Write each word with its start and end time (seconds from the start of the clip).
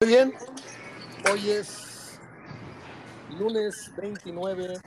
Muy 0.00 0.10
bien, 0.10 0.32
hoy 1.28 1.50
es 1.50 2.20
lunes 3.36 3.92
29 3.96 4.80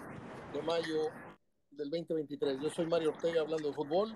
de 0.54 0.62
mayo 0.62 1.10
del 1.72 1.90
2023. 1.90 2.62
Yo 2.62 2.70
soy 2.70 2.86
Mario 2.86 3.10
Ortega 3.10 3.42
hablando 3.42 3.68
de 3.68 3.74
fútbol, 3.74 4.16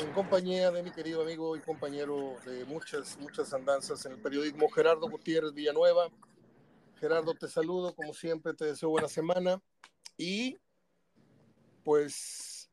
en 0.00 0.12
compañía 0.14 0.70
de 0.70 0.82
mi 0.82 0.90
querido 0.90 1.20
amigo 1.20 1.54
y 1.54 1.60
compañero 1.60 2.36
de 2.46 2.64
muchas, 2.64 3.18
muchas 3.18 3.52
andanzas 3.52 4.06
en 4.06 4.12
el 4.12 4.22
periodismo, 4.22 4.70
Gerardo 4.70 5.06
Gutiérrez 5.10 5.52
Villanueva. 5.52 6.08
Gerardo, 6.98 7.34
te 7.34 7.46
saludo, 7.46 7.94
como 7.94 8.14
siempre, 8.14 8.54
te 8.54 8.64
deseo 8.64 8.88
buena 8.88 9.08
semana 9.08 9.60
y 10.16 10.58
pues 11.84 12.70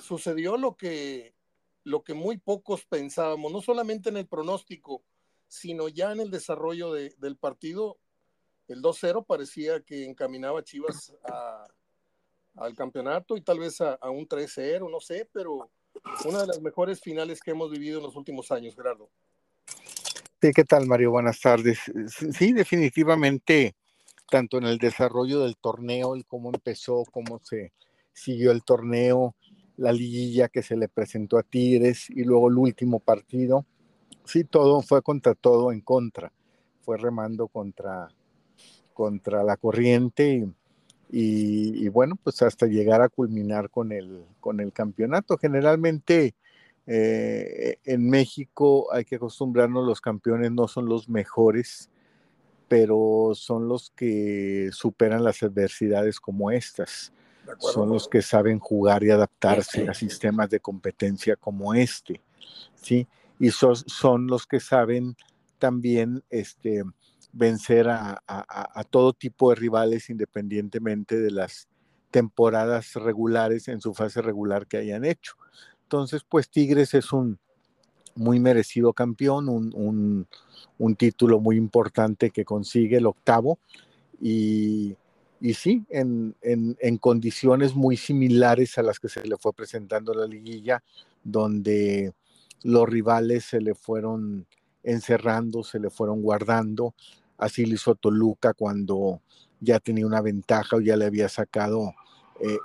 sucedió 0.00 0.56
lo 0.56 0.76
que 0.76 1.35
lo 1.86 2.02
que 2.02 2.14
muy 2.14 2.36
pocos 2.36 2.84
pensábamos, 2.84 3.52
no 3.52 3.62
solamente 3.62 4.08
en 4.08 4.16
el 4.16 4.26
pronóstico, 4.26 5.04
sino 5.46 5.88
ya 5.88 6.10
en 6.10 6.18
el 6.18 6.32
desarrollo 6.32 6.92
del 6.92 7.36
partido. 7.36 7.96
El 8.66 8.82
2-0 8.82 9.24
parecía 9.24 9.80
que 9.82 10.04
encaminaba 10.04 10.58
a 10.58 10.64
Chivas 10.64 11.14
al 12.56 12.74
campeonato 12.74 13.36
y 13.36 13.40
tal 13.40 13.60
vez 13.60 13.80
a, 13.80 13.94
a 13.94 14.10
un 14.10 14.26
3-0, 14.26 14.90
no 14.90 14.98
sé, 14.98 15.30
pero 15.32 15.70
una 16.24 16.40
de 16.40 16.48
las 16.48 16.60
mejores 16.60 17.00
finales 17.00 17.40
que 17.40 17.52
hemos 17.52 17.70
vivido 17.70 17.98
en 17.98 18.06
los 18.06 18.16
últimos 18.16 18.50
años, 18.50 18.74
Gerardo. 18.74 19.08
Sí, 20.42 20.50
¿qué 20.52 20.64
tal, 20.64 20.86
Mario? 20.86 21.12
Buenas 21.12 21.40
tardes. 21.40 21.78
Sí, 22.36 22.52
definitivamente, 22.52 23.76
tanto 24.28 24.58
en 24.58 24.64
el 24.64 24.78
desarrollo 24.78 25.38
del 25.38 25.56
torneo, 25.56 26.16
el 26.16 26.26
cómo 26.26 26.50
empezó, 26.52 27.04
cómo 27.12 27.38
se 27.44 27.72
siguió 28.12 28.50
el 28.50 28.64
torneo, 28.64 29.36
la 29.76 29.92
liguilla 29.92 30.48
que 30.48 30.62
se 30.62 30.76
le 30.76 30.88
presentó 30.88 31.38
a 31.38 31.42
Tigres 31.42 32.08
y 32.10 32.24
luego 32.24 32.48
el 32.48 32.58
último 32.58 32.98
partido. 32.98 33.64
Sí, 34.24 34.44
todo 34.44 34.82
fue 34.82 35.02
contra 35.02 35.34
todo 35.34 35.72
en 35.72 35.80
contra. 35.80 36.32
Fue 36.82 36.96
remando 36.96 37.48
contra, 37.48 38.08
contra 38.94 39.42
la 39.42 39.56
corriente 39.56 40.48
y, 41.08 41.88
bueno, 41.88 42.16
pues 42.22 42.42
hasta 42.42 42.66
llegar 42.66 43.00
a 43.00 43.08
culminar 43.08 43.70
con 43.70 43.92
el, 43.92 44.24
con 44.40 44.60
el 44.60 44.72
campeonato. 44.72 45.36
Generalmente 45.38 46.34
eh, 46.86 47.78
en 47.84 48.08
México 48.08 48.92
hay 48.92 49.04
que 49.04 49.16
acostumbrarnos, 49.16 49.86
los 49.86 50.00
campeones 50.00 50.52
no 50.52 50.68
son 50.68 50.86
los 50.86 51.08
mejores, 51.08 51.90
pero 52.68 53.32
son 53.34 53.68
los 53.68 53.90
que 53.90 54.70
superan 54.72 55.22
las 55.22 55.42
adversidades 55.42 56.18
como 56.18 56.50
estas 56.50 57.12
son 57.58 57.90
los 57.90 58.08
que 58.08 58.22
saben 58.22 58.58
jugar 58.58 59.02
y 59.02 59.10
adaptarse 59.10 59.88
a 59.88 59.94
sistemas 59.94 60.50
de 60.50 60.60
competencia 60.60 61.36
como 61.36 61.74
este, 61.74 62.20
¿sí? 62.74 63.06
Y 63.38 63.50
son, 63.50 63.76
son 63.76 64.26
los 64.26 64.46
que 64.46 64.60
saben 64.60 65.16
también 65.58 66.22
este, 66.30 66.82
vencer 67.32 67.88
a, 67.88 68.22
a, 68.26 68.84
todo 68.84 69.12
tipo 69.12 69.50
de 69.50 69.56
rivales 69.56 70.08
independientemente 70.10 71.18
de 71.18 71.30
las 71.30 71.68
temporadas 72.10 72.94
regulares 72.94 73.68
en 73.68 73.80
su 73.80 73.92
fase 73.92 74.22
regular 74.22 74.66
que 74.66 74.78
hayan 74.78 75.04
hecho. 75.04 75.34
Entonces, 75.82 76.24
pues 76.28 76.48
Tigres 76.48 76.94
es 76.94 77.12
un 77.12 77.38
muy 78.14 78.40
merecido 78.40 78.94
campeón, 78.94 79.48
un, 79.48 79.72
un, 79.74 80.26
un 80.78 80.96
título 80.96 81.40
muy 81.40 81.56
importante 81.56 82.30
que 82.30 82.44
consigue 82.44 82.96
el 82.96 83.06
octavo 83.06 83.58
y, 84.20 84.96
y 85.40 85.54
sí, 85.54 85.84
en, 85.90 86.34
condiciones 86.98 87.74
muy 87.74 87.96
similares 87.96 88.78
a 88.78 88.82
las 88.82 88.98
que 88.98 89.08
se 89.08 89.26
le 89.26 89.36
fue 89.36 89.52
presentando 89.52 90.14
la 90.14 90.26
liguilla, 90.26 90.82
donde 91.22 92.14
los 92.62 92.88
rivales 92.88 93.44
se 93.44 93.60
le 93.60 93.74
fueron 93.74 94.46
encerrando, 94.82 95.62
se 95.62 95.78
le 95.78 95.90
fueron 95.90 96.22
guardando. 96.22 96.94
Así 97.36 97.66
lo 97.66 97.74
hizo 97.74 97.94
Toluca 97.94 98.54
cuando 98.54 99.20
ya 99.60 99.78
tenía 99.78 100.06
una 100.06 100.22
ventaja 100.22 100.76
o 100.76 100.80
ya 100.80 100.96
le 100.96 101.04
había 101.04 101.28
sacado 101.28 101.94
eh, 102.40 102.58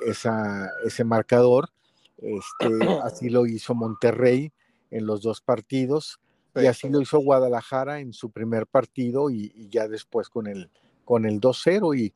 ese 0.85 1.03
marcador. 1.03 1.69
Este, 2.17 2.69
así 3.03 3.29
lo 3.29 3.45
hizo 3.45 3.75
Monterrey 3.75 4.53
en 4.91 5.05
los 5.05 5.21
dos 5.21 5.41
partidos 5.41 6.19
y 6.55 6.65
así 6.67 6.89
lo 6.89 7.01
hizo 7.01 7.19
Guadalajara 7.19 7.99
en 7.99 8.13
su 8.13 8.29
primer 8.29 8.67
partido 8.67 9.29
y 9.29 9.51
ya 9.69 9.87
después 9.87 10.29
con 10.29 10.47
el, 10.47 10.69
con 11.11 11.25
el 11.25 11.41
2-0 11.41 11.93
y, 11.99 12.13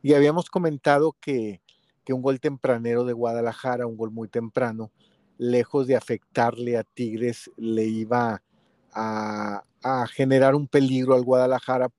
y, 0.00 0.14
habíamos 0.14 0.48
comentado 0.48 1.14
que, 1.20 1.60
que, 2.02 2.14
un 2.14 2.22
gol 2.22 2.40
tempranero 2.40 3.04
de 3.04 3.12
Guadalajara, 3.12 3.86
un 3.86 3.98
gol 3.98 4.10
muy 4.10 4.26
temprano, 4.26 4.90
lejos 5.36 5.86
de 5.86 5.96
afectarle 5.96 6.78
a 6.78 6.82
Tigres, 6.82 7.50
le 7.58 7.84
iba 7.84 8.42
a, 8.94 9.64
a 9.82 10.06
generar 10.06 10.54
un 10.54 10.66
peligro 10.66 11.14
al 11.14 11.24
Guadalajara, 11.24 11.90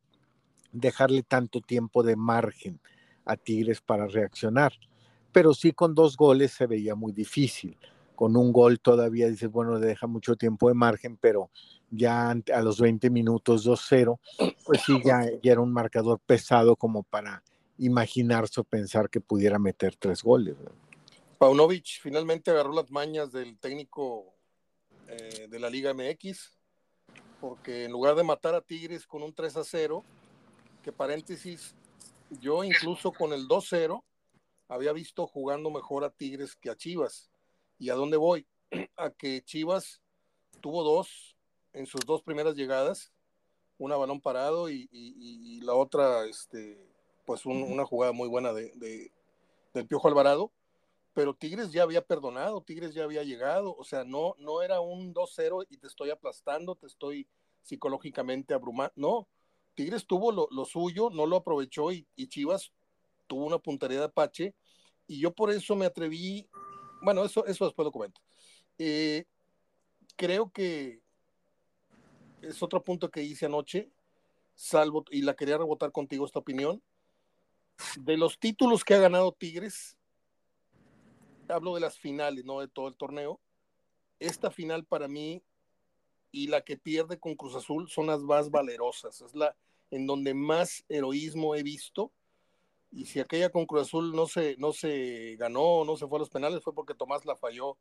dejarle 0.71 1.21
tanto 1.21 1.61
tiempo 1.61 2.01
de 2.01 2.15
margen 2.15 2.79
a 3.25 3.37
Tigres 3.37 3.79
para 3.79 4.07
reaccionar. 4.07 4.73
Pero 5.31 5.53
sí 5.53 5.71
con 5.71 5.93
dos 5.93 6.17
goles 6.17 6.51
se 6.51 6.65
veía 6.65 6.95
muy 6.95 7.11
difícil. 7.11 7.77
Con 8.19 8.35
un 8.35 8.51
gol 8.51 8.81
todavía 8.81 9.29
dices, 9.29 9.49
bueno, 9.49 9.79
le 9.79 9.87
deja 9.87 10.05
mucho 10.05 10.35
tiempo 10.35 10.67
de 10.67 10.73
margen, 10.73 11.15
pero 11.15 11.51
ya 11.89 12.31
a 12.31 12.61
los 12.61 12.77
20 12.81 13.09
minutos 13.09 13.65
2-0, 13.65 14.19
pues 14.65 14.81
sí, 14.81 14.99
ya, 15.05 15.21
era 15.41 15.61
un 15.61 15.71
marcador 15.71 16.19
pesado 16.25 16.75
como 16.75 17.03
para 17.03 17.45
imaginarse 17.77 18.59
o 18.59 18.65
pensar 18.65 19.09
que 19.09 19.21
pudiera 19.21 19.57
meter 19.57 19.95
tres 19.95 20.21
goles. 20.21 20.57
Paunovic 21.37 22.01
finalmente 22.01 22.51
agarró 22.51 22.73
las 22.73 22.91
mañas 22.91 23.31
del 23.31 23.57
técnico 23.57 24.33
eh, 25.07 25.47
de 25.49 25.57
la 25.57 25.69
Liga 25.69 25.93
MX, 25.93 26.59
porque 27.39 27.85
en 27.85 27.93
lugar 27.93 28.15
de 28.15 28.23
matar 28.25 28.53
a 28.53 28.59
Tigres 28.59 29.07
con 29.07 29.23
un 29.23 29.33
3 29.33 29.59
0, 29.63 30.03
que 30.83 30.91
paréntesis, 30.91 31.73
yo 32.41 32.65
incluso 32.65 33.13
con 33.13 33.31
el 33.31 33.47
2-0 33.47 34.03
había 34.67 34.91
visto 34.91 35.25
jugando 35.25 35.71
mejor 35.71 36.03
a 36.03 36.09
Tigres 36.09 36.57
que 36.57 36.69
a 36.69 36.75
Chivas. 36.75 37.28
¿Y 37.79 37.89
a 37.89 37.95
dónde 37.95 38.17
voy? 38.17 38.45
A 38.97 39.09
que 39.09 39.41
Chivas 39.41 40.01
tuvo 40.61 40.83
dos 40.83 41.35
en 41.73 41.85
sus 41.85 42.01
dos 42.05 42.21
primeras 42.21 42.55
llegadas, 42.55 43.11
una 43.77 43.95
balón 43.95 44.19
parado 44.21 44.69
y, 44.69 45.61
la 45.63 45.73
otra, 45.73 46.25
este, 46.25 46.77
pues 47.25 47.45
una 47.45 47.85
jugada 47.85 48.11
muy 48.11 48.27
buena 48.27 48.51
de, 48.51 49.11
del 49.73 49.87
Piojo 49.87 50.07
Alvarado, 50.07 50.51
pero 51.13 51.33
Tigres 51.33 51.71
ya 51.71 51.83
había 51.83 52.01
perdonado, 52.01 52.61
Tigres 52.61 52.93
ya 52.93 53.03
había 53.03 53.23
llegado, 53.23 53.75
o 53.77 53.83
sea, 53.83 54.03
no, 54.03 54.35
no 54.37 54.61
era 54.61 54.79
un 54.81 55.13
2-0 55.13 55.65
y 55.69 55.77
te 55.77 55.87
estoy 55.87 56.09
aplastando, 56.09 56.75
te 56.75 56.87
estoy 56.87 57.27
psicológicamente 57.61 58.53
abrumando, 58.53 58.93
no, 58.95 59.27
Tigres 59.75 60.05
tuvo 60.05 60.31
lo, 60.31 60.65
suyo, 60.65 61.09
no 61.09 61.25
lo 61.25 61.37
aprovechó 61.37 61.91
y, 61.91 62.05
Chivas 62.27 62.73
tuvo 63.27 63.45
una 63.45 63.59
puntería 63.59 63.99
de 63.99 64.05
Apache 64.05 64.55
y 65.07 65.19
yo 65.19 65.31
por 65.33 65.51
eso 65.51 65.75
me 65.75 65.85
atreví, 65.85 66.49
bueno, 67.01 67.23
eso, 67.23 67.45
eso 67.45 67.65
después 67.65 67.85
lo 67.85 67.91
comento. 67.91 68.21
Eh, 68.77 69.25
creo 70.15 70.51
que 70.51 71.01
es 72.41 72.61
otro 72.63 72.83
punto 72.83 73.09
que 73.09 73.23
hice 73.23 73.45
anoche, 73.45 73.89
salvo, 74.55 75.05
y 75.11 75.21
la 75.21 75.35
quería 75.35 75.57
rebotar 75.57 75.91
contigo 75.91 76.25
esta 76.25 76.39
opinión. 76.39 76.81
De 77.97 78.17
los 78.17 78.37
títulos 78.39 78.83
que 78.83 78.93
ha 78.93 78.99
ganado 78.99 79.31
Tigres, 79.31 79.97
hablo 81.47 81.75
de 81.75 81.81
las 81.81 81.97
finales, 81.97 82.45
no 82.45 82.59
de 82.59 82.67
todo 82.67 82.87
el 82.87 82.95
torneo. 82.95 83.39
Esta 84.19 84.51
final 84.51 84.85
para 84.85 85.07
mí 85.07 85.41
y 86.31 86.47
la 86.47 86.61
que 86.61 86.77
pierde 86.77 87.19
con 87.19 87.35
Cruz 87.35 87.55
Azul 87.55 87.89
son 87.89 88.07
las 88.07 88.21
más 88.21 88.51
valerosas. 88.51 89.21
Es 89.21 89.33
la 89.33 89.55
en 89.91 90.05
donde 90.05 90.33
más 90.33 90.85
heroísmo 90.89 91.55
he 91.55 91.63
visto. 91.63 92.11
Y 92.91 93.05
si 93.05 93.19
aquella 93.19 93.49
con 93.49 93.65
Cruz 93.65 93.83
Azul 93.83 94.15
no 94.15 94.25
se, 94.25 94.55
no 94.57 94.73
se 94.73 95.35
ganó, 95.37 95.85
no 95.85 95.95
se 95.95 96.07
fue 96.07 96.17
a 96.17 96.19
los 96.19 96.29
penales, 96.29 96.63
fue 96.63 96.73
porque 96.73 96.95
Tomás 96.95 97.25
la 97.25 97.35
falló 97.35 97.77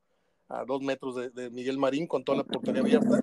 a 0.48 0.64
dos 0.64 0.82
metros 0.82 1.16
de, 1.16 1.30
de 1.30 1.50
Miguel 1.50 1.78
Marín 1.78 2.06
con 2.06 2.24
toda 2.24 2.38
la 2.38 2.44
portería 2.44 2.82
abierta. 2.82 3.22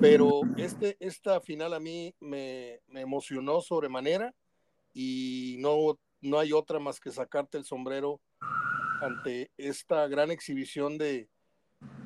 Pero 0.00 0.42
este, 0.56 0.96
esta 1.00 1.40
final 1.40 1.74
a 1.74 1.80
mí 1.80 2.14
me, 2.20 2.80
me 2.88 3.02
emocionó 3.02 3.60
sobremanera 3.60 4.34
y 4.94 5.56
no, 5.58 5.98
no 6.20 6.38
hay 6.38 6.52
otra 6.52 6.78
más 6.78 7.00
que 7.00 7.10
sacarte 7.10 7.58
el 7.58 7.64
sombrero 7.64 8.20
ante 9.02 9.50
esta 9.56 10.06
gran 10.08 10.30
exhibición 10.30 10.96
de, 10.96 11.28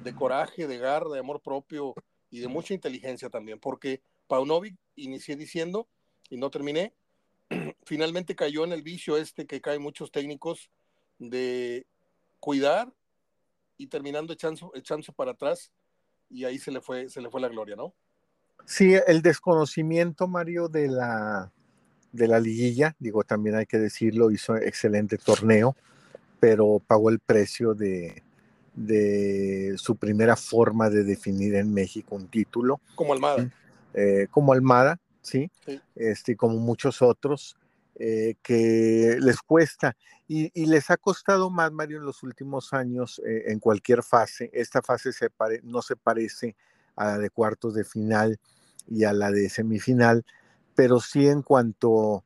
de 0.02 0.14
coraje, 0.14 0.66
de 0.66 0.78
garra, 0.78 1.10
de 1.10 1.18
amor 1.18 1.40
propio 1.40 1.94
y 2.30 2.40
de 2.40 2.48
mucha 2.48 2.74
inteligencia 2.74 3.30
también, 3.30 3.58
porque 3.60 4.00
Paunovic, 4.26 4.76
inicié 4.96 5.36
diciendo 5.36 5.88
y 6.30 6.36
no 6.36 6.50
terminé, 6.50 6.94
finalmente 7.84 8.34
cayó 8.34 8.64
en 8.64 8.72
el 8.72 8.82
vicio 8.82 9.16
este 9.16 9.46
que 9.46 9.60
caen 9.60 9.82
muchos 9.82 10.10
técnicos 10.10 10.70
de 11.18 11.86
cuidar 12.40 12.92
y 13.76 13.86
terminando 13.86 14.32
echándose, 14.32 14.66
echándose 14.74 15.12
para 15.12 15.32
atrás 15.32 15.72
y 16.28 16.44
ahí 16.44 16.58
se 16.58 16.70
le 16.70 16.80
fue, 16.80 17.08
se 17.08 17.20
le 17.20 17.30
fue 17.30 17.40
la 17.40 17.48
gloria, 17.48 17.76
¿no? 17.76 17.94
Sí, 18.66 18.94
el 19.06 19.22
desconocimiento, 19.22 20.26
Mario, 20.26 20.68
de 20.68 20.88
la, 20.88 21.52
de 22.12 22.28
la 22.28 22.40
liguilla, 22.40 22.96
digo, 22.98 23.22
también 23.24 23.56
hay 23.56 23.66
que 23.66 23.78
decirlo, 23.78 24.30
hizo 24.30 24.56
excelente 24.56 25.18
torneo, 25.18 25.76
pero 26.40 26.80
pagó 26.86 27.10
el 27.10 27.18
precio 27.18 27.74
de, 27.74 28.22
de 28.74 29.74
su 29.76 29.96
primera 29.96 30.36
forma 30.36 30.90
de 30.90 31.04
definir 31.04 31.54
en 31.56 31.72
México 31.72 32.14
un 32.14 32.28
título. 32.28 32.80
Como 32.94 33.12
Almada. 33.12 33.50
eh, 33.92 34.28
como 34.30 34.52
Almada, 34.52 34.98
¿sí? 35.22 35.50
Este, 35.94 36.36
como 36.36 36.58
muchos 36.58 37.02
otros, 37.02 37.56
eh, 37.96 38.34
que 38.42 39.18
les 39.20 39.40
cuesta 39.40 39.96
y, 40.26 40.66
les 40.66 40.90
ha 40.90 40.96
costado 40.96 41.50
más, 41.50 41.70
Mario, 41.70 41.98
en 41.98 42.04
los 42.04 42.22
últimos 42.22 42.72
años 42.72 43.20
eh, 43.24 43.44
en 43.52 43.60
cualquier 43.60 44.02
fase. 44.02 44.50
Esta 44.52 44.82
fase 44.82 45.12
se 45.12 45.28
no 45.62 45.80
se 45.82 45.94
parece 45.94 46.56
a 46.96 47.04
la 47.06 47.18
de 47.18 47.30
cuartos 47.30 47.74
de 47.74 47.84
final 47.84 48.40
y 48.88 49.04
a 49.04 49.12
la 49.12 49.30
de 49.30 49.48
semifinal, 49.48 50.24
pero 50.74 50.98
sí 50.98 51.28
en 51.28 51.42
cuanto 51.42 52.24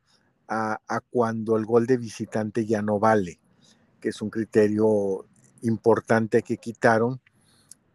a, 0.49 0.79
cuando 1.11 1.57
el 1.59 1.67
gol 1.67 1.87
de 1.87 1.99
visitante 1.99 2.65
ya 2.65 2.81
no 2.81 2.99
vale, 2.99 3.39
que 4.01 4.09
es 4.09 4.23
un 4.23 4.31
criterio 4.31 5.27
importante 5.63 6.43
que 6.43 6.57
quitaron, 6.57 7.21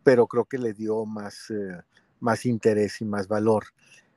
pero 0.03 0.27
creo 0.27 0.45
que 0.45 0.59
le 0.59 0.73
dio 0.73 1.05
más, 1.05 1.49
eh, 1.49 1.81
más 2.19 2.45
interés 2.45 3.01
y 3.01 3.05
más 3.05 3.27
valor 3.27 3.65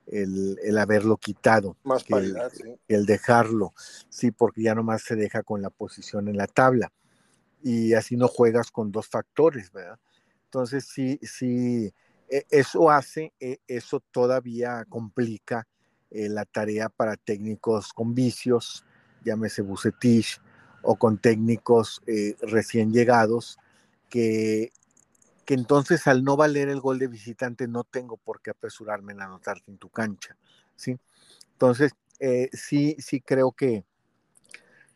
el, 0.07 0.79
haberlo 0.79 1.17
quitado, 1.17 1.77
más 1.85 2.05
que 2.05 2.15
el, 2.89 3.07
dejarlo, 3.07 3.75
sí, 4.09 4.31
porque 4.31 4.63
ya 4.63 4.75
nomás 4.75 5.03
se 5.03 5.17
deja 5.17 5.43
con 5.43 5.63
la 5.63 5.71
posición 5.71 6.29
en 6.29 6.37
la 6.37 6.47
tabla 6.47 6.93
y 7.63 7.95
así 7.95 8.17
no 8.17 8.29
juegas 8.29 8.71
con 8.71 8.93
dos 8.93 9.09
factores, 9.09 9.73
¿verdad? 9.73 9.99
Entonces 10.45 10.85
sí, 10.85 11.19
sí, 11.23 11.93
e, 12.29 12.47
eso 12.51 12.91
hace, 12.91 13.33
e, 13.41 13.59
eso 13.67 14.01
todavía 14.11 14.85
complica 14.89 15.67
eh, 16.11 16.29
la 16.29 16.45
tarea 16.45 16.89
para 16.89 17.17
técnicos 17.17 17.93
con 17.93 18.15
vicios, 18.15 18.85
llámese 19.25 19.63
Bucetich, 19.63 20.41
o 20.83 20.97
con 20.97 21.19
técnicos 21.19 22.01
eh, 22.07 22.37
recién 22.43 22.93
llegados, 22.93 23.59
que 24.09 24.71
que 25.47 25.55
entonces 25.55 26.07
al 26.09 26.25
no 26.25 26.37
valer 26.37 26.69
el 26.69 26.81
gol 26.81 26.99
de 26.99 27.07
visitante 27.07 27.69
no 27.69 27.85
tengo 27.85 28.17
por 28.17 28.43
qué 28.43 28.51
apresurarme 28.51 29.13
en 29.13 29.23
anotarte 29.23 29.71
en 29.71 29.79
tu 29.79 29.89
cancha, 29.89 30.37
¿sí? 30.75 30.99
Entonces, 31.53 31.93
eh, 32.19 32.51
sí, 32.53 32.97
sí 32.99 33.21
creo 33.21 33.53
que 33.53 33.85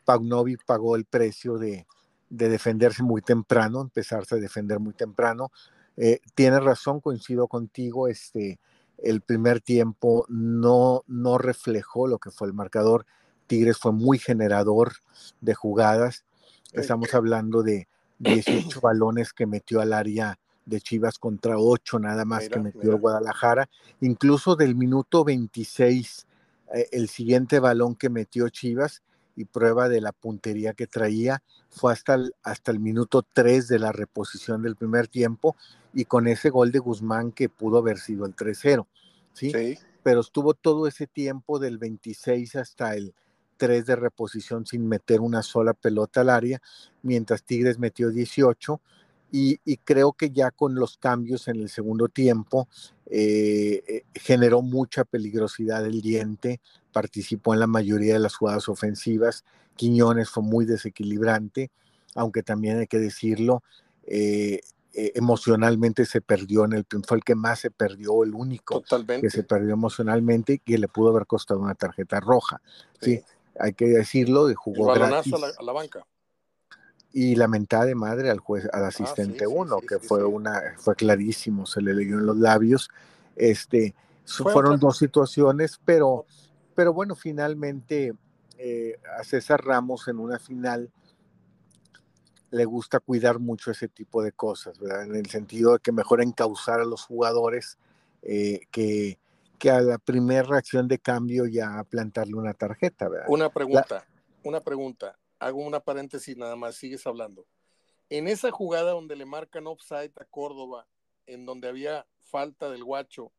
Pagnovic 0.05 0.64
pagó 0.64 0.97
el 0.97 1.05
precio 1.05 1.56
de, 1.56 1.87
defenderse 2.29 3.02
muy 3.02 3.23
temprano, 3.23 3.81
empezarse 3.81 4.35
a 4.35 4.38
defender 4.38 4.81
muy 4.81 4.93
temprano. 4.93 5.52
Eh, 5.97 6.20
tienes 6.35 6.62
razón, 6.62 7.00
coincido 7.00 7.46
contigo, 7.46 8.08
este, 8.08 8.58
el 8.99 9.20
primer 9.20 9.61
tiempo 9.61 10.26
no, 10.29 11.05
no 11.06 11.38
reflejó 11.38 12.08
lo 12.08 12.19
que 12.19 12.31
fue 12.31 12.49
el 12.49 12.55
marcador. 12.55 13.06
Tigres 13.46 13.79
fue 13.79 13.93
muy 13.93 14.19
generador 14.19 14.94
de 15.41 15.55
jugadas. 15.55 16.25
Estamos 16.73 17.14
hablando 17.14 17.62
de 17.62 17.88
18 18.20 18.81
balones 18.81 19.32
que 19.32 19.46
metió 19.46 19.81
al 19.81 19.93
área 19.93 20.38
de 20.64 20.81
Chivas 20.81 21.19
contra 21.19 21.58
8 21.58 21.99
nada 21.99 22.25
más 22.25 22.49
que 22.49 22.61
metió 22.61 22.99
Guadalajara. 22.99 23.69
Incluso 24.00 24.55
del 24.56 24.76
minuto 24.76 25.25
26, 25.25 26.26
eh, 26.75 26.88
el 26.93 27.08
siguiente 27.08 27.58
balón 27.58 27.96
que 27.96 28.08
metió 28.08 28.49
Chivas 28.49 29.02
y 29.37 29.44
prueba 29.46 29.88
de 29.88 30.00
la 30.00 30.12
puntería 30.12 30.75
que 30.75 30.87
traía 30.87 31.43
fue 31.70 31.93
hasta 31.93 32.14
el, 32.14 32.34
hasta 32.43 32.70
el 32.70 32.78
minuto 32.78 33.25
3 33.32 33.69
de 33.69 33.78
la 33.78 33.93
reposición 33.93 34.62
del 34.62 34.76
primer 34.76 35.08
tiempo 35.08 35.56
y 35.94 36.05
con 36.05 36.28
ese 36.28 36.50
gol 36.50 36.70
de 36.72 36.78
Guzmán 36.78 37.32
que 37.32 37.49
pudo 37.49 37.78
haber 37.78 37.99
sido 37.99 38.26
el 38.26 38.37
3-0. 38.37 38.87
¿sí? 39.32 39.50
sí. 39.50 39.78
Pero 40.02 40.20
estuvo 40.20 40.55
todo 40.55 40.87
ese 40.87 41.06
tiempo 41.06 41.58
del 41.58 41.78
26 41.78 42.56
hasta 42.56 42.94
el 42.94 43.14
3 43.60 43.84
de 43.84 43.94
reposición 43.94 44.64
sin 44.64 44.88
meter 44.88 45.20
una 45.20 45.42
sola 45.42 45.74
pelota 45.74 46.22
al 46.22 46.30
área, 46.30 46.62
mientras 47.02 47.44
Tigres 47.44 47.78
metió 47.78 48.08
18 48.08 48.80
y, 49.30 49.58
creo 49.84 50.14
que 50.14 50.30
ya 50.30 50.50
con 50.50 50.74
los 50.74 50.96
cambios 50.96 51.46
en 51.46 51.56
el 51.56 51.68
segundo 51.68 52.08
tiempo 52.08 52.68
eh, 53.06 53.82
eh, 53.86 54.02
generó 54.14 54.62
mucha 54.62 55.04
peligrosidad 55.04 55.84
el 55.84 56.00
diente, 56.00 56.60
participó 56.90 57.52
en 57.52 57.60
la 57.60 57.66
mayoría 57.66 58.14
de 58.14 58.18
las 58.18 58.34
jugadas 58.34 58.68
ofensivas, 58.70 59.44
Quiñones 59.76 60.30
fue 60.30 60.42
muy 60.42 60.64
desequilibrante, 60.64 61.70
aunque 62.14 62.42
también 62.42 62.78
hay 62.78 62.86
que 62.86 62.98
decirlo, 62.98 63.62
eh, 64.04 64.60
emocionalmente 64.92 66.06
se 66.06 66.20
perdió 66.20 66.64
en 66.64 66.72
el 66.72 66.86
fue 67.06 67.18
el 67.18 67.24
que 67.24 67.36
más 67.36 67.60
se 67.60 67.70
perdió, 67.70 68.24
el 68.24 68.34
único 68.34 68.82
que 69.06 69.30
se 69.30 69.44
perdió 69.44 69.74
emocionalmente 69.74 70.54
y 70.54 70.58
que 70.58 70.78
le 70.78 70.88
pudo 70.88 71.10
haber 71.10 71.26
costado 71.26 71.60
una 71.60 71.74
tarjeta 71.74 72.18
roja. 72.18 72.60
Sí, 73.00 73.22
hay 73.60 73.72
que 73.74 73.86
decirlo, 73.86 74.46
de 74.46 74.54
jugó 74.54 74.92
gratis. 74.92 75.32
A 75.32 75.62
la, 75.62 75.72
banca. 75.72 76.06
Y 77.12 77.34
la 77.36 77.48
mentada 77.48 77.86
de 77.86 77.94
madre 77.94 78.30
al 78.30 78.38
juez, 78.38 78.68
al 78.72 78.84
ah, 78.84 78.88
asistente 78.88 79.46
uno, 79.46 79.80
que 79.80 79.98
fue 79.98 80.24
una, 80.24 80.74
fue 80.78 80.94
clarísimo, 80.94 81.66
se 81.66 81.82
le 81.82 81.94
leyó 81.94 82.18
en 82.18 82.26
los 82.26 82.36
labios. 82.36 82.88
Este, 83.36 83.94
fueron 84.24 84.78
dos 84.78 84.98
situaciones, 84.98 85.80
pero, 85.84 86.26
pero 86.74 86.92
bueno, 86.92 87.14
finalmente 87.14 88.12
eh, 88.58 88.98
a 89.18 89.24
César 89.24 89.64
Ramos 89.64 90.08
en 90.08 90.18
una 90.18 90.38
final 90.38 90.90
le 92.50 92.64
gusta 92.64 92.98
cuidar 92.98 93.38
mucho 93.38 93.70
ese 93.70 93.88
tipo 93.88 94.22
de 94.22 94.32
cosas, 94.32 94.78
¿verdad? 94.78 95.04
En 95.04 95.14
el 95.14 95.26
sentido 95.26 95.74
de 95.74 95.78
que 95.78 95.92
mejor 95.92 96.20
encauzar 96.20 96.80
a 96.80 96.84
los 96.84 97.04
jugadores 97.04 97.78
eh, 98.22 98.62
que, 98.70 99.19
que 99.60 99.70
a 99.70 99.82
la 99.82 99.98
primera 99.98 100.42
reacción 100.42 100.88
de 100.88 100.98
cambio 100.98 101.44
ya 101.46 101.84
plantarle 101.84 102.34
una 102.34 102.54
tarjeta, 102.54 103.08
¿verdad? 103.08 103.26
Una 103.28 103.50
pregunta, 103.50 104.06
una 104.42 104.60
pregunta. 104.60 105.18
Hago 105.38 105.64
una 105.64 105.80
paréntesis 105.80 106.36
nada 106.36 106.56
más, 106.56 106.76
sigues 106.76 107.06
hablando. 107.06 107.46
En 108.08 108.26
esa 108.26 108.50
jugada 108.50 108.92
donde 108.92 109.16
le 109.16 109.26
marcan 109.26 109.66
offside 109.66 110.12
a 110.16 110.24
Córdoba, 110.24 110.88
en 111.26 111.44
donde 111.44 111.68
había 111.68 112.06
falta 112.18 112.70
del 112.70 112.84
guacho, 112.84 113.32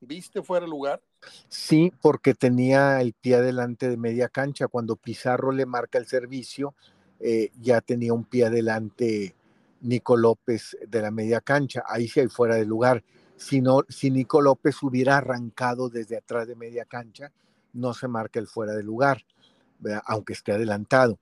¿viste 0.00 0.42
fuera 0.42 0.64
de 0.64 0.70
lugar? 0.70 1.02
Sí, 1.48 1.92
porque 2.00 2.34
tenía 2.34 3.00
el 3.02 3.12
pie 3.12 3.36
adelante 3.36 3.90
de 3.90 3.98
media 3.98 4.28
cancha. 4.28 4.68
Cuando 4.68 4.96
Pizarro 4.96 5.52
le 5.52 5.66
marca 5.66 5.98
el 5.98 6.06
servicio, 6.06 6.74
eh, 7.20 7.50
ya 7.60 7.82
tenía 7.82 8.14
un 8.14 8.24
pie 8.24 8.46
adelante 8.46 9.36
Nico 9.82 10.16
López 10.16 10.78
de 10.86 11.02
la 11.02 11.10
media 11.10 11.42
cancha. 11.42 11.84
Ahí 11.86 12.08
sí 12.08 12.20
hay 12.20 12.28
fuera 12.28 12.54
de 12.54 12.64
lugar 12.64 13.04
si, 13.38 13.62
si 13.88 14.10
Nico 14.10 14.40
López 14.40 14.82
hubiera 14.82 15.16
arrancado 15.16 15.88
desde 15.88 16.16
atrás 16.16 16.46
de 16.48 16.56
media 16.56 16.84
cancha, 16.84 17.32
no 17.72 17.94
se 17.94 18.08
marca 18.08 18.40
el 18.40 18.48
fuera 18.48 18.74
de 18.74 18.82
lugar, 18.82 19.24
aunque 20.04 20.32
esté 20.32 20.52
adelantado. 20.52 21.18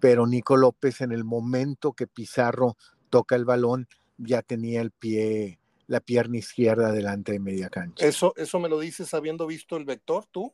Pero 0.00 0.26
Nico 0.26 0.56
López 0.56 1.00
en 1.00 1.12
el 1.12 1.24
momento 1.24 1.92
que 1.92 2.06
Pizarro 2.06 2.76
toca 3.08 3.36
el 3.36 3.44
balón, 3.44 3.88
ya 4.18 4.42
tenía 4.42 4.80
el 4.80 4.90
pie, 4.90 5.60
la 5.86 6.00
pierna 6.00 6.38
izquierda 6.38 6.92
delante 6.92 7.32
de 7.32 7.38
media 7.38 7.68
cancha. 7.68 8.04
¿Eso, 8.04 8.34
eso 8.36 8.58
me 8.58 8.68
lo 8.68 8.80
dices 8.80 9.14
habiendo 9.14 9.46
visto 9.46 9.76
el 9.76 9.84
vector 9.84 10.26
tú? 10.30 10.52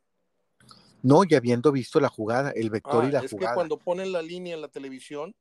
No, 1.03 1.25
ya 1.25 1.39
habiendo 1.39 1.73
visto 1.73 2.01
la 2.01 2.09
jugada, 2.09 2.51
el 2.51 2.71
vector 2.71 3.05
y 3.05 3.09
ah, 3.09 3.11
la 3.13 3.21
es 3.21 3.31
jugada. 3.31 3.51
Es 3.51 3.53
que 3.53 3.55
cuando 3.55 3.79
ponen 3.79 4.13
la 4.13 4.23
línea 4.23 4.55
en 4.55 4.61
la 4.61 4.69
televisión, 4.69 5.35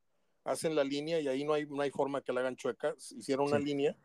hacen 0.44 0.76
la 0.76 0.84
línea 0.84 1.20
y 1.20 1.28
ahí 1.28 1.44
no 1.44 1.54
hay, 1.54 1.66
no 1.66 1.82
hay 1.82 1.92
forma 1.92 2.22
que 2.22 2.32
la 2.32 2.42
hagan 2.42 2.56
chueca. 2.56 2.94
Hicieron 3.18 3.48
una 3.48 3.60
línea 3.60 3.98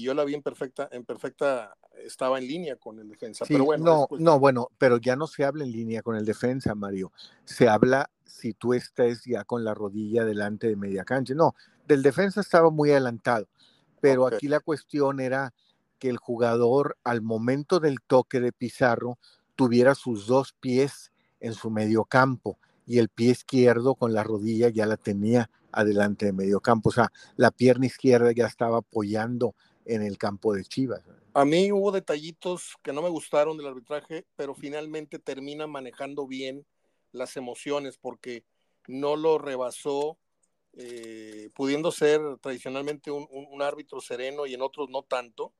y 0.00 0.04
yo 0.04 0.14
la 0.14 0.24
vi 0.24 0.34
en 0.34 0.42
perfecta, 0.42 0.88
en 0.92 1.04
perfecta, 1.04 1.76
estaba 2.02 2.38
en 2.38 2.46
línea 2.46 2.76
con 2.76 2.98
el 2.98 3.08
defensa. 3.08 3.44
pero 3.46 3.64
bueno, 3.66 3.84
no, 3.84 4.18
no, 4.18 4.40
bueno, 4.40 4.68
pero 4.78 4.96
ya 4.96 5.14
no 5.14 5.26
se 5.26 5.44
habla 5.44 5.62
en 5.64 5.72
línea 5.72 6.02
con 6.02 6.16
el 6.16 6.24
defensa, 6.24 6.74
Mario. 6.74 7.12
Se 7.44 7.68
habla 7.68 8.10
si 8.24 8.54
tú 8.54 8.72
estás 8.72 9.24
ya 9.24 9.44
con 9.44 9.62
la 9.62 9.74
rodilla 9.74 10.24
delante 10.24 10.68
de 10.68 10.76
media 10.76 11.04
cancha. 11.04 11.34
No, 11.34 11.54
del 11.86 12.02
defensa 12.02 12.40
estaba 12.40 12.70
muy 12.70 12.92
adelantado, 12.92 13.46
pero 14.00 14.26
aquí 14.26 14.48
la 14.48 14.60
cuestión 14.60 15.20
era 15.20 15.52
que 15.98 16.08
el 16.08 16.16
jugador 16.16 16.96
al 17.04 17.20
momento 17.20 17.78
del 17.78 18.00
toque 18.00 18.40
de 18.40 18.52
Pizarro 18.52 19.18
tuviera 19.54 19.94
sus 19.94 20.26
dos 20.26 20.54
pies 20.58 21.12
en 21.40 21.52
su 21.52 21.70
medio 21.70 22.04
campo 22.06 22.58
y 22.86 22.98
el 22.98 23.10
pie 23.10 23.32
izquierdo 23.32 23.94
con 23.94 24.14
la 24.14 24.24
rodilla 24.24 24.70
ya 24.70 24.86
la 24.86 24.96
tenía 24.96 25.50
adelante 25.72 26.26
de 26.26 26.32
medio 26.32 26.60
campo. 26.60 26.88
O 26.88 26.92
sea, 26.92 27.12
la 27.36 27.50
pierna 27.50 27.86
izquierda 27.86 28.32
ya 28.32 28.46
estaba 28.46 28.78
apoyando 28.78 29.54
en 29.84 30.02
el 30.02 30.18
campo 30.18 30.54
de 30.54 30.64
Chivas. 30.64 31.02
A 31.32 31.44
mí 31.44 31.70
hubo 31.70 31.92
detallitos 31.92 32.74
que 32.82 32.92
no 32.92 33.02
me 33.02 33.08
gustaron 33.08 33.56
del 33.56 33.68
arbitraje, 33.68 34.26
pero 34.36 34.54
finalmente 34.54 35.18
termina 35.18 35.66
manejando 35.66 36.26
bien 36.26 36.66
las 37.12 37.36
emociones 37.36 37.98
porque 37.98 38.44
no 38.88 39.16
lo 39.16 39.38
rebasó, 39.38 40.18
eh, 40.72 41.50
pudiendo 41.54 41.92
ser 41.92 42.20
tradicionalmente 42.40 43.10
un, 43.10 43.28
árbitro 43.62 44.00
sereno 44.00 44.46
y 44.46 44.54
en 44.54 44.62
otros 44.62 44.88
no 44.90 45.02
tanto. 45.02 45.52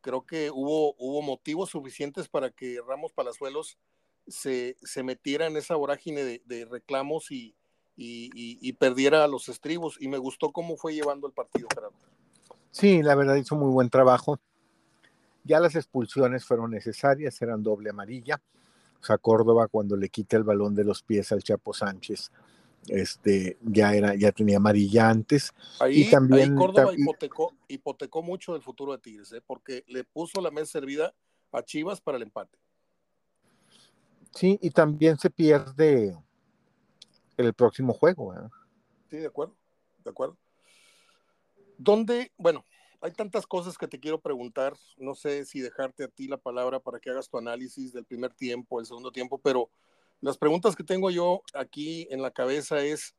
Creo 0.00 0.26
que 0.26 0.50
hubo, 0.50 0.94
hubo 0.98 1.22
motivos 1.22 1.70
suficientes 1.70 2.28
para 2.28 2.50
que 2.50 2.80
Ramos 2.86 3.12
Palazuelos 3.12 3.78
se, 4.26 4.76
se 4.82 5.02
metiera 5.02 5.46
en 5.46 5.56
esa 5.56 5.76
vorágine 5.76 6.24
de, 6.24 6.64
reclamos 6.64 7.30
y, 7.30 7.54
y, 7.96 8.72
perdiera 8.74 9.26
los 9.28 9.48
estribos. 9.48 9.96
Y 10.00 10.08
me 10.08 10.18
gustó 10.18 10.52
cómo 10.52 10.76
fue 10.76 10.94
llevando 10.94 11.26
el 11.26 11.32
partido, 11.32 11.68
Gerardo. 11.72 12.11
Sí, 12.72 13.02
la 13.02 13.14
verdad 13.14 13.36
hizo 13.36 13.54
muy 13.54 13.70
buen 13.70 13.90
trabajo. 13.90 14.40
Ya 15.44 15.60
las 15.60 15.76
expulsiones 15.76 16.44
fueron 16.44 16.70
necesarias, 16.70 17.40
eran 17.42 17.62
doble 17.62 17.90
amarilla. 17.90 18.40
O 19.00 19.04
sea, 19.04 19.18
Córdoba 19.18 19.68
cuando 19.68 19.96
le 19.96 20.08
quita 20.08 20.36
el 20.36 20.44
balón 20.44 20.74
de 20.74 20.84
los 20.84 21.02
pies 21.02 21.30
al 21.32 21.42
Chapo 21.42 21.74
Sánchez, 21.74 22.30
este, 22.88 23.58
ya 23.62 23.94
era, 23.94 24.14
ya 24.14 24.32
tenía 24.32 24.56
amarilla 24.56 25.10
antes. 25.10 25.52
Ahí, 25.80 26.02
y 26.02 26.10
también, 26.10 26.56
Córdoba 26.56 26.92
hipotecó, 26.96 27.52
hipotecó, 27.68 28.22
mucho 28.22 28.56
el 28.56 28.62
futuro 28.62 28.92
de 28.92 28.98
Tigres, 28.98 29.32
¿eh? 29.32 29.42
porque 29.46 29.84
le 29.88 30.04
puso 30.04 30.40
la 30.40 30.50
mesa 30.50 30.72
servida 30.72 31.14
a 31.52 31.62
Chivas 31.62 32.00
para 32.00 32.16
el 32.16 32.22
empate. 32.22 32.58
Sí, 34.34 34.58
y 34.62 34.70
también 34.70 35.18
se 35.18 35.28
pierde 35.28 36.16
el 37.36 37.52
próximo 37.52 37.92
juego. 37.92 38.34
Sí, 39.10 39.18
de 39.18 39.26
acuerdo, 39.26 39.54
de 40.04 40.10
acuerdo. 40.10 40.38
¿Dónde, 41.82 42.30
bueno, 42.36 42.64
hay 43.00 43.10
tantas 43.10 43.44
cosas 43.44 43.76
que 43.76 43.88
te 43.88 43.98
quiero 43.98 44.20
preguntar, 44.20 44.76
no 44.98 45.16
sé 45.16 45.44
si 45.44 45.60
dejarte 45.60 46.04
a 46.04 46.08
ti 46.08 46.28
la 46.28 46.36
palabra 46.36 46.78
para 46.78 47.00
que 47.00 47.10
hagas 47.10 47.28
tu 47.28 47.38
análisis 47.38 47.92
del 47.92 48.04
primer 48.04 48.32
tiempo, 48.34 48.78
el 48.78 48.86
segundo 48.86 49.10
tiempo, 49.10 49.38
pero 49.38 49.68
las 50.20 50.38
preguntas 50.38 50.76
que 50.76 50.84
tengo 50.84 51.10
yo 51.10 51.42
aquí 51.54 52.06
en 52.10 52.22
la 52.22 52.30
cabeza 52.30 52.80
es, 52.84 53.16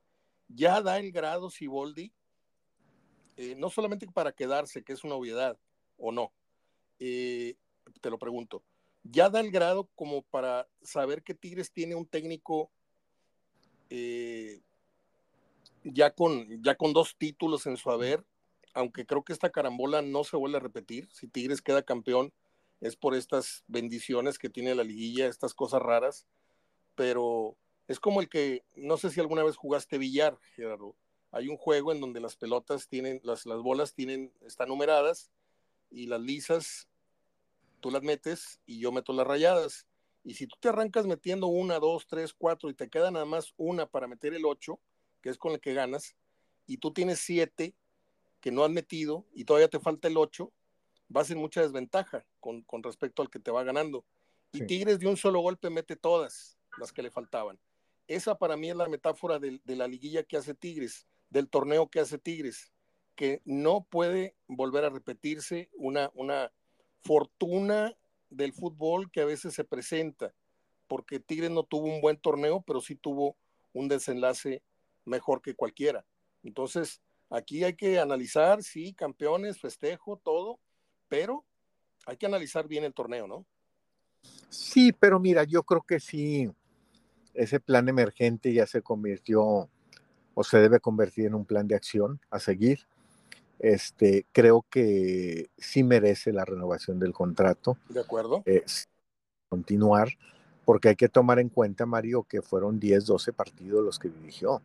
¿ya 0.48 0.80
da 0.80 0.98
el 0.98 1.12
grado 1.12 1.50
Siboldi? 1.50 2.10
Eh, 3.36 3.54
no 3.58 3.68
solamente 3.68 4.06
para 4.06 4.32
quedarse, 4.32 4.82
que 4.82 4.94
es 4.94 5.04
una 5.04 5.16
obviedad, 5.16 5.58
o 5.98 6.10
no, 6.10 6.32
eh, 7.00 7.56
te 8.00 8.08
lo 8.08 8.18
pregunto, 8.18 8.62
¿ya 9.02 9.28
da 9.28 9.40
el 9.40 9.50
grado 9.50 9.90
como 9.94 10.22
para 10.22 10.66
saber 10.80 11.22
que 11.22 11.34
Tigres 11.34 11.70
tiene 11.70 11.96
un 11.96 12.06
técnico 12.06 12.70
eh, 13.90 14.62
ya, 15.82 16.10
con, 16.14 16.62
ya 16.62 16.74
con 16.76 16.94
dos 16.94 17.14
títulos 17.18 17.66
en 17.66 17.76
su 17.76 17.90
haber? 17.90 18.24
Aunque 18.74 19.06
creo 19.06 19.24
que 19.24 19.32
esta 19.32 19.50
carambola 19.50 20.02
no 20.02 20.24
se 20.24 20.36
vuelve 20.36 20.58
a 20.58 20.60
repetir, 20.60 21.08
si 21.12 21.28
Tigres 21.28 21.62
queda 21.62 21.82
campeón 21.82 22.32
es 22.80 22.96
por 22.96 23.14
estas 23.14 23.64
bendiciones 23.66 24.38
que 24.38 24.50
tiene 24.50 24.74
la 24.74 24.84
liguilla, 24.84 25.26
estas 25.26 25.54
cosas 25.54 25.80
raras 25.80 26.26
pero 26.94 27.56
es 27.88 28.00
como 28.00 28.20
el 28.20 28.28
que, 28.28 28.64
no 28.76 28.96
sé 28.96 29.10
si 29.10 29.20
alguna 29.20 29.42
vez 29.42 29.56
jugaste 29.56 29.98
billar, 29.98 30.38
Gerardo. 30.54 30.96
Hay 31.30 31.48
un 31.48 31.56
juego 31.56 31.92
en 31.92 32.00
donde 32.00 32.20
las 32.20 32.36
pelotas 32.36 32.88
tienen, 32.88 33.20
las, 33.24 33.44
las 33.46 33.60
bolas 33.60 33.94
tienen, 33.94 34.32
están 34.42 34.68
numeradas 34.68 35.30
y 35.90 36.06
las 36.06 36.20
lisas 36.20 36.88
tú 37.80 37.90
las 37.90 38.02
metes 38.02 38.60
y 38.66 38.78
yo 38.78 38.92
meto 38.92 39.12
las 39.12 39.26
rayadas. 39.26 39.86
Y 40.22 40.34
si 40.34 40.46
tú 40.46 40.56
te 40.58 40.68
arrancas 40.68 41.06
metiendo 41.06 41.48
una, 41.48 41.78
dos, 41.78 42.06
tres, 42.06 42.32
cuatro 42.32 42.70
y 42.70 42.74
te 42.74 42.88
queda 42.88 43.10
nada 43.10 43.26
más 43.26 43.52
una 43.56 43.86
para 43.86 44.06
meter 44.06 44.32
el 44.32 44.46
ocho, 44.46 44.80
que 45.20 45.28
es 45.28 45.36
con 45.36 45.52
el 45.52 45.60
que 45.60 45.74
ganas, 45.74 46.16
y 46.66 46.78
tú 46.78 46.92
tienes 46.92 47.18
siete 47.18 47.74
que 48.44 48.52
no 48.52 48.62
has 48.62 48.70
metido 48.70 49.24
y 49.32 49.46
todavía 49.46 49.68
te 49.68 49.80
falta 49.80 50.06
el 50.06 50.18
ocho, 50.18 50.52
vas 51.08 51.30
en 51.30 51.38
mucha 51.38 51.62
desventaja 51.62 52.26
con, 52.40 52.60
con 52.60 52.82
respecto 52.82 53.22
al 53.22 53.30
que 53.30 53.38
te 53.38 53.50
va 53.50 53.64
ganando. 53.64 54.04
Y 54.52 54.66
Tigres 54.66 54.98
de 54.98 55.06
un 55.06 55.16
solo 55.16 55.40
golpe 55.40 55.70
mete 55.70 55.96
todas 55.96 56.58
las 56.76 56.92
que 56.92 57.02
le 57.02 57.10
faltaban. 57.10 57.58
Esa 58.06 58.36
para 58.36 58.58
mí 58.58 58.68
es 58.68 58.76
la 58.76 58.86
metáfora 58.86 59.38
de, 59.38 59.62
la 59.64 59.88
liguilla 59.88 60.24
que 60.24 60.36
hace 60.36 60.52
Tigres, 60.52 61.06
del 61.30 61.48
torneo 61.48 61.88
que 61.88 62.00
hace 62.00 62.18
Tigres, 62.18 62.70
que 63.14 63.40
no 63.46 63.86
puede 63.88 64.36
volver 64.46 64.84
a 64.84 64.90
repetirse 64.90 65.70
una, 65.72 66.10
una 66.12 66.52
fortuna 67.00 67.96
del 68.28 68.52
fútbol 68.52 69.10
que 69.10 69.22
a 69.22 69.24
veces 69.24 69.54
se 69.54 69.64
presenta, 69.64 70.34
porque 70.86 71.18
Tigres 71.18 71.50
no 71.50 71.62
tuvo 71.62 71.86
un 71.86 72.02
buen 72.02 72.18
torneo, 72.18 72.60
pero 72.60 72.82
sí 72.82 72.94
tuvo 72.94 73.38
un 73.72 73.88
desenlace 73.88 74.62
mejor 75.06 75.40
que 75.40 75.54
cualquiera. 75.54 76.04
Entonces, 76.42 77.00
aquí 77.34 77.64
hay 77.64 77.74
que 77.74 77.98
analizar, 77.98 78.62
sí, 78.62 78.94
campeones, 78.94 79.58
festejo, 79.58 80.20
todo, 80.22 80.60
pero 81.08 81.44
hay 82.06 82.16
que 82.16 82.26
analizar 82.26 82.68
bien 82.68 82.84
el 82.84 82.94
torneo, 82.94 83.26
¿no? 83.26 83.44
Sí, 84.48 84.92
pero 84.92 85.18
mira, 85.18 85.44
yo 85.44 85.62
creo 85.64 85.82
que 85.82 86.00
sí, 86.00 86.50
ese 87.34 87.60
plan 87.60 87.88
emergente 87.88 88.52
ya 88.52 88.66
se 88.66 88.82
convirtió 88.82 89.68
o 90.34 90.44
se 90.44 90.58
debe 90.58 90.80
convertir 90.80 91.26
en 91.26 91.34
un 91.34 91.44
plan 91.44 91.66
de 91.66 91.74
acción 91.74 92.20
a 92.30 92.38
seguir. 92.38 92.80
Este, 93.58 94.26
creo 94.32 94.64
que 94.68 95.50
sí 95.56 95.82
merece 95.82 96.32
la 96.32 96.44
renovación 96.44 96.98
del 96.98 97.12
contrato. 97.12 97.78
De 97.88 98.00
acuerdo. 98.00 98.44
continuar, 99.48 100.08
porque 100.64 100.90
hay 100.90 100.96
que 100.96 101.08
tomar 101.08 101.38
en 101.38 101.48
cuenta, 101.48 101.86
Mario, 101.86 102.24
que 102.24 102.42
fueron 102.42 102.80
10, 102.80 103.06
12 103.06 103.32
partidos 103.32 103.84
los 103.84 103.98
que 103.98 104.08
dirigió 104.08 104.62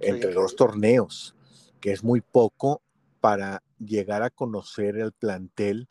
entre 0.00 0.32
dos 0.32 0.56
torneos, 0.56 1.34
que 1.80 1.92
es 1.92 2.04
muy 2.04 2.20
poco 2.20 2.82
para 3.20 3.62
llegar 3.78 4.22
a 4.22 4.30
conocer 4.30 4.96
el 4.96 5.12
plantel 5.12 5.88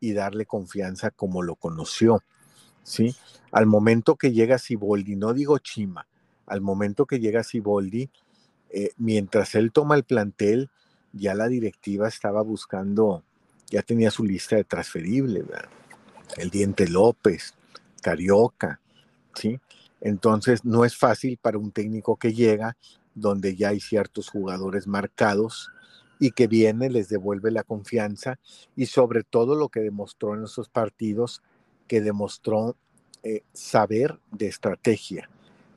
y 0.00 0.12
darle 0.12 0.46
confianza 0.46 1.10
como 1.10 1.42
lo 1.42 1.56
conoció. 1.56 2.22
¿sí? 2.82 3.14
Al 3.50 3.66
momento 3.66 4.16
que 4.16 4.32
llega 4.32 4.58
Siboldi, 4.58 5.16
no 5.16 5.32
digo 5.32 5.58
Chima, 5.58 6.06
al 6.46 6.60
momento 6.60 7.06
que 7.06 7.20
llega 7.20 7.44
Siboldi, 7.44 8.10
eh, 8.70 8.90
mientras 8.96 9.54
él 9.54 9.70
toma 9.70 9.96
el 9.96 10.04
plantel, 10.04 10.70
ya 11.12 11.34
la 11.34 11.48
directiva 11.48 12.08
estaba 12.08 12.42
buscando, 12.42 13.22
ya 13.70 13.82
tenía 13.82 14.10
su 14.10 14.24
lista 14.24 14.56
de 14.56 14.64
transferibles, 14.64 15.44
el 16.36 16.50
Diente 16.50 16.88
López, 16.88 17.54
Carioca, 18.00 18.80
¿sí? 19.34 19.60
Entonces 20.00 20.64
no 20.64 20.84
es 20.84 20.96
fácil 20.96 21.38
para 21.40 21.58
un 21.58 21.70
técnico 21.70 22.16
que 22.16 22.32
llega 22.32 22.76
donde 23.14 23.56
ya 23.56 23.70
hay 23.70 23.80
ciertos 23.80 24.28
jugadores 24.28 24.86
marcados 24.86 25.70
y 26.18 26.30
que 26.30 26.46
viene, 26.46 26.88
les 26.88 27.08
devuelve 27.08 27.50
la 27.50 27.64
confianza 27.64 28.38
y 28.76 28.86
sobre 28.86 29.24
todo 29.24 29.56
lo 29.56 29.68
que 29.68 29.80
demostró 29.80 30.34
en 30.34 30.44
esos 30.44 30.68
partidos, 30.68 31.42
que 31.88 32.00
demostró 32.00 32.76
eh, 33.24 33.42
saber 33.52 34.18
de 34.30 34.46
estrategia. 34.46 35.28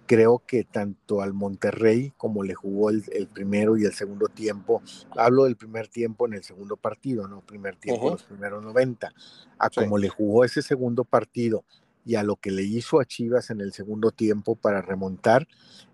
Creo 0.06 0.44
que 0.46 0.63
tanto 0.63 1.22
al 1.22 1.34
Monterrey 1.34 2.13
como 2.15 2.44
le 2.44 2.54
jugó 2.54 2.92
el, 2.92 3.27
primero 3.34 3.75
y 3.75 3.86
el 3.86 3.94
segundo 3.94 4.27
tiempo, 4.27 4.84
hablo 5.18 5.46
del 5.46 5.56
primer 5.56 5.88
tiempo 5.88 6.27
en 6.27 6.34
el 6.36 6.44
segundo 6.44 6.77
partido, 6.77 7.27
no 7.27 7.42
primer 7.42 7.75
tiempo, 7.75 8.12
los 8.12 8.24
primeros 8.24 8.63
90, 8.63 9.12
a 9.58 9.70
como 9.72 9.98
le 9.98 10.10
jugó 10.10 10.46
ese 10.46 10.62
segundo 10.62 11.06
partido 11.06 11.65
y 12.06 12.15
a 12.15 12.24
lo 12.24 12.36
que 12.36 12.51
le 12.51 12.62
hizo 12.62 13.00
a 13.00 13.06
Chivas 13.06 13.50
en 13.50 13.62
el 13.62 13.74
segundo 13.74 14.12
tiempo 14.12 14.56
para 14.56 14.84
remontar, 14.84 15.48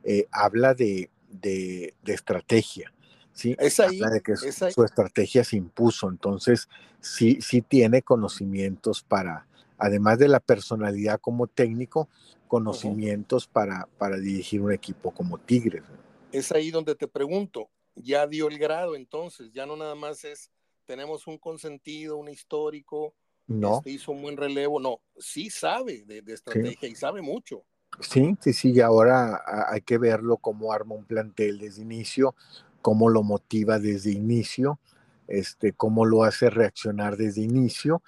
eh, 0.04 0.28
habla 0.32 0.74
de, 0.74 1.10
de, 1.32 1.94
estrategia. 2.06 2.94
¿sí? 3.34 3.56
habla 3.60 4.10
de 4.10 4.22
que 4.22 4.36
su, 4.36 4.84
estrategia 4.84 5.44
se 5.44 5.58
impuso, 5.58 6.10
entonces 6.10 6.68
sí, 7.00 7.40
sí 7.42 7.62
tiene 7.62 8.02
conocimientos 8.02 9.04
para, 9.04 9.48
además 9.78 10.20
de 10.20 10.28
la 10.28 10.40
personalidad 10.40 11.20
como 11.20 11.48
técnico, 11.48 12.10
conocimientos 12.48 13.48
para, 13.48 13.88
para 13.98 14.18
dirigir 14.18 14.62
un 14.62 14.74
equipo 14.74 15.12
como 15.12 15.38
Tigres. 15.38 15.84
Es 16.32 16.52
ahí 16.52 16.72
donde 16.72 16.96
te 16.96 17.08
pregunto, 17.08 17.70
ya 17.96 18.28
dio 18.28 18.48
el 18.48 18.58
grado 18.58 18.96
entonces, 18.96 19.52
ya 19.52 19.66
no 19.66 19.76
nada 19.76 19.96
más 19.96 20.24
es, 20.26 20.52
tenemos 20.86 21.28
un 21.28 21.38
consentido, 21.38 22.18
un 22.18 22.30
histórico, 22.30 23.14
no. 23.48 23.78
Este 23.78 23.92
hizo 23.92 24.12
un 24.12 24.22
buen 24.22 24.38
relevo, 24.38 24.80
no, 24.80 25.02
sí 25.18 25.50
sabe 25.50 26.04
de, 26.06 26.24
estrategia 26.34 26.88
y 26.88 26.96
sabe 26.96 27.22
mucho. 27.22 27.66
Sí, 28.00 28.36
sí, 28.40 28.54
sí, 28.54 28.72
y 28.72 28.82
ahora 28.82 29.42
hay 29.70 29.82
que 29.82 29.98
verlo 29.98 30.38
cómo 30.38 30.74
arma 30.74 30.96
un 30.96 31.06
plantel 31.06 31.60
desde 31.60 31.82
inicio, 31.82 32.36
cómo 32.82 33.10
lo 33.10 33.22
motiva 33.22 33.80
desde 33.80 34.12
inicio, 34.12 34.80
este, 35.28 35.74
cómo 35.74 36.06
lo 36.06 36.24
hace 36.24 36.50
reaccionar 36.50 37.18
desde 37.18 37.42
inicio 37.42 38.02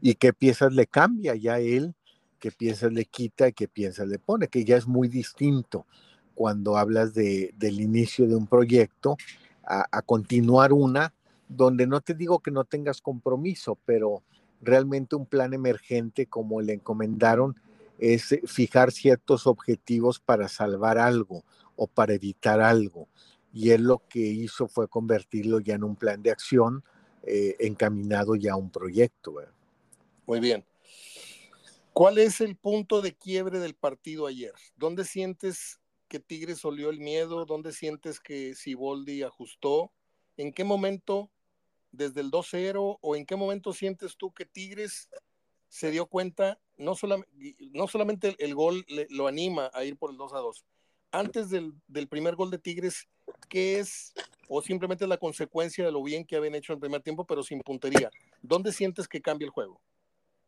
y 0.00 0.14
qué 0.14 0.32
piezas 0.32 0.72
le 0.72 0.86
cambia 0.86 1.34
ya 1.34 1.58
él, 1.58 1.94
qué 2.38 2.50
piezas 2.50 2.92
le 2.92 3.04
quita 3.04 3.48
y 3.48 3.52
qué 3.52 3.68
piezas 3.68 4.08
le 4.08 4.18
pone, 4.18 4.48
que 4.48 4.64
ya 4.64 4.76
es 4.76 4.86
muy 4.86 5.08
distinto 5.08 5.86
cuando 6.34 6.76
hablas 6.76 7.12
de, 7.12 7.52
del 7.56 7.80
inicio 7.80 8.26
de 8.26 8.34
un 8.34 8.46
proyecto 8.46 9.16
a, 9.62 10.02
continuar 10.02 10.72
una, 10.72 11.12
donde 11.48 11.86
no 11.86 12.00
te 12.00 12.14
digo 12.14 12.40
que 12.40 12.50
no 12.50 12.64
tengas 12.64 13.00
compromiso, 13.00 13.78
pero 13.84 14.22
realmente 14.60 15.16
un 15.16 15.26
plan 15.26 15.52
emergente 15.54 16.26
como 16.26 16.60
le 16.60 16.72
encomendaron 16.72 17.56
es 18.00 18.34
fijar 18.46 18.90
ciertos 18.92 19.46
objetivos 19.46 20.18
para 20.18 20.48
salvar 20.48 20.98
algo 20.98 21.44
o 21.76 21.86
para 21.86 22.14
evitar 22.14 22.60
algo. 22.60 23.08
Y 23.52 23.70
él 23.70 23.82
lo 23.82 24.02
que 24.08 24.20
hizo 24.20 24.68
fue 24.68 24.88
convertirlo 24.88 25.60
ya 25.60 25.74
en 25.74 25.84
un 25.84 25.96
plan 25.96 26.22
de 26.22 26.30
acción 26.30 26.82
eh, 27.22 27.56
encaminado 27.60 28.34
ya 28.34 28.52
a 28.52 28.56
un 28.56 28.70
proyecto. 28.70 29.34
Muy 30.26 30.40
bien. 30.40 30.64
¿Cuál 31.92 32.18
es 32.18 32.40
el 32.40 32.56
punto 32.56 33.02
de 33.02 33.14
quiebre 33.14 33.58
del 33.58 33.74
partido 33.74 34.26
ayer? 34.26 34.54
¿Dónde 34.76 35.04
sientes 35.04 35.80
que 36.08 36.20
Tigres 36.20 36.64
olió 36.64 36.88
el 36.88 37.00
miedo? 37.00 37.44
¿Dónde 37.44 37.72
sientes 37.72 38.18
que 38.18 38.54
Siboldi 38.54 39.22
ajustó? 39.22 39.92
¿En 40.38 40.52
qué 40.52 40.64
momento, 40.64 41.30
desde 41.92 42.22
el 42.22 42.30
2-0, 42.30 42.98
o 43.00 43.16
en 43.16 43.26
qué 43.26 43.36
momento 43.36 43.74
sientes 43.74 44.16
tú 44.16 44.32
que 44.32 44.46
Tigres 44.46 45.10
se 45.68 45.90
dio 45.90 46.06
cuenta, 46.06 46.58
no, 46.80 46.94
no 47.72 47.88
solamente 47.88 48.36
el, 48.38 48.54
gol 48.54 48.84
lo 49.10 49.26
anima 49.28 49.70
a 49.72 49.84
ir 49.84 49.96
por 49.96 50.10
el 50.10 50.16
2-2, 50.16 50.64
antes 51.12 51.50
del, 51.50 51.74
del, 51.88 52.08
primer 52.08 52.36
gol 52.36 52.50
de 52.50 52.58
Tigres, 52.58 53.08
¿qué 53.48 53.80
es? 53.80 54.12
O 54.48 54.62
simplemente 54.62 55.06
la 55.06 55.18
consecuencia 55.18 55.84
de 55.84 55.92
lo 55.92 56.02
bien 56.02 56.24
que 56.24 56.36
habían 56.36 56.54
hecho 56.54 56.72
en 56.72 56.76
el 56.76 56.80
primer 56.80 57.02
tiempo, 57.02 57.24
pero 57.24 57.42
sin 57.42 57.60
puntería. 57.60 58.10
¿Dónde 58.42 58.72
sientes 58.72 59.08
que 59.08 59.20
cambia 59.20 59.46
el 59.46 59.50
juego? 59.50 59.80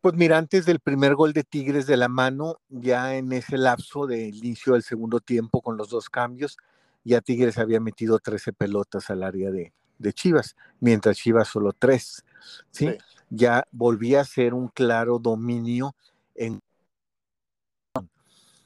Pues 0.01 0.15
mira, 0.15 0.39
antes 0.39 0.67
del 0.67 0.81
primer 0.81 1.15
gol 1.15 1.33
de 1.33 1.45
Tigres 1.45 1.87
de 1.87 1.97
la 1.97 2.09
mano, 2.09 2.61
ya 2.69 3.17
en 3.17 3.33
ese 3.33 3.57
lapso 3.57 4.07
del 4.07 4.35
inicio 4.35 4.73
del 4.73 4.83
segundo 4.83 5.21
tiempo 5.21 5.61
con 5.61 5.77
los 5.77 5.91
dos 5.91 6.11
cambios, 6.11 6.57
ya 7.05 7.21
Tigres 7.21 7.59
había 7.59 7.79
metido 7.79 8.19
13 8.19 8.53
pelotas 8.53 9.11
al 9.11 9.23
área 9.23 9.51
de, 9.51 9.73
Chivas, 10.13 10.57
mientras 10.81 11.19
Chivas 11.19 11.47
solo 11.47 11.73
tres. 11.73 12.25
¿sí? 12.73 12.91
Ya 13.31 13.65
volvía 13.71 14.21
a 14.23 14.25
ser 14.25 14.55
un 14.55 14.67
claro 14.67 15.21
dominio 15.21 15.95
en... 16.35 16.61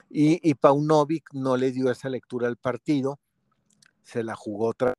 Y, 0.09 0.49
y 0.49 0.55
Paunovic 0.55 1.33
no 1.33 1.57
le 1.57 1.73
dio 1.73 1.91
esa 1.91 2.09
lectura 2.09 2.49
al 2.49 2.57
partido, 2.57 3.19
se 4.03 4.23
la 4.23 4.37
jugó 4.37 4.69
otra 4.69 4.95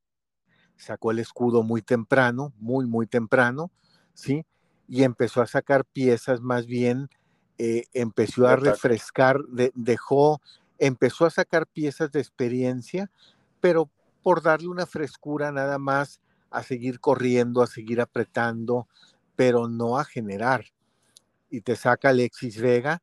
sacó 0.78 1.10
el 1.10 1.18
escudo 1.18 1.62
muy 1.62 1.82
temprano, 1.82 2.52
muy, 2.58 2.86
muy 2.86 3.06
temprano, 3.06 3.70
¿sí? 4.14 4.46
Y 4.88 5.02
empezó 5.02 5.42
a 5.42 5.46
sacar 5.46 5.84
piezas 5.84 6.40
más 6.40 6.66
bien, 6.66 7.10
eh, 7.58 7.84
empezó 7.92 8.46
a 8.46 8.56
refrescar, 8.56 9.40
dejó, 9.74 10.40
empezó 10.78 11.26
a 11.26 11.30
sacar 11.30 11.66
piezas 11.66 12.10
de 12.12 12.20
experiencia, 12.20 13.10
pero 13.60 13.90
por 14.22 14.42
darle 14.42 14.68
una 14.68 14.86
frescura 14.86 15.52
nada 15.52 15.78
más 15.78 16.20
a 16.50 16.62
seguir 16.62 17.00
corriendo, 17.00 17.60
a 17.60 17.66
seguir 17.66 18.00
apretando, 18.00 18.88
pero 19.36 19.68
no 19.68 19.98
a 19.98 20.04
generar. 20.04 20.64
Y 21.50 21.62
te 21.62 21.76
saca 21.76 22.10
Alexis 22.10 22.60
Vega, 22.60 23.02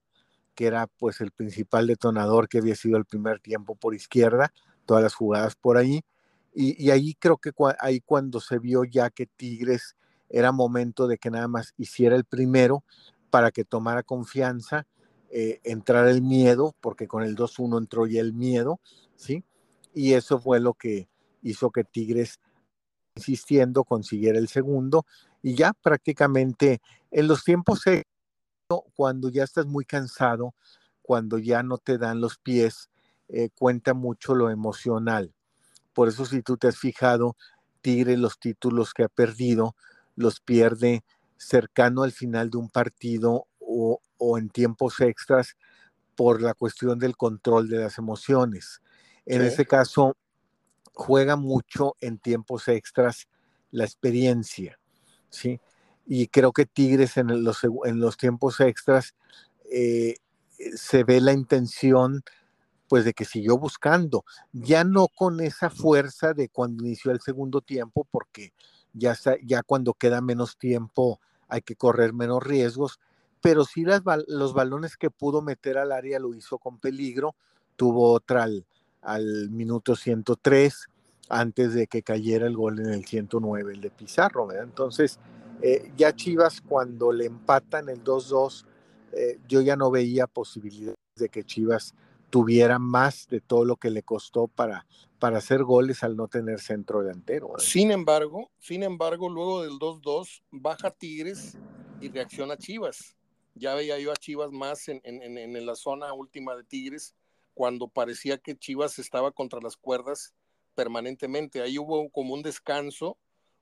que 0.54 0.68
era 0.68 0.88
pues 0.88 1.22
el 1.22 1.32
principal 1.32 1.88
detonador 1.88 2.48
que 2.48 2.60
había 2.60 2.75
sido 2.75 2.98
el 2.98 3.06
primer 3.06 3.40
tiempo 3.40 3.75
por 3.75 3.96
izquierda, 3.96 4.54
todas 4.86 5.04
las 5.04 5.14
jugadas 5.14 5.56
por 5.56 5.78
ahí, 5.78 6.02
y, 6.58 6.90
ahí 6.90 7.16
creo 7.16 7.38
que 7.38 7.52
ahí 7.82 8.00
cuando 8.00 8.40
se 8.40 8.60
vio 8.60 8.86
ya 8.86 9.10
que 9.10 9.25
Tigres 9.25 9.98
era 10.30 10.54
momento 10.54 11.06
de 11.06 11.18
que 11.18 11.30
nada 11.30 11.50
más 11.50 11.74
hiciera 11.78 12.16
el 12.16 12.24
primero 12.24 12.86
para 13.30 13.52
que 13.52 13.66
tomara 13.66 14.04
confianza, 14.04 14.88
eh, 15.30 15.60
entrar 15.66 16.08
el 16.08 16.22
miedo, 16.22 16.74
porque 16.80 17.08
con 17.08 17.24
el 17.24 17.36
2-1 17.36 17.78
entró 17.78 18.08
ya 18.08 18.22
el 18.22 18.34
miedo, 18.34 18.80
¿sí? 19.18 19.44
Y 19.94 20.14
eso 20.14 20.40
fue 20.40 20.62
lo 20.62 20.74
que 20.74 21.10
hizo 21.42 21.72
que 21.72 21.84
Tigres, 21.84 22.40
insistiendo, 23.16 23.84
consiguiera 23.84 24.40
el 24.40 24.48
segundo. 24.48 25.06
Y 25.42 25.56
ya 25.56 25.74
prácticamente 25.74 26.80
en 27.12 27.28
los 27.28 27.44
tiempos, 27.44 27.82
cuando 28.67 29.29
ya 29.29 29.43
estás 29.43 29.65
muy 29.65 29.86
cansado, 29.86 30.55
cuando 31.01 31.38
ya 31.38 31.63
no 31.63 31.77
te 31.77 31.98
dan 31.98 32.19
los 32.19 32.38
pies, 32.38 32.89
eh, 33.29 33.50
cuenta 33.57 33.93
mucho 33.93 34.34
lo 34.34 34.50
emocional. 34.50 35.34
Por 35.93 36.07
eso 36.07 36.25
si 36.25 36.41
tú 36.41 36.57
te 36.57 36.67
has 36.67 36.77
fijado, 36.77 37.36
Tigre 37.81 38.17
los 38.17 38.39
títulos 38.39 38.93
que 38.93 39.03
ha 39.03 39.10
perdido 39.10 39.75
los 40.15 40.39
pierde 40.39 41.03
cercano 41.38 42.01
al 42.01 42.12
final 42.12 42.50
de 42.50 42.57
un 42.57 42.69
partido 42.69 43.45
o, 43.60 44.00
en 44.38 44.50
tiempos 44.50 45.00
extras 45.01 45.55
por 46.15 46.41
la 46.41 46.55
cuestión 46.55 46.98
del 46.98 47.15
control 47.15 47.67
de 47.67 47.77
las 47.77 48.00
emociones. 48.00 48.81
En 49.27 49.43
ese 49.43 49.65
caso, 49.65 50.17
juega 50.93 51.36
mucho 51.36 51.95
en 52.00 52.17
tiempos 52.17 52.67
extras 52.67 53.27
la 53.69 53.84
experiencia, 53.84 54.79
¿sí? 55.29 55.60
Y 56.05 56.27
creo 56.27 56.51
que 56.51 56.65
Tigres 56.65 57.17
en 57.17 57.43
los, 57.43 57.63
en 57.63 58.00
los 58.00 58.17
tiempos 58.17 58.59
extras 58.59 59.15
eh, 59.71 60.15
se 60.75 61.03
ve 61.03 61.19
la 61.21 61.33
intención 61.33 62.24
pues 62.88 63.03
de 63.03 63.13
que 63.13 63.25
siguió 63.25 63.57
buscando, 63.57 64.25
ya 64.53 64.83
no 64.83 65.07
con 65.07 65.39
esa 65.39 65.69
fuerza 65.69 66.33
de 66.33 66.50
cuando 66.50 66.85
inició 66.85 67.12
el 67.12 67.19
segundo 67.19 67.62
tiempo, 67.62 68.07
porque 68.09 68.53
ya, 68.93 69.17
ya 69.43 69.63
cuando 69.63 69.93
queda 69.93 70.21
menos 70.21 70.57
tiempo 70.57 71.19
hay 71.47 71.62
que 71.62 71.75
correr 71.75 72.13
menos 72.13 72.43
riesgos, 72.43 73.00
pero 73.41 73.65
sí 73.65 73.85
las, 73.85 74.01
los 74.27 74.53
balones 74.53 74.97
que 74.97 75.09
pudo 75.09 75.41
meter 75.41 75.77
al 75.77 75.91
área 75.91 76.19
lo 76.19 76.33
hizo 76.35 76.57
con 76.57 76.79
peligro, 76.79 77.35
tuvo 77.75 78.12
otra 78.12 78.43
al, 78.43 78.65
al 79.01 79.50
minuto 79.50 79.95
103 79.95 80.88
antes 81.29 81.74
de 81.74 81.88
que 81.88 82.03
cayera 82.03 82.45
el 82.45 82.55
gol 82.55 82.79
en 82.79 82.93
el 82.93 83.05
109, 83.05 83.74
el 83.74 83.81
de 83.81 83.89
Pizarro, 83.89 84.47
¿verdad? 84.47 84.65
Entonces, 84.65 85.19
eh, 85.62 85.91
ya 85.95 86.15
Chivas 86.15 86.62
cuando 86.62 87.12
le 87.12 87.25
empatan 87.25 87.89
el 87.89 88.03
2-2, 88.03 88.65
eh, 89.13 89.39
yo 89.47 89.62
ya 89.62 89.75
no 89.75 89.91
veía 89.91 90.27
posibilidades 90.27 90.97
de 91.15 91.29
que 91.29 91.43
Chivas 91.43 91.95
tuviera 92.29 92.79
más 92.79 93.27
de 93.27 93.39
todo 93.39 93.63
lo 93.63 93.77
que 93.77 93.89
le 93.89 94.03
costó 94.03 94.48
para, 94.48 94.85
para 95.20 95.37
hacer 95.37 95.63
goles 95.63 96.03
al 96.03 96.18
no 96.18 96.27
tener 96.27 96.59
centro 96.59 97.01
delantero. 97.01 97.53
¿eh? 97.57 97.61
Sin 97.61 97.91
embargo, 97.91 98.51
sin 98.59 98.83
embargo, 98.83 99.29
luego 99.29 99.63
del 99.63 99.74
2-2 99.74 100.44
baja 100.51 100.91
Tigres 100.91 101.57
y 102.01 102.09
reacciona 102.09 102.57
Chivas. 102.57 103.15
Ya 103.53 103.74
veía 103.74 103.98
yo 104.00 104.11
a 104.11 104.18
Chivas 104.18 104.51
más 104.51 104.89
en, 104.89 105.00
en, 105.05 105.37
en, 105.37 105.65
la 105.65 105.75
zona 105.75 106.11
última 106.11 106.55
de 106.55 106.65
Tigres 106.65 107.15
cuando 107.53 107.87
parecía 107.87 108.37
que 108.37 108.57
Chivas 108.57 109.00
estaba 109.00 109.31
contra 109.31 109.61
las 109.61 109.77
cuerdas 109.77 110.33
permanentemente. 110.74 111.61
Ahí 111.61 111.79
hubo 111.79 112.09
como 112.09 112.33
un 112.33 112.44
descanso, 112.44 113.18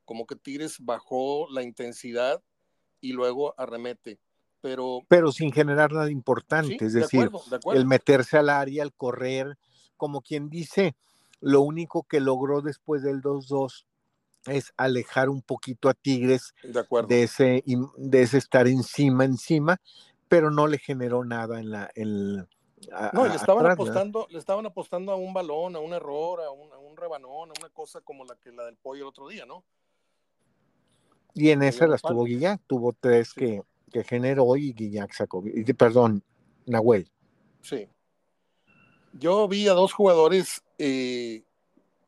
como 0.05 0.25
que 0.25 0.35
Tigres 0.35 0.77
bajó 0.79 1.47
la 1.51 1.63
intensidad 1.63 2.41
y 3.01 3.13
luego 3.13 3.53
arremete 3.57 4.19
pero... 5.07 5.31
sin 5.31 5.51
generar 5.51 5.91
nada 5.91 6.09
importante, 6.09 6.85
es 6.85 6.93
decir, 6.93 7.29
el 7.73 7.85
meterse 7.85 8.37
al 8.37 8.49
área, 8.49 8.83
el 8.83 8.93
correr, 8.93 9.57
como 9.97 10.21
quien 10.21 10.49
dice, 10.49 10.95
lo 11.41 11.61
único 11.61 12.03
que 12.03 12.21
logró 12.21 12.61
después 12.61 13.03
del 13.03 13.21
2-2 13.21 13.85
es 14.45 14.73
alejar 14.77 15.29
un 15.29 15.41
poquito 15.41 15.89
a 15.89 15.93
Tigres 15.93 16.53
de, 17.07 17.23
ese, 17.23 17.63
de 17.97 18.21
ese 18.21 18.37
estar 18.37 18.67
encima, 18.67 19.25
encima, 19.25 19.81
pero 20.29 20.49
no 20.49 20.67
le 20.67 20.77
generó 20.77 21.25
nada 21.25 21.59
en 21.59 21.71
la... 21.71 21.91
no, 23.11 23.27
le 23.27 23.35
estaban, 23.35 23.69
apostando, 23.69 24.27
le 24.29 24.39
estaban 24.39 24.65
apostando 24.65 25.11
a 25.11 25.15
un 25.15 25.33
balón, 25.33 25.75
a 25.75 25.79
un 25.79 25.91
error, 25.91 26.41
a 26.41 26.51
un, 26.51 26.71
a 26.71 26.77
un 26.77 26.95
rebanón, 26.95 27.49
a 27.49 27.53
una 27.59 27.69
cosa 27.73 27.99
como 27.99 28.23
la 28.23 28.37
que 28.37 28.53
la 28.53 28.63
del 28.63 28.77
pollo 28.77 29.01
el 29.01 29.09
otro 29.09 29.27
día, 29.27 29.45
¿no? 29.45 29.65
Y 31.33 31.49
en 31.49 31.63
esa 31.63 31.87
las 31.87 32.01
tuvo 32.01 32.25
Guillán, 32.25 32.61
tuvo 32.67 32.93
tres 32.93 33.33
que, 33.33 33.61
que 33.91 34.03
generó 34.03 34.55
y 34.55 34.73
Guiñac 34.73 35.13
sacó, 35.13 35.43
perdón, 35.77 36.23
Nahuel. 36.65 37.09
Sí. 37.61 37.87
Yo 39.13 39.47
vi 39.47 39.67
a 39.67 39.73
dos 39.73 39.93
jugadores 39.93 40.63
eh, 40.77 41.43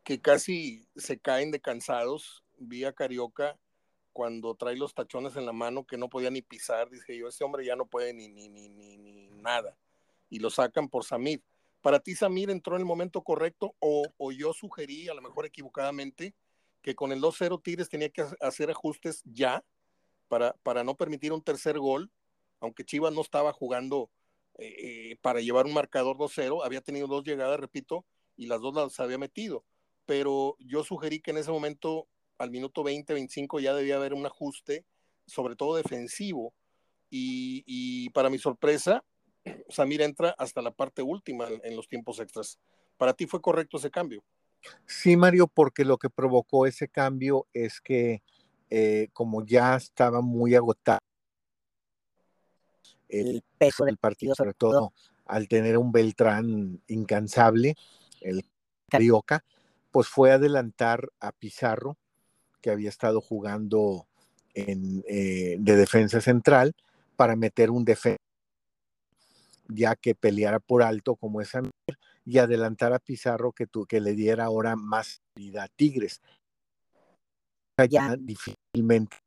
que 0.03 0.19
casi 0.19 0.87
se 0.95 1.19
caen 1.19 1.51
de 1.51 1.59
cansados. 1.59 2.43
Vi 2.57 2.83
a 2.83 2.93
Carioca 2.93 3.57
cuando 4.13 4.55
trae 4.55 4.75
los 4.75 4.93
tachones 4.93 5.35
en 5.35 5.45
la 5.45 5.53
mano 5.53 5.85
que 5.85 5.97
no 5.97 6.09
podía 6.09 6.31
ni 6.31 6.41
pisar. 6.41 6.89
Dije 6.89 7.17
yo, 7.17 7.27
ese 7.27 7.43
hombre 7.43 7.65
ya 7.65 7.75
no 7.75 7.85
puede 7.85 8.13
ni, 8.13 8.27
ni, 8.27 8.49
ni, 8.49 8.69
ni, 8.69 9.27
nada. 9.41 9.77
Y 10.29 10.39
lo 10.39 10.49
sacan 10.49 10.89
por 10.89 11.03
Samir. 11.03 11.43
¿Para 11.81 11.99
ti 11.99 12.15
Samir 12.15 12.49
entró 12.49 12.75
en 12.75 12.81
el 12.81 12.85
momento 12.87 13.21
correcto 13.21 13.75
o, 13.79 14.07
o 14.17 14.31
yo 14.31 14.53
sugerí, 14.53 15.07
a 15.07 15.13
lo 15.13 15.21
mejor 15.21 15.45
equivocadamente, 15.45 16.33
que 16.85 16.93
con 16.93 17.11
el 17.11 17.19
2-0 17.19 17.63
Tigres 17.63 17.89
tenía 17.89 18.09
que 18.09 18.23
hacer 18.41 18.69
ajustes 18.69 19.23
ya 19.25 19.65
para, 20.27 20.53
para 20.61 20.83
no 20.83 20.93
permitir 20.93 21.33
un 21.33 21.41
tercer 21.41 21.79
gol, 21.79 22.11
aunque 22.59 22.85
Chivas 22.85 23.11
no 23.11 23.21
estaba 23.21 23.51
jugando 23.53 24.11
eh, 24.59 24.75
eh, 24.77 25.17
para 25.23 25.41
llevar 25.41 25.65
un 25.65 25.73
marcador 25.73 26.15
2-0, 26.15 26.63
había 26.63 26.81
tenido 26.81 27.07
dos 27.07 27.23
llegadas, 27.23 27.59
repito, 27.59 28.05
y 28.37 28.45
las 28.45 28.61
dos 28.61 28.75
las 28.75 28.99
había 28.99 29.17
metido. 29.17 29.65
Pero 30.05 30.57
yo 30.59 30.83
sugerí 30.83 31.21
que 31.21 31.31
en 31.31 31.37
ese 31.37 31.49
momento, 31.49 32.07
al 32.37 32.51
minuto 32.51 32.83
20, 32.83 33.13
25, 33.15 33.59
ya 33.61 33.73
debía 33.73 33.95
haber 33.95 34.13
un 34.13 34.27
ajuste, 34.27 34.85
sobre 35.25 35.55
todo 35.55 35.77
defensivo. 35.77 36.53
Y, 37.09 37.63
y 37.65 38.11
para 38.11 38.29
mi 38.29 38.37
sorpresa, 38.37 39.03
Samir 39.69 40.03
entra 40.03 40.35
hasta 40.37 40.61
la 40.61 40.69
parte 40.69 41.01
última 41.01 41.47
en 41.47 41.75
los 41.75 41.87
tiempos 41.87 42.19
extras. 42.19 42.59
¿Para 42.95 43.15
ti 43.15 43.25
fue 43.25 43.41
correcto 43.41 43.77
ese 43.77 43.89
cambio? 43.89 44.23
Sí, 44.85 45.17
Mario, 45.17 45.47
porque 45.47 45.85
lo 45.85 45.97
que 45.97 46.09
provocó 46.09 46.65
ese 46.65 46.87
cambio 46.87 47.47
es 47.53 47.81
que 47.81 48.21
eh, 48.69 49.09
como 49.13 49.45
ya 49.45 49.75
estaba 49.75 50.21
muy 50.21 50.55
agotado 50.55 50.99
el 53.09 53.43
peso 53.57 53.85
del 53.85 53.97
partido, 53.97 54.35
sobre 54.35 54.53
todo 54.53 54.93
al 55.25 55.47
tener 55.47 55.77
un 55.77 55.91
Beltrán 55.91 56.81
incansable, 56.87 57.75
el 58.21 58.45
Carioca, 58.89 59.43
pues 59.91 60.07
fue 60.07 60.31
adelantar 60.31 61.09
a 61.19 61.31
Pizarro, 61.31 61.97
que 62.61 62.69
había 62.71 62.89
estado 62.89 63.21
jugando 63.21 64.07
en, 64.53 65.03
eh, 65.07 65.57
de 65.59 65.75
defensa 65.75 66.21
central, 66.21 66.75
para 67.15 67.35
meter 67.35 67.71
un 67.71 67.85
defensa 67.85 68.19
ya 69.67 69.95
que 69.95 70.15
peleara 70.15 70.59
por 70.59 70.83
alto 70.83 71.15
como 71.15 71.41
es 71.41 71.53
y 72.25 72.39
adelantar 72.39 72.91
a 72.91 72.99
Pizarro 72.99 73.51
que, 73.51 73.67
que 73.87 74.01
le 74.01 74.13
diera 74.13 74.45
ahora 74.45 74.75
más 74.75 75.21
vida 75.35 75.63
a 75.63 75.67
Tigres 75.67 76.21
ya 77.83 78.15
difícilmente. 78.17 79.17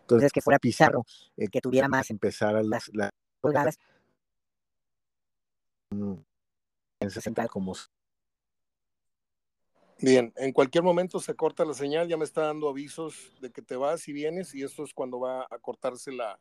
Entonces, 0.00 0.32
que 0.32 0.40
fuera 0.40 0.58
Pizarro, 0.58 1.04
eh, 1.36 1.48
que 1.48 1.60
tuviera 1.60 1.86
más. 1.86 2.10
Empezar 2.10 2.56
a 2.56 2.62
las, 2.62 2.90
las 2.92 3.10
central 7.10 7.48
como. 7.48 7.74
Bien, 10.00 10.32
en 10.36 10.52
cualquier 10.52 10.84
momento 10.84 11.20
se 11.20 11.34
corta 11.34 11.64
la 11.64 11.74
señal, 11.74 12.08
ya 12.08 12.16
me 12.16 12.24
está 12.24 12.42
dando 12.42 12.68
avisos 12.68 13.32
de 13.40 13.50
que 13.50 13.62
te 13.62 13.76
vas 13.76 14.06
y 14.08 14.12
vienes, 14.12 14.54
y 14.54 14.62
esto 14.62 14.84
es 14.84 14.94
cuando 14.94 15.18
va 15.18 15.46
a 15.50 15.58
cortarse 15.58 16.12
la, 16.12 16.40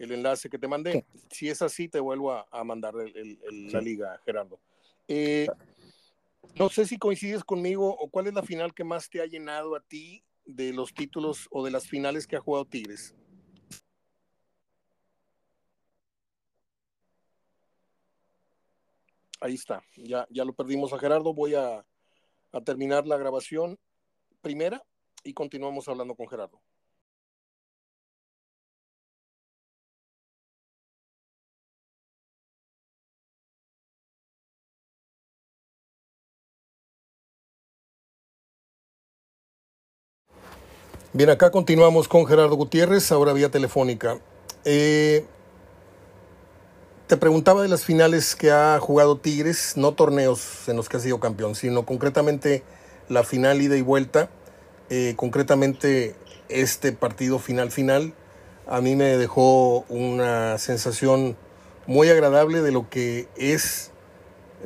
el 0.00 0.12
enlace 0.12 0.48
que 0.48 0.58
te 0.58 0.66
mandé. 0.66 1.04
Si 1.30 1.48
es 1.48 1.60
así, 1.60 1.88
te 1.88 2.00
vuelvo 2.00 2.32
a, 2.32 2.64
mandar 2.64 2.94
el, 2.96 3.38
la 3.70 3.80
liga, 3.80 4.18
Gerardo. 4.24 4.58
Eh, 5.06 5.46
No 6.56 6.68
sé 6.70 6.86
si 6.86 6.98
coincides 6.98 7.44
conmigo 7.44 7.94
o 7.94 8.08
cuál 8.08 8.26
es 8.26 8.34
la 8.34 8.42
final 8.42 8.74
que 8.74 8.82
más 8.82 9.10
te 9.10 9.20
ha 9.20 9.26
llenado 9.26 9.76
a 9.76 9.80
ti 9.80 10.24
de 10.46 10.72
los 10.72 10.94
títulos 10.94 11.46
o 11.50 11.64
de 11.64 11.70
las 11.70 11.86
finales 11.86 12.26
que 12.26 12.36
ha 12.36 12.40
jugado 12.40 12.64
Tigres. 12.64 13.14
Ahí 19.42 19.54
está, 19.54 19.82
ya, 19.96 20.26
ya 20.30 20.44
lo 20.44 20.54
perdimos 20.54 20.92
a 20.92 20.98
Gerardo. 20.98 21.32
Voy 21.32 21.54
a, 21.54 21.84
a 22.52 22.60
terminar 22.62 23.06
la 23.06 23.16
grabación 23.16 23.78
primera 24.40 24.82
y 25.24 25.34
continuamos 25.34 25.88
hablando 25.88 26.14
con 26.14 26.26
Gerardo. 26.26 26.60
Bien, 41.12 41.28
acá 41.28 41.50
continuamos 41.50 42.06
con 42.06 42.24
Gerardo 42.24 42.54
Gutiérrez, 42.54 43.10
ahora 43.10 43.32
vía 43.32 43.48
telefónica. 43.48 44.20
Eh, 44.64 45.24
te 47.08 47.16
preguntaba 47.16 47.62
de 47.62 47.68
las 47.68 47.84
finales 47.84 48.36
que 48.36 48.52
ha 48.52 48.78
jugado 48.78 49.18
Tigres, 49.18 49.72
no 49.76 49.90
torneos 49.90 50.68
en 50.68 50.76
los 50.76 50.88
que 50.88 50.98
ha 50.98 51.00
sido 51.00 51.18
campeón, 51.18 51.56
sino 51.56 51.84
concretamente 51.84 52.62
la 53.08 53.24
final 53.24 53.60
ida 53.60 53.76
y 53.76 53.82
vuelta, 53.82 54.30
eh, 54.88 55.14
concretamente 55.16 56.14
este 56.48 56.92
partido 56.92 57.40
final 57.40 57.72
final, 57.72 58.14
a 58.68 58.80
mí 58.80 58.94
me 58.94 59.16
dejó 59.16 59.80
una 59.88 60.58
sensación 60.58 61.36
muy 61.88 62.08
agradable 62.08 62.62
de 62.62 62.70
lo 62.70 62.88
que 62.88 63.26
es 63.36 63.90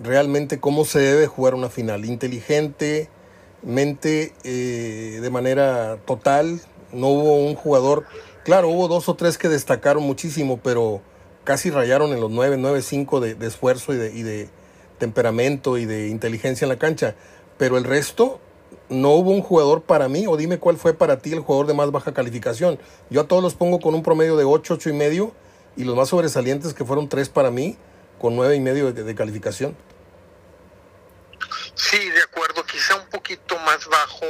realmente 0.03 0.61
cómo 0.61 0.85
se 0.85 0.99
debe 0.99 1.27
jugar 1.27 1.55
una 1.55 1.71
final, 1.71 2.05
inteligente, 2.05 3.09
mente 3.64 4.33
eh, 4.44 5.18
de 5.20 5.31
manera 5.31 5.98
total. 6.05 6.61
No 6.92 7.09
hubo 7.09 7.37
un 7.37 7.55
jugador, 7.55 8.05
claro, 8.44 8.68
hubo 8.68 8.88
dos 8.88 9.09
o 9.09 9.14
tres 9.14 9.38
que 9.38 9.48
destacaron 9.48 10.03
muchísimo, 10.05 10.61
pero 10.62 11.00
casi 11.42 11.70
rayaron 11.70 12.12
en 12.12 12.20
los 12.20 12.31
9, 12.31 12.57
9, 12.59 12.83
5 12.83 13.20
de, 13.20 13.46
esfuerzo 13.46 13.92
y 13.92 13.96
de, 13.96 14.14
y 14.14 14.22
de 14.22 14.48
temperamento 14.98 15.77
y 15.77 15.87
de 15.87 16.09
inteligencia 16.09 16.64
en 16.64 16.68
la 16.68 16.79
cancha. 16.79 17.16
Pero 17.59 17.77
el 17.77 17.85
resto, 17.85 18.40
no 18.88 19.11
hubo 19.12 19.31
un 19.31 19.42
jugador 19.42 19.83
para 19.83 20.09
mí, 20.09 20.27
o 20.27 20.37
dime 20.37 20.59
cuál 20.59 20.77
fue 20.77 20.94
para 20.94 21.18
ti 21.18 21.33
el 21.33 21.40
jugador 21.40 21.66
de 21.66 21.74
más 21.74 21.90
baja 21.90 22.12
calificación. 22.12 22.79
Yo 23.11 23.22
a 23.22 23.29
todos 23.29 23.42
los 23.42 23.55
pongo 23.55 23.81
con 23.81 23.94
un 23.94 24.03
promedio 24.03 24.37
de 24.37 24.44
8, 24.44 24.74
8 24.74 24.90
y 24.90 24.92
medio, 24.92 25.33
y 25.77 25.85
los 25.85 25.96
más 25.96 26.09
sobresalientes 26.09 26.74
que 26.74 26.85
fueron 26.85 27.09
tres 27.09 27.29
para 27.29 27.50
mí, 27.50 27.77
con 28.20 28.37
9 28.37 28.55
y 28.55 28.61
medio 28.61 28.92
de 28.92 29.14
calificación. 29.14 29.74
Sí, 31.75 32.11
de 32.11 32.23
acuerdo, 32.23 32.65
quizá 32.65 32.97
un 32.97 33.09
poquito 33.09 33.59
más 33.61 33.87
bajo 33.87 34.27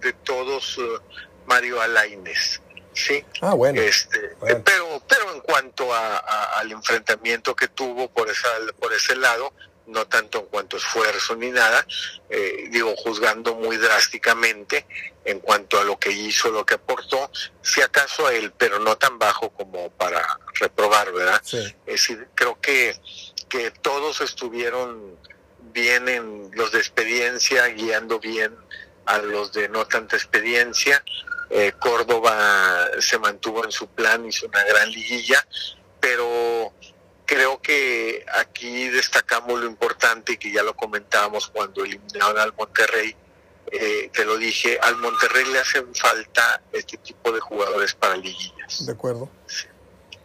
de 0.00 0.12
todos 0.12 0.78
uh, 0.78 1.00
Mario 1.46 1.80
Alaines. 1.80 2.60
Sí. 2.94 3.24
Ah, 3.42 3.54
bueno. 3.54 3.80
Este, 3.82 4.34
bueno. 4.40 4.62
Pero, 4.64 5.02
pero 5.06 5.34
en 5.34 5.40
cuanto 5.40 5.92
a, 5.92 6.16
a, 6.16 6.58
al 6.58 6.72
enfrentamiento 6.72 7.54
que 7.54 7.68
tuvo 7.68 8.08
por, 8.10 8.30
esa, 8.30 8.48
por 8.80 8.92
ese 8.94 9.14
lado, 9.16 9.52
no 9.86 10.06
tanto 10.06 10.40
en 10.40 10.46
cuanto 10.46 10.76
a 10.76 10.80
esfuerzo 10.80 11.36
ni 11.36 11.50
nada, 11.50 11.86
eh, 12.30 12.68
digo, 12.70 12.94
juzgando 12.96 13.54
muy 13.54 13.76
drásticamente 13.76 14.86
en 15.24 15.40
cuanto 15.40 15.78
a 15.78 15.84
lo 15.84 15.98
que 15.98 16.10
hizo, 16.10 16.50
lo 16.50 16.64
que 16.64 16.74
aportó, 16.74 17.30
si 17.62 17.82
acaso 17.82 18.26
a 18.26 18.32
él, 18.32 18.52
pero 18.56 18.78
no 18.78 18.96
tan 18.96 19.18
bajo 19.18 19.50
como 19.50 19.90
para 19.90 20.40
reprobar, 20.54 21.12
¿verdad? 21.12 21.40
Sí. 21.44 21.58
Es 21.84 22.00
decir, 22.00 22.28
creo 22.34 22.60
que, 22.60 22.98
que 23.48 23.70
todos 23.70 24.20
estuvieron 24.20 25.18
bien 25.76 26.08
en 26.08 26.50
los 26.54 26.72
de 26.72 26.78
experiencia, 26.78 27.66
guiando 27.68 28.18
bien 28.18 28.56
a 29.04 29.18
los 29.18 29.52
de 29.52 29.68
no 29.68 29.86
tanta 29.86 30.16
experiencia. 30.16 31.04
Eh, 31.50 31.72
Córdoba 31.78 32.88
se 32.98 33.18
mantuvo 33.18 33.62
en 33.62 33.70
su 33.70 33.86
plan, 33.86 34.24
hizo 34.24 34.46
una 34.46 34.64
gran 34.64 34.90
liguilla, 34.90 35.46
pero 36.00 36.72
creo 37.26 37.60
que 37.60 38.24
aquí 38.40 38.88
destacamos 38.88 39.60
lo 39.60 39.66
importante 39.66 40.32
y 40.32 40.36
que 40.38 40.50
ya 40.50 40.62
lo 40.62 40.74
comentábamos 40.74 41.48
cuando 41.48 41.84
eliminaron 41.84 42.38
al 42.38 42.54
Monterrey. 42.54 43.14
Eh, 43.70 44.10
te 44.14 44.24
lo 44.24 44.38
dije, 44.38 44.78
al 44.80 44.96
Monterrey 44.96 45.44
le 45.52 45.58
hacen 45.58 45.94
falta 45.94 46.62
este 46.72 46.96
tipo 46.96 47.32
de 47.32 47.40
jugadores 47.40 47.94
para 47.94 48.16
liguillas. 48.16 48.86
De 48.86 48.92
acuerdo. 48.92 49.28
Sí, 49.46 49.66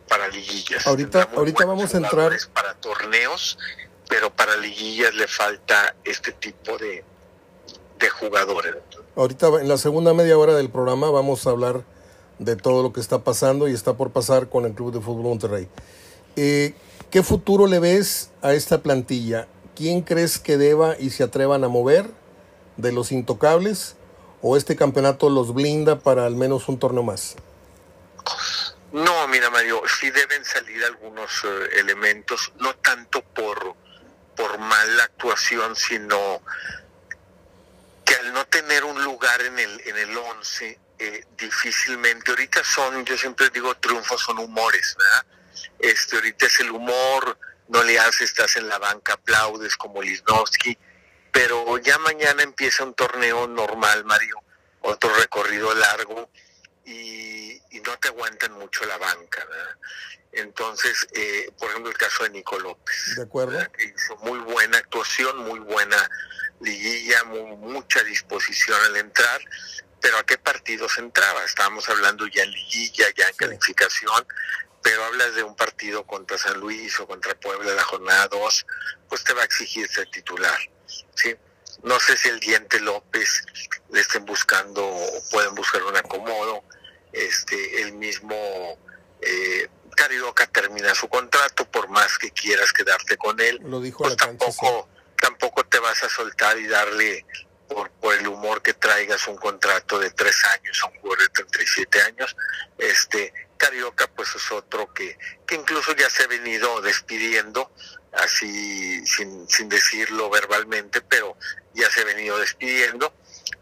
para 0.08 0.30
liguillas. 0.30 0.88
Ahorita, 0.88 1.28
ahorita 1.36 1.66
vamos 1.66 1.94
a 1.94 1.98
entrar. 1.98 2.32
Para 2.54 2.74
torneos 2.76 3.58
pero 4.12 4.30
para 4.30 4.58
liguillas 4.58 5.16
le 5.16 5.26
falta 5.26 5.96
este 6.04 6.34
tipo 6.34 6.78
de, 6.78 7.02
de 7.98 8.10
jugadores. 8.10 8.76
Ahorita 9.16 9.48
en 9.62 9.70
la 9.70 9.78
segunda 9.78 10.14
media 10.14 10.38
hora 10.38 10.54
del 10.54 10.70
programa 10.70 11.10
vamos 11.10 11.48
a 11.48 11.52
hablar 11.52 11.86
de 12.38 12.58
todo 12.58 12.84
lo 12.84 12.92
que 12.92 13.00
está 13.00 13.20
pasando 13.24 13.70
y 13.70 13.74
está 13.74 13.94
por 13.94 14.12
pasar 14.12 14.50
con 14.50 14.66
el 14.66 14.74
Club 14.74 14.92
de 14.92 15.00
Fútbol 15.00 15.24
Monterrey. 15.24 15.70
Eh, 16.36 16.74
¿Qué 17.10 17.24
futuro 17.24 17.68
le 17.68 17.80
ves 17.80 18.32
a 18.42 18.54
esta 18.54 18.82
plantilla? 18.82 19.48
¿Quién 19.78 20.02
crees 20.02 20.40
que 20.40 20.58
deba 20.58 20.98
y 21.00 21.12
se 21.12 21.24
atrevan 21.24 21.64
a 21.64 21.70
mover 21.70 22.12
de 22.76 22.92
los 22.92 23.14
intocables? 23.14 23.96
¿O 24.42 24.58
este 24.58 24.76
campeonato 24.76 25.30
los 25.30 25.54
blinda 25.54 26.00
para 26.00 26.26
al 26.26 26.36
menos 26.36 26.68
un 26.68 26.78
torneo 26.78 27.04
más? 27.04 27.38
No, 28.92 29.26
mira 29.30 29.50
Mario, 29.50 29.82
sí 29.88 30.10
deben 30.10 30.44
salir 30.44 30.84
algunos 30.84 31.46
uh, 31.46 31.80
elementos, 31.80 32.52
no 32.60 32.76
tanto 32.76 33.22
por 33.22 33.80
por 34.36 34.58
mala 34.58 35.04
actuación, 35.04 35.76
sino 35.76 36.42
que 38.06 38.16
al 38.16 38.34
no 38.34 38.46
tener 38.46 38.84
un 38.84 39.04
lugar 39.04 39.42
en 39.42 39.58
el 39.60 39.82
en 39.86 39.98
el 39.98 40.18
11, 40.18 40.80
eh, 41.04 41.26
difícilmente, 41.36 42.30
ahorita 42.30 42.64
son, 42.64 43.04
yo 43.06 43.18
siempre 43.18 43.50
digo, 43.50 43.74
triunfos 43.76 44.22
son 44.22 44.38
humores, 44.38 44.96
¿verdad? 45.00 45.26
Este, 45.80 46.18
ahorita 46.18 46.46
es 46.46 46.60
el 46.60 46.70
humor, 46.70 47.40
no 47.70 47.82
le 47.84 47.98
haces, 47.98 48.30
estás 48.30 48.56
en 48.58 48.68
la 48.68 48.78
banca, 48.78 49.14
aplaudes 49.14 49.76
como 49.78 50.04
Lisnowski, 50.04 50.78
pero 51.32 51.78
ya 51.80 51.98
mañana 51.98 52.44
empieza 52.44 52.84
un 52.84 52.94
torneo 52.94 53.48
normal, 53.48 54.06
Mario, 54.06 54.44
otro 54.82 55.12
recorrido 55.16 55.74
largo, 55.74 56.30
y, 56.86 57.62
y 57.72 57.80
no 57.82 57.98
te 58.00 58.10
aguantan 58.10 58.54
mucho 58.54 58.86
la 58.86 58.98
banca, 58.98 59.46
¿verdad? 59.46 59.78
Entonces, 60.34 61.08
eh, 61.14 61.52
por 61.58 61.70
ejemplo, 61.70 61.92
el 61.92 61.98
caso 61.98 62.24
de 62.24 62.30
Nico 62.30 62.58
López. 62.60 63.16
De 63.16 63.24
acuerdo. 63.24 63.60
Que 63.72 63.86
hizo 63.86 64.16
muy 64.18 64.40
buena 64.40 64.78
actuación, 64.78 65.38
muy 65.40 65.60
buena 65.60 66.10
liguilla, 66.62 67.24
muy, 67.26 67.58
mucha 67.58 68.04
disposición 68.04 68.80
al 68.86 68.96
entrar, 68.98 69.42
pero 70.00 70.18
¿a 70.18 70.26
qué 70.26 70.38
partidos 70.38 70.98
entraba? 70.98 71.44
Estábamos 71.44 71.88
hablando 71.90 72.28
ya 72.28 72.44
en 72.44 72.52
liguilla, 72.52 73.08
ya 73.16 73.26
en 73.26 73.34
sí. 73.34 73.38
calificación, 73.38 74.28
pero 74.82 75.04
hablas 75.04 75.36
de 75.36 75.44
un 75.44 75.56
partido 75.56 76.06
contra 76.06 76.38
San 76.38 76.60
Luis 76.60 77.00
o 77.00 77.08
contra 77.08 77.36
Puebla 77.36 77.74
la 77.74 77.84
jornada 77.84 78.28
2, 78.28 78.66
pues 79.10 79.24
te 79.24 79.34
va 79.34 79.42
a 79.42 79.46
exigir 79.46 79.88
ser 79.90 80.10
titular, 80.10 80.58
¿sí? 81.16 81.36
No 81.84 82.00
sé 82.00 82.16
si 82.16 82.30
el 82.30 82.40
Diente 82.40 82.80
López 82.80 83.44
le 83.90 84.02
estén 84.02 84.26
buscando 84.26 84.86
o 84.86 85.24
pueden 85.32 85.56
buscar 85.56 85.84
un 85.84 85.98
acomodo, 85.98 86.64
este, 87.14 87.82
el 87.82 87.94
mismo... 87.94 88.36
Eh, 89.22 89.70
Carioca 89.96 90.48
termina 90.48 90.96
su 90.96 91.08
contrato, 91.10 91.66
por 91.70 91.90
más 91.90 92.18
que 92.18 92.32
quieras 92.32 92.74
quedarte 92.74 93.18
con 93.18 93.40
él, 93.40 93.60
Lo 93.64 93.82
dijo 93.82 94.04
pues 94.04 94.16
cancha, 94.16 94.46
tampoco, 94.46 94.90
tampoco 95.22 95.66
te 95.66 95.80
vas 95.80 96.02
a 96.04 96.10
soltar 96.10 96.58
y 96.58 96.68
darle 96.68 97.26
por, 97.68 97.90
por 97.92 98.16
el 98.16 98.28
humor 98.28 98.62
que 98.62 98.74
traigas 98.74 99.28
un 99.28 99.38
contrato 99.38 100.00
de 100.00 100.10
tres 100.12 100.44
años 100.46 100.82
a 100.84 100.88
un 100.88 101.00
jugador 101.00 101.20
de 101.20 101.30
37 101.30 102.02
años. 102.02 102.36
Este, 102.78 103.34
Carioca 103.58 104.08
pues 104.08 104.34
es 104.36 104.52
otro 104.52 104.92
que, 104.94 105.18
que 105.46 105.56
incluso 105.56 105.96
ya 105.96 106.10
se 106.10 106.24
ha 106.24 106.28
venido 106.28 106.82
despidiendo, 106.82 107.72
así 108.14 109.06
sin, 109.06 109.48
sin 109.48 109.70
decirlo 109.70 110.30
verbalmente, 110.30 111.02
pero 111.02 111.38
ya 111.74 111.90
se 111.92 112.02
ha 112.02 112.06
venido 112.06 112.38
despidiendo. 112.40 113.14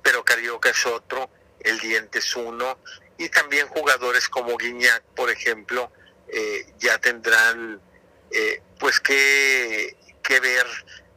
Pero 0.01 0.23
Carioca 0.23 0.69
es 0.69 0.85
otro, 0.85 1.29
el 1.59 1.79
diente 1.79 2.19
es 2.19 2.35
uno, 2.35 2.79
y 3.19 3.27
también 3.29 3.67
jugadores 3.67 4.29
como 4.29 4.57
Guiñac, 4.57 5.03
por 5.15 5.29
ejemplo, 5.29 5.91
eh, 6.29 6.65
ya 6.79 6.97
tendrán 6.99 7.81
eh, 8.31 8.61
pues 8.79 8.99
que, 9.01 9.97
que, 10.23 10.39
ver 10.39 10.65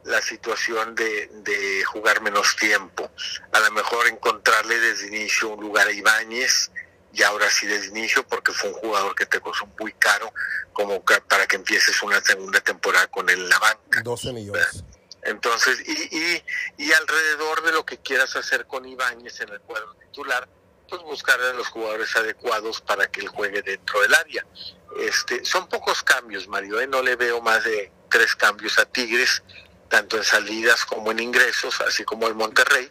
la 0.04 0.20
situación 0.20 0.96
de, 0.96 1.28
de, 1.44 1.84
jugar 1.84 2.20
menos 2.20 2.56
tiempo. 2.56 3.08
A 3.52 3.60
lo 3.60 3.70
mejor 3.70 4.08
encontrarle 4.08 4.80
desde 4.80 5.06
inicio 5.06 5.50
un 5.50 5.60
lugar 5.60 5.86
a 5.86 5.92
Ibáñez, 5.92 6.72
y 7.14 7.22
ahora 7.22 7.48
sí 7.50 7.68
desde 7.68 7.88
inicio, 7.88 8.26
porque 8.26 8.52
fue 8.52 8.70
un 8.70 8.76
jugador 8.76 9.14
que 9.14 9.26
te 9.26 9.38
costó 9.38 9.68
muy 9.78 9.92
caro 9.92 10.32
como 10.72 11.04
para 11.04 11.46
que 11.46 11.56
empieces 11.56 12.02
una 12.02 12.20
segunda 12.20 12.60
temporada 12.60 13.06
con 13.06 13.28
él 13.28 13.38
en 13.38 13.48
la 13.48 13.58
banca. 13.60 14.02
12 14.02 14.32
millones. 14.32 14.66
¿verdad? 14.74 14.84
Entonces, 15.22 15.78
y, 15.86 16.18
y, 16.18 16.44
y 16.78 16.92
alrededor 16.94 17.62
de 17.62 17.72
lo 17.72 17.86
que 17.86 17.98
quieras 17.98 18.34
hacer 18.34 18.66
con 18.66 18.84
Ibáñez 18.86 19.40
en 19.40 19.50
el 19.50 19.60
cuadro 19.60 19.94
titular, 19.94 20.48
pues 20.92 21.02
buscar 21.05 21.40
a 21.40 21.55
los 21.55 21.68
jugadores 21.68 22.14
adecuados 22.16 22.83
para 22.83 23.11
que 23.11 23.22
él 23.22 23.28
juegue 23.28 23.62
dentro 23.62 24.02
del 24.02 24.12
área. 24.12 24.44
Este, 25.00 25.42
son 25.42 25.66
pocos 25.66 26.02
cambios, 26.02 26.46
Mario, 26.48 26.78
¿eh? 26.81 26.87
no 26.87 27.00
le 27.00 27.16
veo 27.16 27.40
más 27.40 27.64
de 27.64 27.90
tres 28.11 28.37
cambios 28.37 28.78
a 28.78 28.85
Tigres, 28.85 29.42
tanto 29.88 30.18
en 30.18 30.24
salidas 30.24 30.85
como 30.85 31.11
en 31.11 31.20
ingresos, 31.20 31.81
así 31.81 32.05
como 32.05 32.28
el 32.28 32.35
Monterrey, 32.35 32.90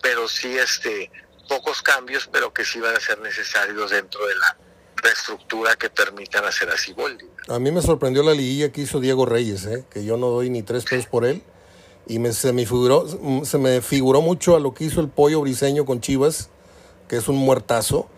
pero 0.00 0.26
sí 0.26 0.56
este 0.56 1.10
pocos 1.46 1.82
cambios, 1.82 2.30
pero 2.32 2.50
que 2.54 2.64
sí 2.64 2.80
van 2.80 2.96
a 2.96 3.00
ser 3.00 3.20
necesarios 3.20 3.90
dentro 3.90 4.26
de 4.26 4.36
la 4.36 4.56
reestructura 4.96 5.76
que 5.76 5.90
permitan 5.90 6.46
hacer 6.46 6.70
así 6.70 6.94
Boldi. 6.94 7.26
A 7.48 7.58
mí 7.58 7.70
me 7.70 7.82
sorprendió 7.82 8.22
la 8.22 8.32
liguilla 8.32 8.72
que 8.72 8.80
hizo 8.80 9.00
Diego 9.00 9.26
Reyes, 9.26 9.66
¿eh? 9.66 9.84
que 9.90 10.02
yo 10.06 10.16
no 10.16 10.28
doy 10.28 10.48
ni 10.48 10.62
tres 10.62 10.84
pesos 10.84 11.04
por 11.04 11.26
él. 11.26 11.42
Y 12.06 12.18
me, 12.18 12.32
se, 12.32 12.54
me 12.54 12.64
figuró, 12.64 13.06
se 13.44 13.58
me 13.58 13.82
figuró 13.82 14.22
mucho 14.22 14.56
a 14.56 14.60
lo 14.60 14.72
que 14.72 14.84
hizo 14.84 15.02
el 15.02 15.08
pollo 15.08 15.42
briseño 15.42 15.84
con 15.84 16.00
Chivas, 16.00 16.50
que 17.08 17.16
es 17.16 17.28
un 17.28 17.36
muertazo, 17.36 18.08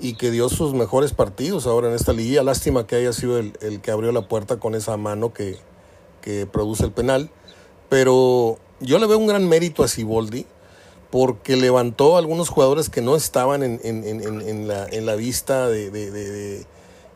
y 0.00 0.14
que 0.14 0.30
dio 0.30 0.48
sus 0.48 0.74
mejores 0.74 1.12
partidos 1.12 1.66
ahora 1.66 1.88
en 1.88 1.94
esta 1.94 2.12
liguilla. 2.12 2.42
Lástima 2.42 2.86
que 2.86 2.96
haya 2.96 3.12
sido 3.12 3.38
el, 3.38 3.56
el 3.60 3.80
que 3.80 3.90
abrió 3.90 4.12
la 4.12 4.28
puerta 4.28 4.58
con 4.58 4.74
esa 4.74 4.96
mano 4.96 5.32
que, 5.32 5.56
que 6.20 6.46
produce 6.46 6.84
el 6.84 6.92
penal. 6.92 7.30
Pero 7.88 8.58
yo 8.80 8.98
le 8.98 9.06
veo 9.06 9.18
un 9.18 9.26
gran 9.26 9.48
mérito 9.48 9.82
a 9.82 9.88
Siboldi 9.88 10.46
porque 11.10 11.56
levantó 11.56 12.16
a 12.16 12.18
algunos 12.18 12.48
jugadores 12.48 12.90
que 12.90 13.00
no 13.00 13.16
estaban 13.16 13.62
en, 13.62 13.80
en, 13.84 14.04
en, 14.04 14.40
en 14.42 14.68
la, 14.68 14.88
la, 14.90 15.14
vista 15.14 15.68
de, 15.68 15.90
de, 15.90 16.10
de, 16.10 16.66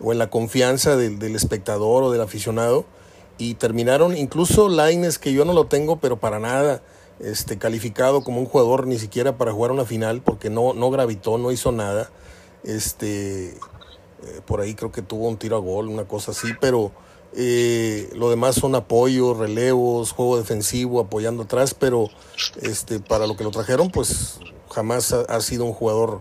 o 0.01 0.13
en 0.13 0.19
la 0.19 0.31
confianza 0.31 0.97
del, 0.97 1.19
del, 1.19 1.35
espectador 1.35 2.05
o 2.05 2.11
del 2.11 2.21
aficionado 2.21 2.85
y 3.37 3.55
terminaron 3.55 4.17
incluso 4.17 4.69
Laines 4.69 5.19
que 5.19 5.33
yo 5.33 5.45
no 5.45 5.53
lo 5.53 5.67
tengo 5.67 5.97
pero 5.97 6.19
para 6.19 6.39
nada 6.39 6.83
este 7.21 7.59
calificado 7.59 8.23
como 8.23 8.41
un 8.41 8.47
jugador 8.47 8.87
ni 8.87 8.99
siquiera 8.99 9.37
para 9.37 9.53
jugar 9.53 9.73
una 9.73 9.85
final 9.85 10.23
porque 10.23 10.51
no, 10.51 10.73
no 10.73 10.91
gravitó, 10.91 11.39
no 11.39 11.53
hizo 11.53 11.73
nada. 11.73 12.11
Este 12.65 13.55
eh, 14.23 14.41
por 14.45 14.61
ahí 14.61 14.75
creo 14.75 14.93
que 14.93 15.03
tuvo 15.03 15.29
un 15.29 15.39
tiro 15.39 15.57
a 15.57 15.61
gol, 15.61 15.89
una 15.89 16.05
cosa 16.05 16.33
así, 16.33 16.49
pero 16.61 16.93
eh, 17.35 18.11
lo 18.15 18.29
demás 18.29 18.57
son 18.57 18.75
apoyos, 18.75 19.39
relevos, 19.39 20.13
juego 20.13 20.37
defensivo, 20.37 21.01
apoyando 21.01 21.45
atrás, 21.45 21.75
pero 21.75 22.09
este, 22.61 23.01
para 23.01 23.27
lo 23.27 23.37
que 23.37 23.45
lo 23.45 23.51
trajeron, 23.51 23.91
pues 23.91 24.41
jamás 24.71 25.13
ha, 25.13 25.41
sido 25.41 25.65
un 25.65 25.73
jugador 25.73 26.21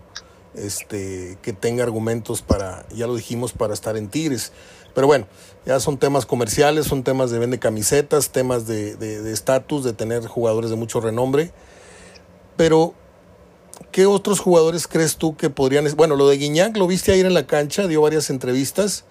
este, 0.54 1.36
que 1.42 1.52
tenga 1.52 1.82
argumentos 1.84 2.42
para, 2.42 2.86
ya 2.88 3.06
lo 3.06 3.14
dijimos, 3.14 3.52
para 3.52 3.74
estar 3.74 3.96
en 3.96 4.08
Tigres. 4.08 4.52
Pero 4.94 5.06
bueno, 5.06 5.26
ya 5.66 5.78
son 5.80 5.98
temas 5.98 6.26
comerciales, 6.26 6.86
son 6.86 7.02
temas 7.02 7.30
de 7.30 7.38
vende 7.38 7.58
camisetas, 7.58 8.30
temas 8.30 8.66
de 8.66 9.32
estatus, 9.32 9.84
de, 9.84 9.90
de, 9.90 9.96
tener 9.96 10.26
jugadores 10.26 10.70
de 10.70 10.76
mucho 10.76 11.00
renombre. 11.00 11.52
Pero, 12.56 12.94
¿qué 13.92 14.06
otros 14.06 14.40
jugadores 14.40 14.86
crees 14.86 15.16
tú 15.16 15.36
que 15.36 15.50
podrían... 15.50 15.86
Bueno, 15.96 16.16
lo 16.16 16.28
de 16.28 16.36
Guiñac 16.36 16.76
lo 16.76 16.86
viste 16.86 17.12
ayer 17.12 17.26
en 17.26 17.34
la 17.34 17.46
cancha, 17.46 17.86
dio 17.86 18.00
varias 18.02 18.30
entrevistas 18.30 19.04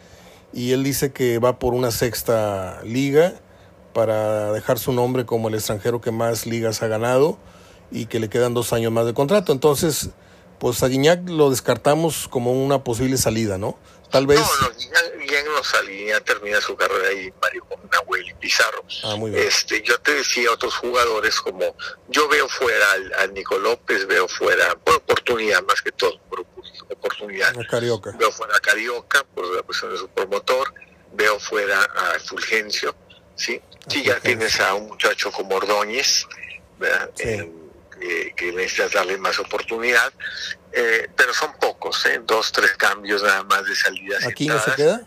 y 0.54 0.72
él 0.72 0.84
dice 0.84 1.12
que 1.12 1.40
va 1.40 1.60
por 1.60 1.74
una 1.74 1.92
sexta 1.92 2.82
liga 2.84 3.34
para 3.94 4.52
dejar 4.52 4.80
su 4.80 4.92
nombre 4.92 5.26
como 5.26 5.48
el 5.48 5.56
extranjero 5.56 6.02
que 6.02 6.12
más 6.12 6.46
ligas 6.46 6.82
ha 6.82 6.88
ganado 6.88 7.38
y 7.92 8.06
que 8.06 8.20
le 8.20 8.30
quedan 8.30 8.54
dos 8.54 8.74
años 8.74 8.92
más 8.92 9.06
de 9.06 9.14
contrato. 9.14 9.52
Entonces, 9.52 10.12
pues 10.60 10.84
a 10.84 10.88
Guiñac 10.88 11.28
lo 11.30 11.50
descartamos 11.50 12.28
como 12.28 12.52
una 12.52 12.84
posible 12.84 13.18
salida, 13.18 13.58
¿no? 13.58 13.78
Tal 14.12 14.26
vez... 14.26 14.40
No, 14.40 14.46
no, 14.62 15.20
Guiñac 15.20 15.46
no 15.46 15.64
sale, 15.64 15.92
Guiñac 15.92 16.24
termina 16.24 16.60
su 16.62 16.76
carrera 16.76 17.10
ahí, 17.10 17.32
Mario, 17.42 17.64
con 17.66 17.80
Nahuel 17.92 18.28
y 18.28 18.34
Pizarro. 18.34 18.84
Ah, 19.04 19.16
muy 19.16 19.32
bien. 19.32 19.48
Este, 19.48 19.82
yo 19.84 20.00
te 20.00 20.14
decía 20.16 20.52
otros 20.52 20.76
jugadores 20.76 21.40
como, 21.42 21.76
yo 22.08 22.28
veo 22.28 22.50
fuera 22.50 22.92
al, 22.94 23.14
al 23.14 23.34
Nico 23.34 23.58
López, 23.60 24.08
veo 24.08 24.28
fuera, 24.28 24.76
por 24.76 24.96
oportunidad 24.96 25.62
más 25.64 25.82
que 25.82 25.92
todo, 25.92 26.20
por 26.30 26.46
oportunidad. 26.90 27.58
A 27.60 27.68
Carioca. 27.68 28.12
Veo 28.18 28.32
fuera 28.32 28.56
a 28.56 28.60
Carioca 28.60 29.24
por 29.36 29.46
la 29.56 29.62
cuestión 29.62 29.92
de 29.92 29.98
su 30.00 30.08
promotor, 30.10 30.74
veo 31.14 31.40
fuera 31.40 31.84
a 31.84 32.20
Fulgencio, 32.20 32.96
¿sí? 33.36 33.62
Sí, 33.88 34.04
ya 34.04 34.20
tienes 34.20 34.60
a 34.60 34.74
un 34.74 34.88
muchacho 34.88 35.32
como 35.32 35.56
Ordóñez, 35.56 36.26
¿verdad? 36.78 37.12
Sí. 37.16 37.52
Eh, 38.02 38.34
que, 38.36 38.52
necesitas 38.54 38.94
darle 38.94 39.18
más 39.18 39.40
oportunidad, 39.40 40.14
eh, 40.72 41.10
pero 41.16 41.34
son 41.34 41.54
pocos, 41.60 42.06
¿eh? 42.06 42.22
dos, 42.24 42.52
tres 42.52 42.72
cambios 42.78 43.24
nada 43.24 43.44
más 43.44 43.66
de 43.66 43.76
salidas. 43.76 44.26
¿Aquí 44.26 44.48
no 44.48 44.60
se 44.60 44.72
queda? 44.76 45.02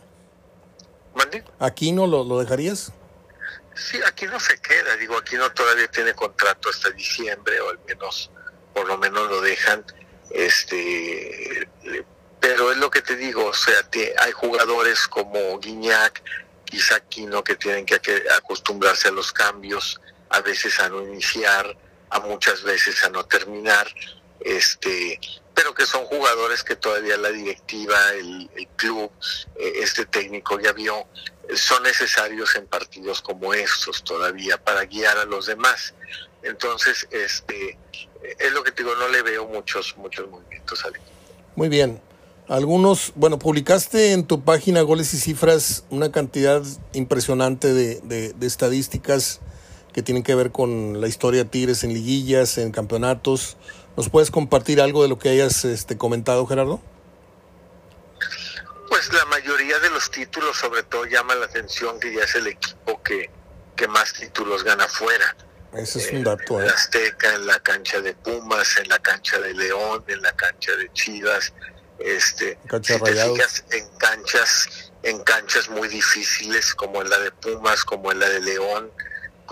¿Mande? 1.15 1.45
¿Aquí 1.59 1.93
no 1.93 2.07
lo, 2.07 2.23
lo 2.25 2.39
dejarías? 2.39 2.93
Sí, 3.75 3.99
aquí 4.07 4.27
no 4.27 4.39
se 4.39 4.59
queda, 4.61 4.97
digo, 4.97 5.17
aquí 5.17 5.37
no 5.37 5.51
todavía 5.53 5.89
tiene 5.89 6.13
contrato 6.13 6.69
hasta 6.69 6.91
diciembre, 6.91 7.61
o 7.61 7.71
al 7.71 7.79
menos, 7.89 8.31
por 8.75 8.87
lo 8.87 8.99
menos 8.99 9.29
lo 9.29 9.41
dejan 9.41 9.85
este 10.31 11.69
pero 12.43 12.73
es 12.73 12.79
lo 12.79 12.91
que 12.91 13.03
te 13.03 13.15
digo, 13.15 13.47
o 13.47 13.55
sea, 13.55 13.83
te, 13.85 14.15
hay 14.19 14.33
jugadores 14.33 15.07
como 15.07 15.61
Guiñac, 15.61 16.23
quizá 16.65 16.97
Aquino 16.97 17.45
que 17.45 17.55
tienen 17.55 17.87
que 17.87 18.01
acostumbrarse 18.37 19.09
a 19.09 19.13
los 19.13 19.33
cambios, 19.33 20.01
a 20.29 20.41
veces 20.41 20.81
a 20.81 20.89
no 20.89 21.07
iniciar, 21.07 21.77
a 22.13 22.21
muchas 22.21 22.63
veces 22.63 23.03
a 23.05 23.09
no 23.09 23.25
terminar, 23.25 23.87
este, 24.41 25.19
pero 25.55 25.75
que 25.75 25.87
son 25.87 26.05
jugadores 26.05 26.63
que 26.63 26.77
todavía 26.77 27.17
la 27.17 27.31
directiva, 27.31 27.97
el, 28.15 28.49
club, 28.77 29.11
eh, 29.57 29.73
este 29.77 30.07
técnico 30.07 30.61
ya 30.61 30.73
vio, 30.73 31.07
son 31.55 31.83
necesarios 31.83 32.55
en 32.55 32.67
partidos 32.67 33.21
como 33.21 33.55
estos 33.55 34.05
todavía 34.05 34.63
para 34.63 34.85
guiar 34.85 35.17
a 35.19 35.25
los 35.25 35.47
demás. 35.47 35.95
Entonces, 36.43 37.09
este, 37.11 37.79
es 38.39 38.53
lo 38.53 38.63
que 38.63 38.73
te 38.73 38.83
digo, 38.83 38.95
no 38.97 39.09
le 39.09 39.23
veo 39.23 39.47
muchos, 39.47 39.97
muchos 39.97 40.29
movimientos 40.29 40.85
al. 40.85 40.93
Muy 41.57 41.69
bien. 41.69 42.01
Algunos, 42.49 43.13
bueno, 43.15 43.39
publicaste 43.39 44.13
en 44.13 44.27
tu 44.27 44.45
página 44.45 44.83
Goles 44.83 45.15
y 45.15 45.19
Cifras 45.19 45.85
una 45.91 46.11
cantidad 46.11 46.63
impresionante 46.93 47.73
de, 47.73 48.01
de, 48.03 48.47
estadísticas 48.47 49.41
que 49.93 50.03
tienen 50.03 50.23
que 50.23 50.35
ver 50.35 50.51
con 50.51 51.01
la 51.01 51.09
historia 51.09 51.45
de 51.45 51.51
Tigres 51.51 51.85
en 51.85 51.93
liguillas, 51.93 52.59
en 52.59 52.73
campeonatos. 52.73 53.57
¿Nos 53.97 54.09
puedes 54.09 54.31
compartir 54.31 54.81
algo 54.81 55.03
de 55.03 55.09
lo 55.09 55.19
que 55.19 55.29
hayas 55.29 55.65
este, 55.65 55.99
comentado, 55.99 56.47
Gerardo? 56.47 56.81
Pues 58.89 59.13
la 59.13 59.25
mayoría 59.27 59.79
de 59.81 59.91
los 59.91 60.11
títulos, 60.11 60.57
sobre 60.57 60.83
todo, 60.83 61.05
llama 61.05 61.35
la 61.35 61.47
atención 61.47 61.99
que 62.01 62.15
ya 62.15 62.25
es 62.25 62.35
el 62.35 62.47
equipo 62.47 63.03
que, 63.03 63.31
que 63.77 63.89
más 63.89 64.13
títulos 64.15 64.65
gana 64.65 64.89
fuera. 64.89 65.37
Ese 65.75 65.99
es 65.99 66.13
un 66.13 66.23
dato. 66.23 66.61
En 66.61 66.67
la 66.67 66.73
Azteca, 66.73 67.35
en 67.35 67.47
la 67.47 67.59
cancha 67.61 68.01
de 68.01 68.15
Pumas, 68.15 68.77
en 68.79 68.89
la 68.89 68.99
cancha 68.99 69.39
de 69.41 69.55
León, 69.55 70.05
en 70.07 70.23
la 70.23 70.33
cancha 70.33 70.73
de 70.77 70.91
Chivas. 70.93 71.53
Este, 71.99 72.59
cancha 72.69 72.95
si 72.95 73.01
te 73.01 73.15
fijas 73.15 73.65
en 73.71 73.89
canchas, 73.99 74.93
en 75.03 75.23
canchas 75.23 75.69
muy 75.71 75.89
difíciles, 75.89 76.75
como 76.75 77.01
en 77.03 77.11
la 77.11 77.19
de 77.19 77.31
Pumas, 77.31 77.85
como 77.85 78.13
en 78.13 78.19
la 78.19 78.29
de 78.29 78.41
León, 78.41 78.91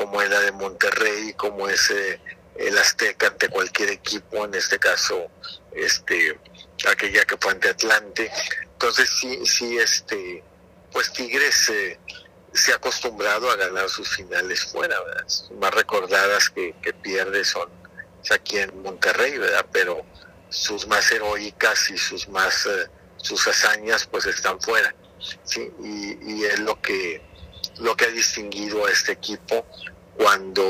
como 0.00 0.22
en 0.22 0.30
la 0.30 0.40
de 0.40 0.52
Monterrey, 0.52 1.34
como 1.34 1.68
es 1.68 1.90
eh, 1.90 2.18
el 2.54 2.78
Azteca 2.78 3.26
ante 3.26 3.50
cualquier 3.50 3.90
equipo, 3.90 4.46
en 4.46 4.54
este 4.54 4.78
caso, 4.78 5.30
este, 5.72 6.40
aquella 6.90 7.26
que 7.26 7.36
fue 7.36 7.52
ante 7.52 7.68
Atlante. 7.68 8.30
Entonces 8.62 9.10
sí, 9.20 9.44
sí, 9.44 9.76
este, 9.76 10.42
pues 10.90 11.12
Tigres 11.12 11.68
eh, 11.68 11.98
se 12.54 12.72
ha 12.72 12.76
acostumbrado 12.76 13.50
a 13.50 13.56
ganar 13.56 13.90
sus 13.90 14.08
finales 14.08 14.64
fuera, 14.64 14.98
¿verdad? 15.02 15.26
Más 15.60 15.74
recordadas 15.74 16.48
que, 16.48 16.74
pierde 17.02 17.44
son 17.44 17.68
aquí 18.30 18.56
en 18.56 18.82
Monterrey, 18.82 19.36
¿verdad? 19.36 19.66
Pero 19.70 20.02
sus 20.48 20.86
más 20.86 21.12
heroicas 21.12 21.90
y 21.90 21.98
sus 21.98 22.26
más 22.30 22.64
eh, 22.64 22.88
sus 23.18 23.46
hazañas 23.46 24.06
pues 24.06 24.24
están 24.24 24.58
fuera, 24.62 24.94
¿sí? 25.44 25.70
Y, 25.78 26.44
es 26.44 26.58
lo 26.60 26.80
que 26.80 27.20
lo 27.80 27.96
que 27.96 28.06
ha 28.06 28.10
distinguido 28.10 28.84
a 28.86 28.90
este 28.90 29.12
equipo 29.12 29.64
cuando 30.16 30.62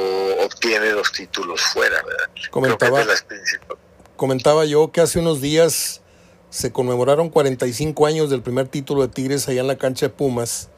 obtiene 0.45 0.93
los 0.93 1.13
títulos 1.13 1.61
fuera, 1.61 2.03
¿verdad? 2.03 2.31
Comentaba, 2.51 3.05
comentaba 4.17 4.65
yo 4.65 4.93
que 4.93 5.01
hace 5.01 5.19
unos 5.19 5.41
días 5.41 6.03
se 6.51 6.73
conmemoraron 6.73 7.31
45 7.31 8.07
años 8.07 8.31
del 8.31 8.43
primer 8.43 8.69
título 8.69 9.03
de 9.03 9.09
Tigres 9.09 9.49
allá 9.49 9.61
en 9.61 9.67
la 9.67 9.79
cancha 9.79 10.07
de 10.07 10.11
Pumas 10.11 10.71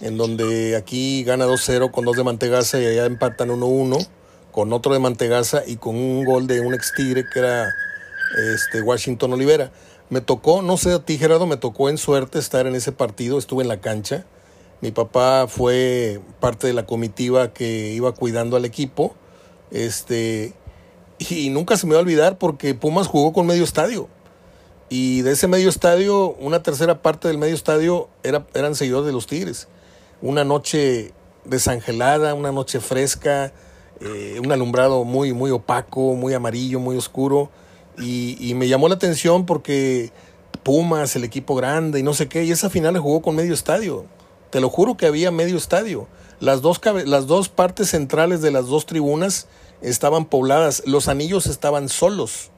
en 0.00 0.16
donde 0.16 0.76
aquí 0.76 1.24
gana 1.24 1.46
2-0 1.46 1.90
con 1.90 2.04
dos 2.04 2.16
de 2.16 2.24
Mantegaza 2.24 2.80
y 2.80 2.86
allá 2.86 3.06
empatan 3.06 3.50
1-1 3.50 4.06
con 4.50 4.72
otro 4.72 4.92
de 4.92 4.98
Mantegaza 4.98 5.62
y 5.66 5.76
con 5.76 5.96
un 5.96 6.24
gol 6.24 6.46
de 6.46 6.60
un 6.60 6.74
ex 6.74 6.92
tigre 6.94 7.24
que 7.32 7.38
era 7.40 7.68
este 8.54 8.82
Washington 8.82 9.32
Olivera. 9.32 9.70
Me 10.10 10.20
tocó, 10.20 10.62
no 10.62 10.76
sé 10.76 10.92
a 10.92 10.98
ti 11.00 11.18
Gerardo, 11.18 11.46
me 11.46 11.56
tocó 11.56 11.88
en 11.88 11.98
suerte 11.98 12.38
estar 12.38 12.66
en 12.66 12.74
ese 12.74 12.92
partido, 12.92 13.38
estuve 13.38 13.62
en 13.62 13.68
la 13.68 13.80
cancha. 13.80 14.24
Mi 14.80 14.90
papá 14.90 15.46
fue 15.48 16.20
parte 16.40 16.66
de 16.66 16.72
la 16.72 16.86
comitiva 16.86 17.52
que 17.52 17.92
iba 17.92 18.12
cuidando 18.12 18.56
al 18.56 18.64
equipo. 18.64 19.14
Este, 19.70 20.52
y 21.18 21.50
nunca 21.50 21.76
se 21.76 21.86
me 21.86 21.94
va 21.94 22.00
a 22.00 22.02
olvidar 22.02 22.38
porque 22.38 22.74
Pumas 22.74 23.06
jugó 23.06 23.32
con 23.32 23.46
medio 23.46 23.64
estadio. 23.64 24.08
Y 24.88 25.22
de 25.22 25.32
ese 25.32 25.48
medio 25.48 25.68
estadio, 25.68 26.34
una 26.34 26.62
tercera 26.62 27.02
parte 27.02 27.28
del 27.28 27.38
medio 27.38 27.54
estadio 27.54 28.08
era, 28.22 28.46
eran 28.54 28.74
seguidores 28.74 29.06
de 29.06 29.12
los 29.12 29.26
Tigres 29.26 29.68
una 30.24 30.42
noche 30.42 31.12
desangelada, 31.44 32.32
una 32.32 32.50
noche 32.50 32.80
fresca, 32.80 33.52
eh, 34.00 34.40
un 34.42 34.50
alumbrado 34.52 35.04
muy, 35.04 35.34
muy 35.34 35.50
opaco, 35.50 36.14
muy 36.14 36.32
amarillo, 36.32 36.80
muy 36.80 36.96
oscuro. 36.96 37.50
Y, 37.98 38.54
me 38.56 38.66
llamó 38.66 38.88
la 38.88 38.94
atención 38.94 39.44
porque 39.44 40.10
Pumas, 40.62 41.14
el 41.14 41.24
equipo 41.24 41.54
grande 41.54 42.00
y 42.00 42.02
no 42.02 42.14
sé 42.14 42.26
qué, 42.26 42.42
y 42.44 42.50
esa 42.50 42.70
final 42.70 42.98
jugó 42.98 43.20
con 43.20 43.36
medio 43.36 43.52
estadio. 43.52 44.06
Te 44.54 44.60
lo 44.60 44.70
juro 44.70 44.96
que 44.96 45.06
había 45.06 45.32
medio 45.32 45.56
estadio. 45.56 46.06
Las 46.38 46.62
dos, 46.62 46.80
las 47.06 47.26
dos 47.26 47.48
partes 47.48 47.90
centrales 47.90 48.40
de 48.40 48.52
las 48.52 48.66
dos 48.66 48.86
tribunas 48.86 49.48
estaban 49.82 50.26
pobladas. 50.26 50.84
Los 50.86 51.08
anillos 51.08 51.46
estaban 51.46 51.88
solos. 51.88 52.52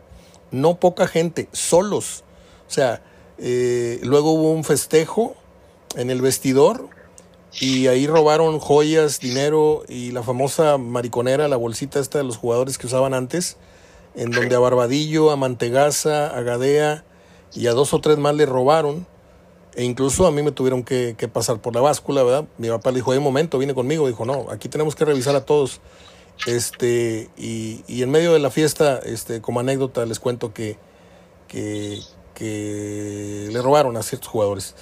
No 0.50 0.78
poca 0.78 1.06
gente, 1.06 1.48
solos. 1.52 2.22
O 2.68 2.70
sea, 2.70 3.02
eh, 3.38 3.98
luego 4.02 4.32
hubo 4.32 4.52
un 4.52 4.62
festejo 4.62 5.36
en 5.94 6.10
el 6.10 6.20
vestidor 6.20 6.90
y 7.58 7.86
ahí 7.86 8.06
robaron 8.06 8.58
joyas, 8.58 9.18
dinero 9.18 9.82
y 9.88 10.10
la 10.10 10.22
famosa 10.22 10.76
mariconera, 10.76 11.48
la 11.48 11.56
bolsita 11.56 11.98
esta 11.98 12.18
de 12.18 12.24
los 12.24 12.36
jugadores 12.36 12.76
que 12.76 12.88
usaban 12.88 13.14
antes, 13.14 13.56
en 14.14 14.32
donde 14.32 14.54
a 14.54 14.58
Barbadillo, 14.58 15.30
a 15.30 15.36
Mantegaza, 15.36 16.26
a 16.26 16.42
Gadea 16.42 17.06
y 17.54 17.68
a 17.68 17.72
dos 17.72 17.94
o 17.94 18.02
tres 18.02 18.18
más 18.18 18.34
le 18.34 18.44
robaron. 18.44 19.06
E 19.76 19.84
incluso 19.84 20.26
a 20.26 20.32
mí 20.32 20.42
me 20.42 20.52
tuvieron 20.52 20.82
que, 20.82 21.14
pasar 21.30 21.60
por 21.60 21.74
la 21.74 21.82
báscula, 21.82 22.22
¿verdad? 22.22 22.46
Mi 22.56 22.68
papá 22.68 22.90
le 22.90 22.96
dijo, 22.96 23.12
un 23.12 23.22
momento, 23.22 23.58
viene 23.58 23.74
conmigo. 23.74 24.08
Dijo, 24.08 24.24
no, 24.24 24.46
aquí 24.50 24.70
tenemos 24.70 24.96
que 24.96 25.04
revisar 25.04 25.36
a 25.36 25.44
todos. 25.44 25.80
Este, 26.46 27.28
y, 27.36 27.84
y 27.86 28.02
en 28.02 28.10
medio 28.10 28.32
de 28.32 28.38
la 28.38 28.50
fiesta, 28.50 28.98
este, 29.04 29.42
como 29.42 29.60
anécdota, 29.60 30.06
les 30.06 30.18
cuento 30.18 30.54
que, 30.54 30.78
que, 31.46 32.00
le 33.50 33.62
robaron 33.62 33.98
a 33.98 34.02
ciertos 34.02 34.28
jugadores. 34.28 34.74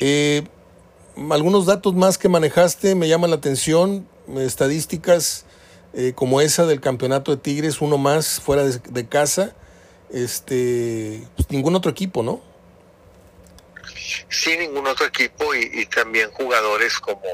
Eh, 0.00 0.46
algunos 1.30 1.64
datos 1.64 1.94
más 1.94 2.18
que 2.18 2.28
manejaste 2.28 2.94
me 2.94 3.08
llaman 3.08 3.30
la 3.30 3.36
atención, 3.36 4.06
estadísticas 4.36 5.46
eh, 5.94 6.12
como 6.14 6.42
esa 6.42 6.66
del 6.66 6.80
campeonato 6.80 7.30
de 7.30 7.38
Tigres, 7.38 7.80
uno 7.80 7.96
más 7.96 8.40
fuera 8.40 8.64
de, 8.64 9.08
casa, 9.08 9.54
este, 10.12 11.26
pues, 11.36 11.50
ningún 11.50 11.74
otro 11.74 11.90
equipo, 11.90 12.22
¿no? 12.22 12.40
Sí, 14.28 14.56
ningún 14.56 14.86
otro 14.86 15.06
equipo 15.06 15.54
y, 15.54 15.86
también 15.86 16.30
jugadores 16.30 16.98
como, 16.98 17.28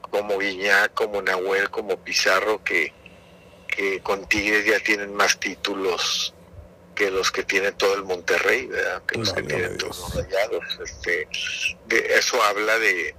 como 0.00 0.38
Guiñá, 0.38 0.88
como 0.88 1.22
Nahuel, 1.22 1.70
como 1.70 1.96
Pizarro, 1.98 2.62
que, 2.64 2.92
que 3.68 4.00
con 4.00 4.26
Tigres 4.26 4.64
ya 4.64 4.80
tienen 4.80 5.14
más 5.14 5.38
títulos 5.38 6.34
que 6.94 7.10
los 7.10 7.30
que 7.30 7.44
tiene 7.44 7.72
todo 7.72 7.94
el 7.94 8.04
Monterrey, 8.04 8.66
¿verdad? 8.66 9.02
que 9.06 9.18
los 9.18 9.32
que 9.32 9.42
tienen 9.42 9.76
todos 9.76 9.98
los 9.98 10.14
rayados. 10.14 10.64
Este, 10.82 11.28
eso 12.16 12.42
habla 12.42 12.78
de, 12.78 13.14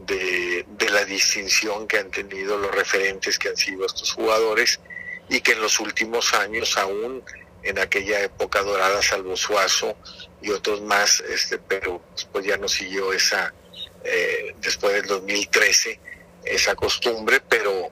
de, 0.00 0.90
la 0.90 1.04
distinción 1.04 1.86
que 1.86 1.98
han 1.98 2.10
tenido 2.10 2.58
los 2.58 2.74
referentes 2.74 3.38
que 3.38 3.48
han 3.48 3.56
sido 3.56 3.86
estos 3.86 4.12
jugadores 4.12 4.80
y 5.28 5.40
que 5.40 5.52
en 5.52 5.62
los 5.62 5.80
últimos 5.80 6.34
años 6.34 6.76
aún 6.76 7.22
en 7.62 7.78
aquella 7.78 8.20
época 8.20 8.62
dorada, 8.62 9.00
salvo 9.00 9.36
Suazo 9.36 9.96
y 10.44 10.50
otros 10.50 10.82
más, 10.82 11.22
este, 11.28 11.58
pero 11.58 12.02
después 12.14 12.44
ya 12.44 12.56
no 12.58 12.68
siguió 12.68 13.12
esa, 13.12 13.54
eh, 14.04 14.54
después 14.60 14.92
del 14.92 15.06
2013, 15.06 15.98
esa 16.44 16.74
costumbre, 16.74 17.40
pero 17.48 17.90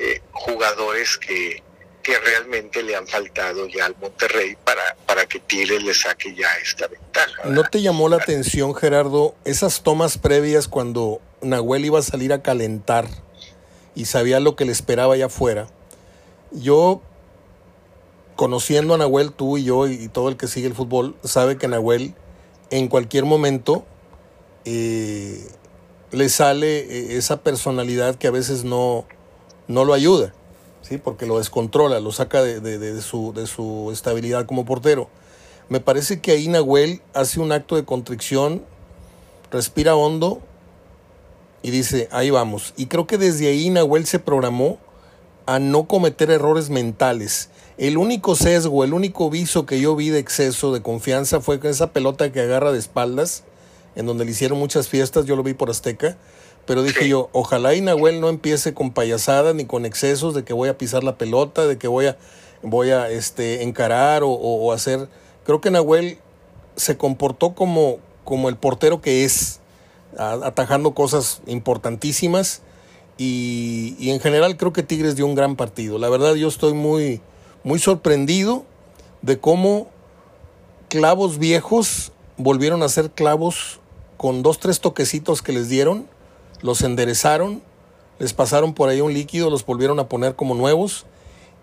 eh, 0.00 0.22
jugadores 0.32 1.18
que, 1.18 1.62
que 2.02 2.18
realmente 2.18 2.82
le 2.82 2.96
han 2.96 3.06
faltado 3.06 3.66
ya 3.68 3.84
al 3.84 3.96
Monterrey 4.00 4.56
para, 4.64 4.96
para 5.06 5.26
que 5.26 5.40
Tigres 5.40 5.82
le 5.82 5.92
saque 5.92 6.34
ya 6.34 6.48
esta 6.62 6.86
ventaja. 6.86 7.44
¿No 7.44 7.64
te 7.64 7.82
llamó 7.82 8.08
la 8.08 8.16
atención, 8.16 8.74
Gerardo, 8.74 9.34
esas 9.44 9.82
tomas 9.82 10.16
previas 10.16 10.68
cuando 10.68 11.20
Nahuel 11.42 11.84
iba 11.84 11.98
a 11.98 12.02
salir 12.02 12.32
a 12.32 12.42
calentar 12.42 13.06
y 13.94 14.06
sabía 14.06 14.40
lo 14.40 14.56
que 14.56 14.64
le 14.64 14.72
esperaba 14.72 15.14
allá 15.14 15.26
afuera? 15.26 15.68
Yo, 16.50 17.02
conociendo 18.40 18.94
a 18.94 18.96
Nahuel, 18.96 19.32
tú 19.32 19.58
y 19.58 19.64
yo 19.64 19.86
y 19.86 20.08
todo 20.08 20.30
el 20.30 20.38
que 20.38 20.46
sigue 20.46 20.66
el 20.66 20.74
fútbol, 20.74 21.14
sabe 21.22 21.58
que 21.58 21.68
Nahuel 21.68 22.14
en 22.70 22.88
cualquier 22.88 23.26
momento 23.26 23.84
eh, 24.64 25.46
le 26.10 26.28
sale 26.30 26.78
eh, 26.78 27.18
esa 27.18 27.42
personalidad 27.42 28.14
que 28.14 28.28
a 28.28 28.30
veces 28.30 28.64
no, 28.64 29.04
no 29.68 29.84
lo 29.84 29.92
ayuda 29.92 30.32
porque 30.98 31.26
lo 31.26 31.36
descontrola, 31.36 32.00
lo 32.00 32.12
saca 32.12 32.42
de, 32.42 33.02
su, 33.02 33.34
de 33.34 33.46
su 33.46 33.90
estabilidad 33.92 34.46
como 34.46 34.64
portero. 34.64 35.10
Me 35.68 35.80
parece 35.80 36.22
que 36.22 36.32
ahí 36.32 36.48
Nahuel 36.48 37.02
hace 37.12 37.40
un 37.40 37.52
acto 37.52 37.76
de 37.76 37.84
contrición, 37.84 38.64
respira 39.50 39.94
hondo 39.94 40.40
y 41.62 41.70
dice, 41.72 42.08
ahí 42.10 42.30
vamos. 42.30 42.72
Y 42.78 42.86
creo 42.86 43.06
que 43.06 43.18
desde 43.18 43.48
ahí 43.48 43.68
Nahuel 43.68 44.06
se 44.06 44.18
programó 44.18 44.78
a 45.44 45.58
no 45.58 45.84
cometer 45.84 46.30
errores 46.30 46.70
mentales. 46.70 47.49
El 47.80 47.98
único 47.98 48.36
sesgo, 48.36 48.84
el 48.84 48.94
único 48.94 49.28
viso 49.30 49.66
que 49.66 49.80
yo 49.80 49.96
vi 49.96 50.10
de 50.10 50.20
exceso 50.20 50.72
de 50.72 50.82
confianza 50.82 51.40
fue 51.40 51.58
con 51.58 51.70
esa 51.70 51.92
pelota 51.92 52.30
que 52.30 52.40
agarra 52.40 52.70
de 52.70 52.78
espaldas, 52.78 53.42
en 53.96 54.06
donde 54.06 54.24
le 54.24 54.30
hicieron 54.30 54.58
muchas 54.58 54.88
fiestas, 54.88 55.24
yo 55.24 55.34
lo 55.34 55.42
vi 55.42 55.54
por 55.54 55.70
Azteca 55.70 56.16
pero 56.66 56.84
dije 56.84 57.08
yo, 57.08 57.30
ojalá 57.32 57.74
y 57.74 57.80
Nahuel 57.80 58.20
no 58.20 58.28
empiece 58.28 58.74
con 58.74 58.92
payasadas 58.92 59.54
ni 59.56 59.64
con 59.64 59.84
excesos 59.84 60.34
de 60.34 60.44
que 60.44 60.52
voy 60.52 60.68
a 60.68 60.78
pisar 60.78 61.02
la 61.02 61.16
pelota, 61.16 61.66
de 61.66 61.78
que 61.78 61.88
voy 61.88 62.06
a, 62.06 62.16
voy 62.62 62.90
a 62.90 63.10
este, 63.10 63.64
encarar 63.64 64.22
o, 64.24 64.72
hacer. 64.72 65.08
Creo 65.44 65.60
que 65.60 65.72
Nahuel 65.72 66.18
se 66.76 66.96
comportó 66.96 67.54
como, 67.54 67.98
como 68.24 68.48
el 68.48 68.56
portero 68.56 69.00
que 69.00 69.24
es, 69.24 69.60
atajando 70.16 70.94
cosas 70.94 71.42
importantísimas. 71.46 72.62
Y, 73.18 73.96
y, 73.98 74.10
en 74.10 74.20
general 74.20 74.56
creo 74.56 74.72
que 74.72 74.82
Tigres 74.82 75.16
dio 75.16 75.26
un 75.26 75.34
gran 75.34 75.56
partido. 75.56 75.98
La 75.98 76.08
verdad 76.08 76.34
yo 76.34 76.46
estoy 76.48 76.72
muy, 76.72 77.20
muy 77.64 77.78
sorprendido 77.78 78.64
de 79.22 79.38
cómo 79.38 79.90
clavos 80.88 81.38
viejos 81.38 82.12
volvieron 82.36 82.82
a 82.82 82.88
ser 82.88 83.10
clavos 83.10 83.80
con 84.16 84.42
dos, 84.42 84.58
tres 84.58 84.80
toquecitos 84.80 85.42
que 85.42 85.52
les 85.52 85.68
dieron 85.68 86.08
los 86.62 86.82
enderezaron, 86.82 87.62
les 88.18 88.32
pasaron 88.32 88.74
por 88.74 88.88
ahí 88.88 89.00
un 89.00 89.12
líquido, 89.12 89.50
los 89.50 89.64
volvieron 89.64 89.98
a 89.98 90.08
poner 90.08 90.34
como 90.36 90.54
nuevos 90.54 91.06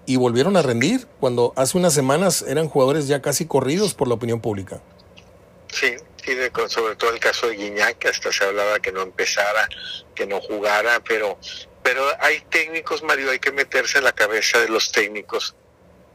y 0.06 0.16
volvieron 0.16 0.58
a 0.58 0.62
rendir 0.62 1.08
cuando 1.20 1.54
hace 1.56 1.78
unas 1.78 1.94
semanas 1.94 2.44
eran 2.48 2.68
jugadores 2.68 3.08
ya 3.08 3.22
casi 3.22 3.46
corridos 3.46 3.94
por 3.94 4.08
la 4.08 4.16
opinión 4.16 4.42
pública. 4.42 4.82
Sí, 5.72 5.96
sí 6.24 6.34
sobre 6.68 6.96
todo 6.96 7.12
el 7.12 7.20
caso 7.20 7.48
de 7.48 7.56
Guiñac, 7.56 8.06
hasta 8.06 8.32
se 8.32 8.44
hablaba 8.44 8.80
que 8.80 8.92
no 8.92 9.02
empezara, 9.02 9.68
que 10.16 10.26
no 10.26 10.42
jugara, 10.42 11.02
pero, 11.02 11.38
pero 11.84 12.04
hay 12.20 12.42
técnicos, 12.50 13.04
Mario, 13.04 13.30
hay 13.30 13.40
que 13.40 13.52
meterse 13.52 14.00
en 14.00 14.06
la 14.06 14.14
cabeza 14.14 14.60
de 14.60 14.70
los 14.70 14.92
técnicos. 14.92 15.56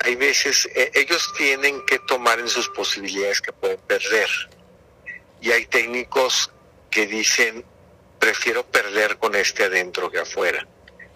Hay 0.05 0.17
veces, 0.17 0.69
eh, 0.75 0.91
ellos 0.95 1.33
tienen 1.37 1.85
que 1.87 1.99
tomar 2.01 2.41
en 2.41 2.49
sus 2.49 2.69
posibilidades 2.69 3.41
que 3.41 3.53
pueden 3.53 3.79
perder. 3.81 4.29
Y 5.41 5.51
hay 5.51 5.67
técnicos 5.67 6.51
que 6.91 7.07
dicen, 7.07 7.65
prefiero 8.19 8.65
perder 8.65 9.19
con 9.19 9.35
este 9.35 9.65
adentro 9.65 10.11
que 10.11 10.19
afuera. 10.19 10.67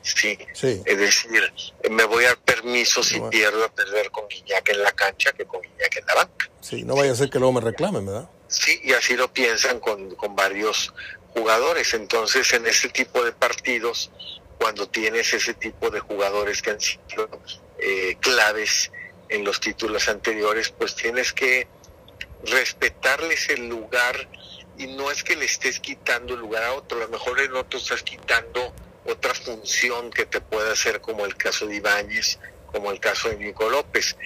Sí. 0.02 0.38
Es 0.54 0.98
decir, 0.98 1.52
me 1.90 2.04
voy 2.04 2.24
a 2.24 2.28
dar 2.28 2.38
permiso 2.38 3.02
si 3.02 3.20
pierdo 3.22 3.64
a 3.64 3.68
perder 3.68 4.10
con 4.12 4.28
Guiñac 4.28 4.68
en 4.68 4.82
la 4.82 4.92
cancha 4.92 5.32
que 5.32 5.44
con 5.44 5.60
Guiñac 5.60 5.96
en 5.96 6.06
la 6.06 6.14
banca. 6.14 6.50
Sí, 6.60 6.84
no 6.84 6.94
vaya 6.94 7.12
a 7.12 7.16
ser 7.16 7.28
que 7.28 7.38
luego 7.38 7.54
me 7.54 7.60
reclamen, 7.60 8.06
¿verdad? 8.06 8.30
Sí, 8.46 8.80
y 8.84 8.92
así 8.92 9.16
lo 9.16 9.32
piensan 9.32 9.80
con, 9.80 10.14
con 10.14 10.36
varios 10.36 10.92
jugadores. 11.34 11.92
Entonces, 11.94 12.52
en 12.52 12.66
este 12.66 12.88
tipo 12.88 13.24
de 13.24 13.32
partidos, 13.32 14.12
cuando 14.58 14.88
tienes 14.88 15.32
ese 15.34 15.54
tipo 15.54 15.90
de 15.90 16.00
jugadores 16.00 16.62
que 16.62 16.70
han 16.70 16.80
sido 16.80 17.28
eh, 17.78 18.16
claves 18.20 18.90
en 19.28 19.44
los 19.44 19.60
títulos 19.60 20.08
anteriores, 20.08 20.70
pues 20.70 20.94
tienes 20.94 21.32
que 21.32 21.66
respetarles 22.44 23.48
el 23.50 23.68
lugar 23.68 24.28
y 24.78 24.86
no 24.88 25.10
es 25.10 25.24
que 25.24 25.36
le 25.36 25.46
estés 25.46 25.80
quitando 25.80 26.34
el 26.34 26.40
lugar 26.40 26.64
a 26.64 26.74
otro, 26.74 26.98
a 26.98 27.02
lo 27.02 27.08
mejor 27.08 27.40
en 27.40 27.54
otro 27.54 27.78
estás 27.78 28.02
quitando 28.02 28.74
otra 29.06 29.34
función 29.34 30.10
que 30.10 30.26
te 30.26 30.40
puede 30.40 30.72
hacer, 30.72 31.00
como 31.00 31.24
el 31.24 31.36
caso 31.36 31.66
de 31.66 31.76
Ibáñez, 31.76 32.38
como 32.66 32.90
el 32.90 33.00
caso 33.00 33.28
de 33.28 33.36
Nico 33.36 33.68
López. 33.70 34.16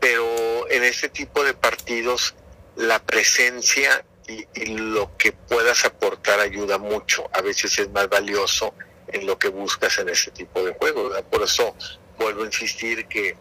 Pero 0.00 0.70
en 0.70 0.84
este 0.84 1.08
tipo 1.08 1.42
de 1.44 1.54
partidos, 1.54 2.34
la 2.76 3.00
presencia 3.00 4.04
y, 4.28 4.66
lo 4.66 5.16
que 5.16 5.32
puedas 5.32 5.84
aportar 5.84 6.38
ayuda 6.40 6.78
mucho. 6.78 7.28
A 7.32 7.40
veces 7.40 7.78
es 7.78 7.90
más 7.90 8.08
valioso 8.08 8.74
en 9.08 9.26
lo 9.26 9.38
que 9.38 9.48
buscas 9.48 9.98
en 9.98 10.08
ese 10.08 10.30
tipo 10.30 10.62
de 10.62 10.74
juego. 10.74 11.10
Por 11.30 11.42
eso 11.42 11.74
vuelvo 12.18 12.42
a 12.42 12.46
insistir 12.46 13.06
que, 13.06 13.36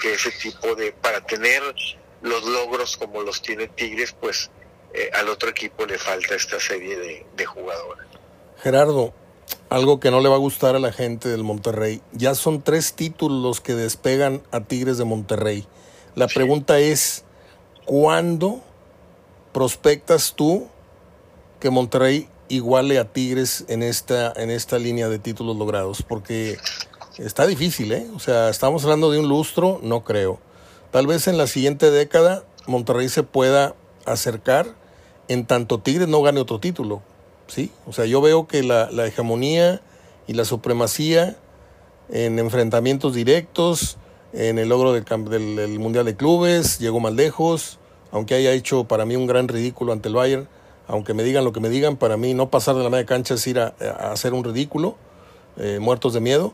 que 0.00 0.14
ese 0.14 0.30
tipo 0.32 0.74
de, 0.74 0.92
para 0.92 1.20
tener 1.20 1.62
los 2.22 2.44
logros 2.44 2.96
como 2.96 3.22
los 3.22 3.42
tiene 3.42 3.68
Tigres, 3.68 4.16
pues 4.18 4.50
eh, 4.94 5.10
al 5.12 5.28
otro 5.28 5.50
equipo 5.50 5.84
le 5.86 5.98
falta 5.98 6.34
esta 6.34 6.58
serie 6.58 7.24
de, 7.36 7.46
jugadores. 7.46 8.06
Gerardo, 8.62 9.12
algo 9.68 10.00
que 10.00 10.10
no 10.10 10.20
le 10.20 10.28
va 10.28 10.36
a 10.36 10.38
gustar 10.38 10.76
a 10.76 10.78
la 10.78 10.92
gente 10.92 11.28
del 11.28 11.42
Monterrey. 11.42 12.00
Ya 12.12 12.34
son 12.34 12.62
tres 12.62 12.94
títulos 12.94 13.42
los 13.42 13.60
que 13.60 13.74
despegan 13.74 14.42
a 14.52 14.60
Tigres 14.60 14.96
de 14.96 15.04
Monterrey. 15.04 15.66
La 16.14 16.28
pregunta 16.28 16.78
es, 16.78 17.24
¿cuándo 17.84 18.62
prospectas 19.52 20.34
tú 20.36 20.68
que 21.60 21.70
Monterrey 21.70 22.28
iguale 22.48 22.98
a 22.98 23.12
Tigres 23.12 23.64
en 23.68 23.82
esta, 23.82 24.32
en 24.36 24.50
esta 24.50 24.78
línea 24.78 25.08
de 25.08 25.18
títulos 25.18 25.56
logrados? 25.56 26.02
Porque 26.02 26.56
está 27.18 27.46
difícil, 27.46 27.92
¿eh? 27.92 28.06
O 28.14 28.18
sea, 28.18 28.48
estamos 28.48 28.84
hablando 28.84 29.10
de 29.10 29.18
un 29.18 29.28
lustro, 29.28 29.80
no 29.82 30.04
creo. 30.04 30.38
Tal 30.90 31.06
vez 31.06 31.26
en 31.28 31.38
la 31.38 31.46
siguiente 31.46 31.90
década 31.90 32.44
Monterrey 32.66 33.08
se 33.08 33.22
pueda 33.22 33.74
acercar 34.06 34.74
en 35.28 35.46
tanto 35.46 35.80
Tigres 35.80 36.08
no 36.08 36.22
gane 36.22 36.40
otro 36.40 36.60
título. 36.60 37.02
¿sí? 37.46 37.70
O 37.86 37.92
sea, 37.92 38.06
yo 38.06 38.20
veo 38.20 38.46
que 38.46 38.62
la, 38.62 38.88
hegemonía 39.06 39.80
y 40.26 40.34
la 40.34 40.44
supremacía 40.44 41.36
en 42.10 42.38
enfrentamientos 42.38 43.14
directos, 43.14 43.98
en 44.32 44.58
el 44.58 44.68
logro 44.68 44.92
del, 44.92 45.04
del, 45.30 45.78
Mundial 45.78 46.04
de 46.04 46.16
Clubes, 46.16 46.78
llegó 46.78 47.00
más 47.00 47.12
lejos, 47.12 47.78
aunque 48.10 48.34
haya 48.34 48.52
hecho 48.52 48.84
para 48.84 49.04
mí 49.04 49.16
un 49.16 49.26
gran 49.26 49.48
ridículo 49.48 49.92
ante 49.92 50.08
el 50.08 50.14
Bayern, 50.14 50.48
aunque 50.86 51.14
me 51.14 51.22
digan 51.22 51.44
lo 51.44 51.52
que 51.52 51.60
me 51.60 51.68
digan, 51.68 51.96
para 51.96 52.16
mí 52.16 52.34
no 52.34 52.50
pasar 52.50 52.74
de 52.74 52.82
la 52.82 52.90
media 52.90 53.06
cancha 53.06 53.34
es 53.34 53.46
ir 53.46 53.58
a, 53.58 53.74
hacer 54.12 54.34
un 54.34 54.44
ridículo, 54.44 54.96
eh, 55.56 55.78
muertos 55.80 56.12
de 56.12 56.20
miedo, 56.20 56.52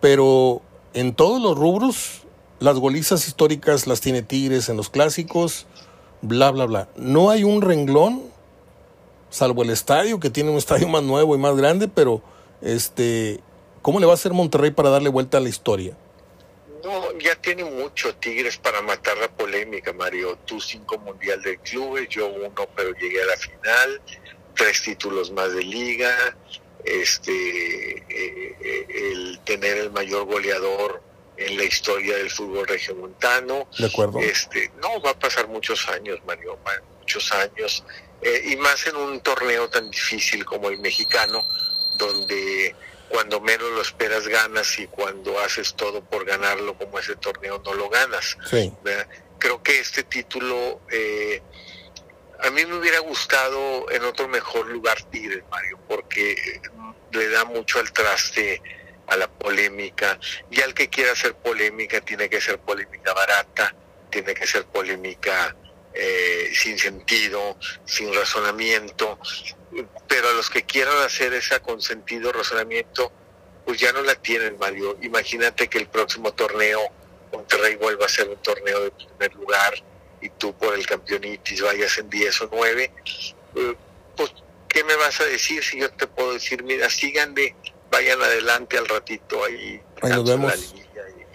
pero 0.00 0.62
en 0.94 1.14
todos 1.14 1.40
los 1.40 1.56
rubros, 1.56 2.22
las 2.60 2.76
golizas 2.76 3.26
históricas 3.26 3.86
las 3.86 4.00
tiene 4.00 4.22
Tigres 4.22 4.68
en 4.68 4.76
los 4.76 4.90
clásicos, 4.90 5.66
bla, 6.22 6.50
bla, 6.50 6.66
bla. 6.66 6.88
No 6.96 7.30
hay 7.30 7.44
un 7.44 7.62
renglón, 7.62 8.22
salvo 9.30 9.62
el 9.62 9.70
estadio, 9.70 10.20
que 10.20 10.30
tiene 10.30 10.50
un 10.50 10.56
estadio 10.58 10.88
más 10.88 11.02
nuevo 11.02 11.34
y 11.34 11.38
más 11.38 11.56
grande, 11.56 11.88
pero 11.88 12.22
este, 12.62 13.40
¿cómo 13.82 14.00
le 14.00 14.06
va 14.06 14.12
a 14.12 14.14
hacer 14.14 14.32
Monterrey 14.32 14.70
para 14.70 14.90
darle 14.90 15.08
vuelta 15.08 15.38
a 15.38 15.40
la 15.40 15.48
historia? 15.48 15.96
No, 16.84 17.18
ya 17.18 17.34
tiene 17.34 17.64
mucho 17.64 18.14
Tigres 18.14 18.56
para 18.56 18.80
matar 18.82 19.18
la 19.18 19.28
polémica, 19.28 19.92
Mario. 19.92 20.38
Tú 20.44 20.60
cinco 20.60 20.96
mundial 20.98 21.42
de 21.42 21.58
clubes, 21.58 22.08
yo 22.08 22.28
uno, 22.28 22.50
pero 22.74 22.92
llegué 22.94 23.22
a 23.22 23.26
la 23.26 23.36
final, 23.36 24.00
tres 24.54 24.82
títulos 24.82 25.30
más 25.32 25.52
de 25.52 25.62
liga, 25.62 26.14
este, 26.88 27.98
eh, 28.08 28.56
eh, 28.60 28.86
el 28.88 29.40
tener 29.44 29.78
el 29.78 29.90
mayor 29.90 30.24
goleador 30.24 31.02
en 31.36 31.56
la 31.56 31.64
historia 31.64 32.16
del 32.16 32.30
fútbol 32.30 32.66
regiomontano. 32.66 33.68
De 33.78 33.86
acuerdo. 33.86 34.18
Este, 34.18 34.70
no, 34.82 35.00
va 35.00 35.10
a 35.10 35.18
pasar 35.18 35.48
muchos 35.48 35.88
años, 35.88 36.18
Mario, 36.26 36.58
muchos 36.98 37.32
años, 37.32 37.84
eh, 38.22 38.42
y 38.50 38.56
más 38.56 38.86
en 38.86 38.96
un 38.96 39.20
torneo 39.20 39.68
tan 39.68 39.90
difícil 39.90 40.44
como 40.44 40.68
el 40.68 40.78
mexicano, 40.78 41.42
donde 41.96 42.74
cuando 43.08 43.40
menos 43.40 43.70
lo 43.70 43.80
esperas 43.80 44.26
ganas 44.26 44.78
y 44.78 44.86
cuando 44.86 45.38
haces 45.40 45.74
todo 45.74 46.02
por 46.02 46.24
ganarlo 46.26 46.76
como 46.76 46.98
ese 46.98 47.16
torneo 47.16 47.62
no 47.64 47.74
lo 47.74 47.88
ganas. 47.88 48.36
Creo 49.38 49.62
que 49.62 49.78
este 49.78 50.02
título 50.02 50.80
eh, 50.90 51.40
a 52.40 52.50
mí 52.50 52.64
me 52.66 52.76
hubiera 52.76 53.00
gustado 53.00 53.90
en 53.90 54.04
otro 54.04 54.28
mejor 54.28 54.66
lugar 54.68 55.02
Tigres, 55.10 55.42
Mario, 55.50 55.78
porque 55.88 56.60
le 57.12 57.28
da 57.28 57.44
mucho 57.44 57.78
al 57.78 57.92
traste 57.92 58.62
a 59.06 59.16
la 59.16 59.28
polémica 59.28 60.18
y 60.50 60.60
al 60.60 60.74
que 60.74 60.88
quiera 60.88 61.12
hacer 61.12 61.34
polémica 61.34 62.00
tiene 62.00 62.28
que 62.28 62.40
ser 62.40 62.58
polémica 62.58 63.12
barata, 63.14 63.74
tiene 64.10 64.34
que 64.34 64.46
ser 64.46 64.66
polémica 64.66 65.56
eh, 65.94 66.50
sin 66.54 66.78
sentido, 66.78 67.56
sin 67.84 68.14
razonamiento, 68.14 69.18
pero 70.06 70.28
a 70.28 70.32
los 70.32 70.50
que 70.50 70.64
quieran 70.64 70.98
hacer 70.98 71.32
esa 71.32 71.60
con 71.60 71.80
sentido, 71.80 72.32
razonamiento, 72.32 73.10
pues 73.64 73.80
ya 73.80 73.92
no 73.92 74.02
la 74.02 74.14
tienen, 74.14 74.56
Mario. 74.58 74.96
Imagínate 75.02 75.68
que 75.68 75.78
el 75.78 75.88
próximo 75.88 76.32
torneo 76.32 76.80
Monterrey 77.32 77.76
vuelva 77.76 78.06
a 78.06 78.08
ser 78.08 78.28
un 78.28 78.36
torneo 78.36 78.84
de 78.84 78.90
primer 78.90 79.34
lugar 79.34 79.74
y 80.20 80.28
tú 80.30 80.54
por 80.54 80.74
el 80.74 80.86
campeonitis 80.86 81.62
vayas 81.62 81.98
en 81.98 82.10
10 82.10 82.42
o 82.42 82.48
9, 82.52 82.92
eh, 83.56 83.74
pues 84.16 84.32
¿qué 84.68 84.84
me 84.84 84.96
vas 84.96 85.20
a 85.20 85.24
decir 85.24 85.62
si 85.62 85.80
yo 85.80 85.90
te 85.90 86.06
puedo 86.06 86.34
decir, 86.34 86.62
mira, 86.62 86.88
síganme, 86.90 87.54
vayan 87.90 88.20
adelante 88.20 88.78
al 88.78 88.86
ratito 88.86 89.44
ahí, 89.44 89.80
ahí 90.02 90.10
nos 90.10 90.28
vemos. 90.28 90.74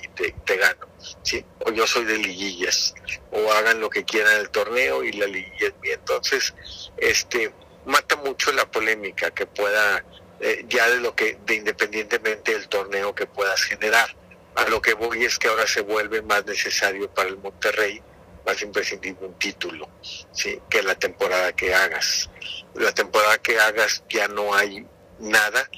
y, 0.02 0.08
te, 0.10 0.32
te, 0.46 0.58
gano, 0.58 0.88
¿sí? 1.24 1.44
O 1.66 1.72
yo 1.72 1.88
soy 1.88 2.06
de 2.06 2.18
liguillas, 2.18 2.94
o 3.32 3.52
hagan 3.52 3.80
lo 3.80 3.90
que 3.90 4.04
quieran 4.04 4.38
el 4.38 4.50
torneo 4.50 5.04
y 5.04 5.12
la 5.14 5.26
liguilla 5.26 5.68
es 5.68 5.74
mía. 5.82 5.96
Entonces, 5.96 6.54
este, 6.98 7.52
mata 7.86 8.16
mucho 8.18 8.52
la 8.52 8.70
polémica 8.70 9.32
que 9.32 9.46
pueda, 9.46 10.04
eh, 10.40 10.66
ya 10.68 10.90
de 10.90 11.00
lo 11.00 11.16
que, 11.16 11.38
de 11.46 11.56
independientemente 11.56 12.54
del 12.54 12.68
torneo 12.68 13.16
que 13.16 13.26
puedas 13.26 13.64
generar. 13.64 14.16
A 14.56 14.66
lo 14.70 14.82
que 14.82 14.94
voy 14.94 15.26
es 15.26 15.40
que 15.40 15.48
ahora 15.48 15.66
se 15.66 15.82
vuelve 15.82 16.22
más 16.22 16.46
necesario 16.46 17.10
para 17.10 17.30
el 17.30 17.38
Monterrey, 17.38 18.04
más 18.46 18.62
imprescindible 18.62 19.28
un 19.28 19.38
título, 19.40 19.90
¿sí? 20.32 20.60
que 20.70 20.84
la 20.84 20.96
temporada 20.96 21.54
que 21.54 21.74
hagas. 21.74 22.30
La 22.76 22.94
temporada 22.94 23.38
que 23.38 23.60
hagas 23.60 24.04
ya 24.10 24.28
no 24.28 24.54
hay 24.54 24.86
nada 25.20 25.70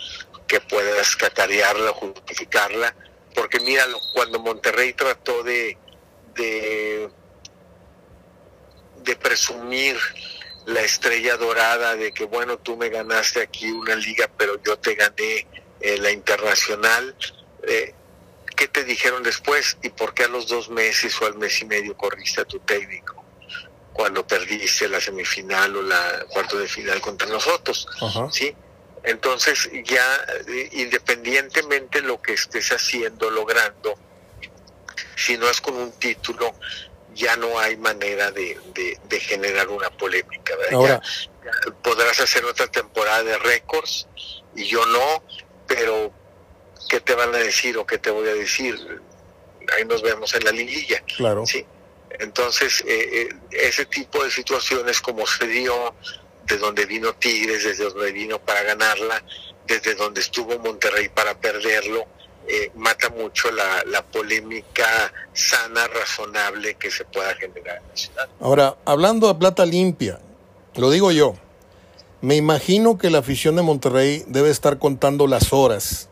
que 0.48 0.60
puedas 0.62 1.16
cacarearla, 1.16 1.92
justificarla, 1.92 2.96
porque 3.34 3.60
míralo, 3.60 4.00
cuando 4.14 4.40
Monterrey 4.40 4.94
trató 4.94 5.44
de, 5.44 5.78
de, 6.36 7.10
de 9.04 9.16
presumir 9.18 9.98
la 10.66 10.82
estrella 10.82 11.38
dorada 11.38 11.96
de 11.96 12.12
que, 12.12 12.26
bueno, 12.26 12.58
tú 12.58 12.78
me 12.78 12.90
ganaste 12.90 13.42
aquí 13.42 13.70
una 13.72 13.96
liga, 13.96 14.30
pero 14.38 14.62
yo 14.64 14.78
te 14.78 14.96
gané 14.96 15.48
eh, 15.80 15.98
la 16.00 16.12
internacional. 16.12 17.16
Eh, 17.68 17.94
¿Qué 18.56 18.68
te 18.68 18.84
dijeron 18.84 19.24
después? 19.24 19.78
¿Y 19.82 19.90
por 19.90 20.14
qué 20.14 20.24
a 20.24 20.28
los 20.28 20.48
dos 20.48 20.70
meses 20.70 21.20
o 21.22 21.26
al 21.26 21.36
mes 21.36 21.62
y 21.62 21.66
medio 21.66 21.96
corriste 21.96 22.42
a 22.42 22.46
tu 22.46 22.60
técnico? 22.60 23.24
Cuando 23.94 24.26
perdiste 24.26 24.88
la 24.90 25.00
semifinal 25.00 25.76
o 25.76 25.82
la 25.82 26.26
cuarto 26.30 26.58
de 26.58 26.68
final 26.68 27.00
contra 27.02 27.28
nosotros. 27.28 27.88
¿Sí? 28.32 28.54
Entonces, 29.04 29.70
ya 29.84 30.26
eh, 30.48 30.70
independientemente 30.74 32.02
lo 32.02 32.22
que 32.22 32.34
estés 32.34 32.72
haciendo, 32.72 33.30
logrando, 33.30 33.96
si 35.16 35.38
no 35.38 35.48
es 35.50 35.62
con 35.62 35.76
un 35.76 35.92
título, 35.94 36.56
ya 37.14 37.36
no 37.38 37.58
hay 37.60 37.78
manera 37.78 38.32
de, 38.32 38.60
generar 39.22 39.70
una 39.70 39.90
polémica. 39.90 40.54
Ahora, 40.72 41.02
podrás 41.84 42.20
hacer 42.20 42.44
otra 42.46 42.68
temporada 42.68 43.24
de 43.24 43.38
récords 43.38 44.08
y 44.56 44.66
yo 44.66 44.86
no, 44.86 45.24
pero 45.68 46.12
¿qué 46.90 47.00
te 47.00 47.16
van 47.16 47.34
a 47.34 47.38
decir 47.38 47.78
o 47.78 47.86
qué 47.86 47.98
te 47.98 48.10
voy 48.10 48.28
a 48.28 48.34
decir? 48.34 48.76
Ahí 49.76 49.86
nos 49.86 50.02
vemos 50.02 50.34
en 50.36 50.44
la 50.44 50.52
liguilla. 50.52 51.04
Claro. 51.18 51.46
¿sí? 51.46 51.66
Entonces, 52.20 52.84
eh, 52.88 53.30
eh, 53.30 53.30
ese 53.52 53.86
tipo 53.86 54.24
de 54.24 54.32
situaciones 54.32 55.02
como 55.02 55.26
se 55.26 55.48
dio, 55.48 55.94
de 56.46 56.58
donde 56.58 56.86
vino 56.86 57.14
Tigres, 57.14 57.64
desde 57.64 57.86
donde 57.86 58.12
vino 58.12 58.40
para 58.40 58.64
ganarla, 58.64 59.24
desde 59.66 59.96
donde 59.96 60.22
estuvo 60.22 60.58
Monterrey 60.60 61.10
para 61.10 61.34
perderlo, 61.40 62.06
eh, 62.48 62.72
mata 62.76 63.10
mucho 63.10 63.50
la, 63.52 63.84
la, 63.88 64.04
polémica 64.04 65.12
sana, 65.34 65.88
razonable 65.88 66.76
que 66.76 66.92
se 66.92 67.04
pueda 67.06 67.34
generar 67.36 67.78
en 67.78 67.90
la 67.90 67.98
ciudad. 67.98 68.30
Ahora, 68.40 68.78
hablando 68.86 69.28
de 69.28 69.36
plata 69.40 69.66
limpia, 69.66 70.20
lo 70.76 70.92
digo 70.92 71.12
yo, 71.12 71.36
me 72.22 72.36
imagino 72.36 73.00
que 73.00 73.10
la 73.10 73.20
afición 73.20 73.56
de 73.56 73.64
Monterrey 73.64 74.24
debe 74.28 74.52
estar 74.52 74.78
contando 74.78 75.26
las 75.26 75.54
horas 75.54 76.10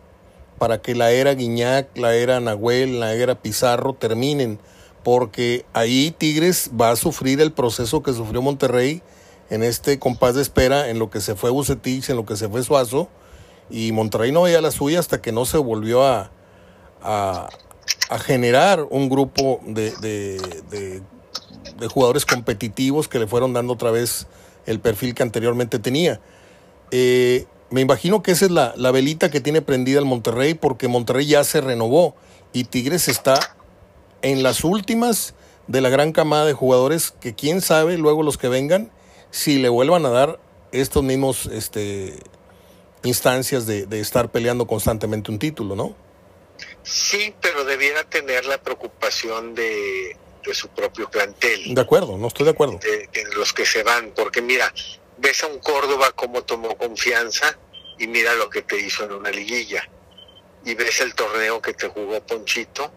para 0.63 0.81
que 0.81 0.95
la 0.95 1.11
era 1.11 1.33
Guiñac, 1.33 1.97
la 1.97 2.15
era 2.15 2.39
Nahuel, 2.39 3.01
la 3.01 3.13
era 3.15 3.35
Pizarro 3.35 3.95
terminen, 3.95 4.59
porque 5.03 5.65
ahí 5.73 6.15
Tigres 6.17 6.71
va 6.79 6.91
a 6.91 6.95
sufrir 6.95 7.41
el 7.41 7.51
proceso 7.51 8.01
que 8.01 8.13
sufrió 8.13 8.41
Monterrey 8.41 9.01
en 9.49 9.61
este 9.61 9.99
compás 9.99 10.35
de 10.35 10.41
espera, 10.41 10.87
en 10.87 10.99
lo 10.99 11.09
que 11.09 11.19
se 11.19 11.35
fue 11.35 11.49
Bucetich, 11.49 12.09
en 12.09 12.15
lo 12.15 12.25
que 12.25 12.37
se 12.37 12.47
fue 12.47 12.63
Suazo, 12.63 13.09
y 13.69 13.91
Monterrey 13.91 14.31
no 14.31 14.43
veía 14.43 14.61
la 14.61 14.71
suya 14.71 15.01
hasta 15.01 15.21
que 15.21 15.33
no 15.33 15.43
se 15.43 15.57
volvió 15.57 16.05
a, 16.05 16.31
generar 18.21 18.87
un 18.89 19.09
grupo 19.09 19.59
de, 19.65 19.91
de, 19.99 21.87
jugadores 21.89 22.25
competitivos 22.25 23.09
que 23.09 23.19
le 23.19 23.27
fueron 23.27 23.51
dando 23.51 23.73
otra 23.73 23.91
vez 23.91 24.27
el 24.65 24.79
perfil 24.79 25.13
que 25.13 25.23
anteriormente 25.23 25.77
tenía. 25.77 26.21
Eh, 26.89 27.47
me 27.73 27.81
imagino 27.81 28.21
que 28.21 28.31
esa 28.31 28.45
es 28.45 28.51
la, 28.51 28.73
la, 28.77 28.91
velita 28.91 29.31
que 29.31 29.41
tiene 29.41 29.63
prendida 29.63 29.97
el 29.97 30.05
Monterrey 30.05 30.53
porque 30.53 30.87
Monterrey 30.87 31.25
ya 31.25 31.43
se 31.43 31.59
renovó 31.59 32.15
y 32.53 32.65
Tigres 32.65 33.07
está 33.07 33.57
en 34.21 34.43
las 34.43 34.63
últimas 34.63 35.33
de 35.65 35.81
la 35.81 35.89
gran 35.89 36.11
camada 36.11 36.45
de 36.45 36.53
jugadores 36.53 37.15
que 37.19 37.33
quién 37.33 37.61
sabe 37.61 37.97
luego 37.97 38.21
los 38.21 38.37
que 38.37 38.47
vengan 38.47 38.91
si 39.31 39.57
le 39.57 39.69
vuelvan 39.69 40.05
a 40.05 40.09
dar 40.09 40.39
estos 40.71 41.01
mismos 41.01 41.47
este, 41.47 42.13
instancias 43.01 43.65
de, 43.65 43.87
estar 43.99 44.29
peleando 44.29 44.67
constantemente 44.67 45.31
un 45.31 45.39
título, 45.39 45.75
¿no? 45.75 45.95
Sí, 46.83 47.33
pero 47.41 47.65
debiera 47.65 48.03
tener 48.03 48.45
la 48.45 48.61
preocupación 48.61 49.55
de, 49.55 50.15
su 50.51 50.67
propio 50.67 51.09
plantel. 51.09 51.73
De 51.73 51.81
acuerdo, 51.81 52.19
no 52.19 52.27
estoy 52.27 52.45
de 52.45 52.51
acuerdo. 52.51 52.77
De, 52.77 53.09
los 53.35 53.51
que 53.51 53.65
se 53.65 53.81
van, 53.81 54.11
porque 54.15 54.43
mira, 54.43 54.71
ves 55.17 55.43
a 55.43 55.47
un 55.47 55.57
Córdoba 55.57 56.11
cómo 56.15 56.43
tomó 56.43 56.77
confianza 56.77 57.57
y 57.97 58.07
mira 58.07 58.33
lo 58.35 58.49
que 58.49 58.61
te 58.61 58.77
hizo 58.77 59.05
en 59.05 59.13
una 59.13 59.29
liguilla. 59.29 59.87
Y 60.65 60.75
ves 60.75 61.01
el 61.01 61.13
torneo 61.13 61.61
que 61.61 61.73
te 61.73 61.87
jugó 61.89 62.21
Ponchito 62.25 62.91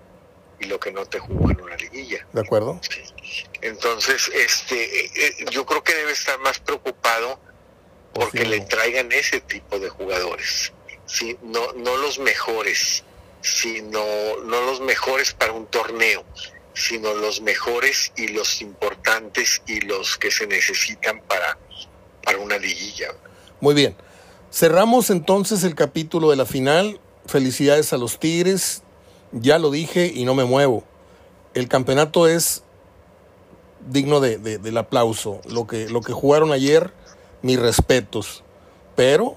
y 0.60 0.66
lo 0.66 0.78
que 0.78 0.92
no 0.92 1.04
te 1.06 1.18
jugó 1.18 1.50
en 1.50 1.60
una 1.60 1.76
liguilla. 1.76 2.26
De 2.32 2.40
acuerdo. 2.40 2.80
Entonces, 3.60 4.30
este, 4.34 5.04
eh, 5.04 5.10
eh, 5.14 5.44
yo 5.50 5.66
creo 5.66 5.82
que 5.82 5.94
debe 5.94 6.12
estar 6.12 6.38
más 6.40 6.58
preocupado 6.58 7.40
porque 8.14 8.46
le 8.46 8.60
traigan 8.62 9.12
ese 9.12 9.40
tipo 9.40 9.78
de 9.78 9.90
jugadores, 9.90 10.72
¿sí? 11.04 11.36
no, 11.42 11.72
no 11.74 11.96
los 11.98 12.18
mejores, 12.18 13.04
sino 13.42 14.02
no 14.44 14.62
los 14.62 14.80
mejores 14.80 15.34
para 15.34 15.52
un 15.52 15.66
torneo, 15.66 16.24
sino 16.72 17.12
los 17.14 17.42
mejores 17.42 18.12
y 18.16 18.28
los 18.28 18.62
importantes 18.62 19.62
y 19.66 19.80
los 19.80 20.16
que 20.16 20.30
se 20.30 20.46
necesitan 20.46 21.20
para, 21.22 21.58
para 22.24 22.38
una 22.38 22.56
liguilla. 22.56 23.12
Muy 23.60 23.74
bien. 23.74 23.94
Cerramos 24.50 25.10
entonces 25.10 25.64
el 25.64 25.74
capítulo 25.74 26.30
de 26.30 26.36
la 26.36 26.46
final. 26.46 27.00
Felicidades 27.26 27.92
a 27.92 27.98
los 27.98 28.18
Tigres. 28.18 28.82
Ya 29.32 29.58
lo 29.58 29.70
dije 29.70 30.12
y 30.14 30.24
no 30.24 30.34
me 30.34 30.44
muevo. 30.44 30.84
El 31.54 31.68
campeonato 31.68 32.26
es 32.26 32.62
digno 33.88 34.20
de, 34.20 34.38
del 34.38 34.76
aplauso. 34.78 35.40
Lo 35.48 35.66
que, 35.66 35.88
lo 35.88 36.00
que 36.00 36.12
jugaron 36.12 36.52
ayer, 36.52 36.92
mis 37.42 37.58
respetos. 37.58 38.44
Pero 38.94 39.36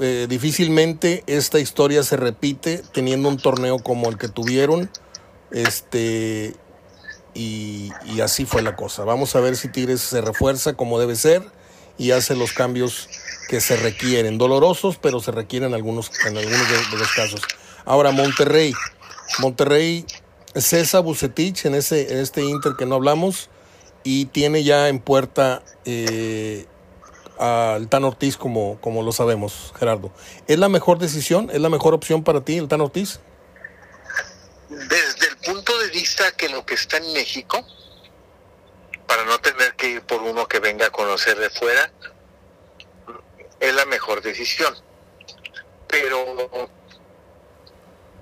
eh, 0.00 0.26
difícilmente 0.28 1.24
esta 1.26 1.58
historia 1.58 2.02
se 2.02 2.16
repite 2.16 2.82
teniendo 2.92 3.28
un 3.28 3.36
torneo 3.36 3.78
como 3.78 4.08
el 4.08 4.18
que 4.18 4.28
tuvieron. 4.28 4.90
Este, 5.50 6.54
y, 7.34 7.92
así 8.22 8.46
fue 8.46 8.62
la 8.62 8.76
cosa. 8.76 9.04
Vamos 9.04 9.34
a 9.36 9.40
ver 9.40 9.56
si 9.56 9.68
Tigres 9.68 10.00
se 10.00 10.20
refuerza 10.20 10.74
como 10.74 10.98
debe 10.98 11.16
ser 11.16 11.42
y 11.98 12.12
hace 12.12 12.34
los 12.34 12.52
cambios 12.52 13.08
que 13.48 13.60
se 13.60 13.76
requieren. 13.76 14.38
Dolorosos, 14.38 14.96
pero 14.96 15.20
se 15.20 15.30
requieren 15.30 15.74
algunos, 15.74 16.10
en 16.26 16.36
algunos 16.36 16.68
de, 16.68 16.98
los 16.98 17.12
casos. 17.12 17.42
Ahora, 17.84 18.10
Monterrey. 18.10 18.74
Monterrey 19.38 20.06
cesa 20.54 21.00
Bucetich 21.00 21.64
en, 21.64 21.74
ese, 21.74 22.12
en 22.12 22.18
este 22.18 22.42
Inter 22.42 22.74
que 22.78 22.86
no 22.86 22.94
hablamos 22.94 23.50
y 24.04 24.26
tiene 24.26 24.62
ya 24.62 24.88
en 24.88 25.00
puerta 25.00 25.62
eh, 25.84 26.66
al 27.38 27.88
Tan 27.88 28.04
Ortiz 28.04 28.36
como, 28.36 28.80
como 28.80 29.02
lo 29.02 29.12
sabemos, 29.12 29.72
Gerardo. 29.78 30.12
¿Es 30.46 30.58
la 30.58 30.68
mejor 30.68 30.98
decisión? 30.98 31.50
¿Es 31.52 31.60
la 31.60 31.70
mejor 31.70 31.94
opción 31.94 32.22
para 32.22 32.42
ti 32.42 32.58
el 32.58 32.68
Tan 32.68 32.80
Ortiz? 32.80 33.20
Desde 34.68 35.28
el 35.28 35.36
punto 35.38 35.76
de 35.78 35.88
vista 35.88 36.32
que 36.32 36.48
lo 36.48 36.64
que 36.64 36.74
está 36.74 36.98
en 36.98 37.12
México, 37.12 37.64
para 39.06 39.24
no 39.24 39.38
tener 39.40 39.74
que 39.74 39.88
ir 39.90 40.02
por 40.02 40.22
uno 40.22 40.46
que 40.46 40.60
venga 40.60 40.86
a 40.86 40.90
conocer 40.90 41.38
de 41.38 41.50
fuera, 41.50 41.90
es 43.60 43.74
la 43.74 43.86
mejor 43.86 44.22
decisión. 44.22 44.74
Pero 45.88 46.70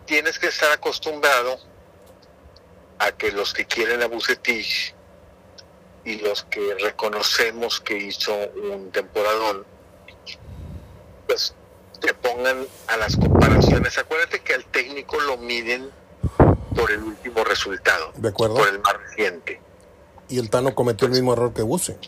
tienes 0.06 0.38
que 0.38 0.48
estar 0.48 0.70
acostumbrado 0.72 1.58
a 2.98 3.12
que 3.12 3.32
los 3.32 3.52
que 3.52 3.64
quieren 3.64 4.02
a 4.02 4.06
Bucetich 4.06 4.94
y 6.04 6.18
los 6.18 6.42
que 6.44 6.74
reconocemos 6.80 7.80
que 7.80 7.96
hizo 7.96 8.34
un 8.72 8.90
temporadón, 8.90 9.64
pues 11.26 11.54
te 12.00 12.12
pongan 12.14 12.66
a 12.88 12.96
las 12.96 13.16
comparaciones. 13.16 13.96
Acuérdate 13.98 14.40
que 14.40 14.54
al 14.54 14.64
técnico 14.66 15.20
lo 15.20 15.36
miden 15.36 15.90
por 16.74 16.90
el 16.90 17.02
último 17.02 17.44
resultado, 17.44 18.12
de 18.16 18.28
acuerdo. 18.28 18.56
por 18.56 18.68
el 18.68 18.80
más 18.80 18.94
reciente. 18.94 19.60
Y 20.28 20.38
el 20.38 20.50
Tano 20.50 20.74
cometió 20.74 21.06
el 21.06 21.12
mismo 21.12 21.32
error 21.34 21.52
que 21.52 21.62
Buse. 21.62 21.98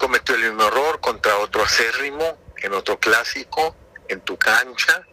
Cometió 0.00 0.34
el 0.34 0.42
mismo 0.44 0.64
error 0.64 0.98
contra 1.00 1.36
otro 1.36 1.62
acérrimo, 1.62 2.38
en 2.56 2.72
otro 2.72 2.98
clásico, 2.98 3.76
en 4.08 4.22
tu 4.22 4.38
cancha, 4.38 5.06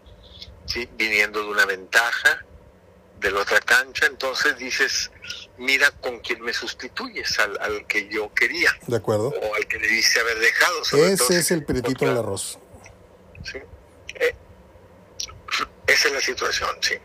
¿sí? 0.65 0.88
viniendo 0.95 1.41
de 1.41 1.49
una 1.49 1.65
ventaja 1.65 2.45
de 3.19 3.31
la 3.31 3.41
otra 3.41 3.59
cancha, 3.59 4.05
entonces 4.05 4.57
dices, 4.57 5.11
mira 5.57 5.91
con 5.91 6.19
quién 6.19 6.41
me 6.41 6.53
sustituyes, 6.53 7.38
al, 7.39 7.57
al, 7.59 7.85
que 7.85 8.07
yo 8.07 8.33
quería. 8.33 8.71
De 8.88 8.95
acuerdo. 8.95 9.33
O 9.41 9.55
al 9.55 9.67
que 9.67 9.77
le 9.77 9.88
dice 9.88 10.21
haber 10.21 10.39
dejado. 10.39 10.81
Ese 10.83 11.39
es 11.39 11.51
el 11.51 11.65
peritito 11.65 12.05
del 12.05 12.17
arroz. 12.17 12.57
Sí. 13.43 13.57
Eh, 14.15 14.35
esa 15.88 16.07
es 16.07 16.13
la 16.13 16.21
situación, 16.21 16.69
sí. 16.79 16.95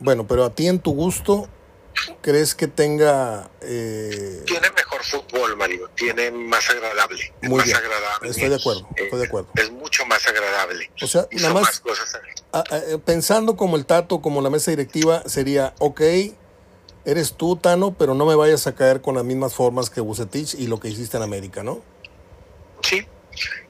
Bueno, 0.00 0.26
pero 0.26 0.44
a 0.44 0.50
ti 0.50 0.68
en 0.68 0.80
tu 0.80 0.92
gusto, 0.92 1.48
¿crees 2.22 2.54
que 2.54 2.66
tenga... 2.66 3.50
Eh... 3.62 4.42
Tiene 4.46 4.70
mejor 4.70 5.04
fútbol, 5.04 5.56
Mario, 5.56 5.90
tiene 5.94 6.30
más 6.30 6.68
agradable. 6.70 7.32
Muy 7.42 7.56
más 7.58 7.64
bien. 7.66 7.76
agradable. 7.76 8.30
Estoy 8.30 8.48
de 8.48 8.56
acuerdo, 8.56 8.88
estoy 8.96 9.18
de 9.20 9.26
acuerdo. 9.26 9.48
Es 9.56 9.70
mucho 9.70 10.04
más 10.06 10.26
agradable. 10.26 10.90
O 11.02 11.06
sea, 11.06 11.26
Hizo 11.30 11.42
nada 11.42 11.54
más, 11.54 11.62
más 11.64 11.80
cosas. 11.80 12.14
a- 12.52 12.58
a- 12.60 12.98
pensando 13.04 13.56
como 13.56 13.76
el 13.76 13.86
Tato, 13.86 14.20
como 14.20 14.40
la 14.42 14.50
mesa 14.50 14.70
directiva, 14.70 15.22
sería, 15.26 15.74
ok, 15.78 16.00
eres 17.04 17.34
tú, 17.36 17.56
Tano, 17.56 17.94
pero 17.96 18.14
no 18.14 18.26
me 18.26 18.34
vayas 18.34 18.66
a 18.66 18.74
caer 18.74 19.00
con 19.00 19.14
las 19.14 19.24
mismas 19.24 19.54
formas 19.54 19.90
que 19.90 20.00
Bucetich 20.00 20.54
y 20.54 20.66
lo 20.66 20.80
que 20.80 20.88
hiciste 20.88 21.16
en 21.16 21.22
América, 21.22 21.62
¿no? 21.62 21.80
Sí. 22.82 23.06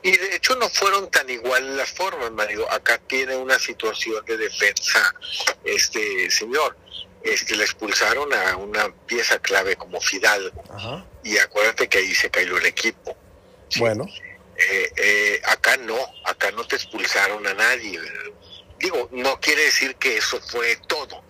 Y 0.02 0.16
de 0.16 0.36
hecho 0.36 0.54
no 0.56 0.68
fueron 0.68 1.10
tan 1.10 1.28
iguales 1.28 1.74
las 1.76 1.90
formas, 1.90 2.30
Mario. 2.30 2.70
Acá 2.70 2.98
tiene 3.08 3.36
una 3.36 3.58
situación 3.58 4.24
de 4.24 4.36
defensa 4.36 5.12
este 5.64 6.30
señor. 6.30 6.76
Este, 7.26 7.56
le 7.56 7.64
expulsaron 7.64 8.32
a 8.32 8.56
una 8.56 8.92
pieza 9.06 9.38
clave 9.38 9.76
como 9.76 10.00
Fidalgo. 10.00 10.62
Ajá. 10.70 11.04
Y 11.24 11.38
acuérdate 11.38 11.88
que 11.88 11.98
ahí 11.98 12.14
se 12.14 12.30
cayó 12.30 12.56
el 12.58 12.66
equipo. 12.66 13.16
Sí. 13.68 13.80
Bueno, 13.80 14.06
Eh, 14.58 14.90
eh, 14.96 15.42
acá 15.48 15.76
no, 15.76 15.98
acá 16.24 16.50
no 16.52 16.64
te 16.66 16.76
expulsaron 16.76 17.46
a 17.46 17.52
nadie. 17.52 18.00
Digo, 18.78 19.08
no 19.12 19.38
quiere 19.38 19.62
decir 19.64 19.96
que 19.96 20.16
eso 20.16 20.40
fue 20.40 20.76
todo. 20.86 21.24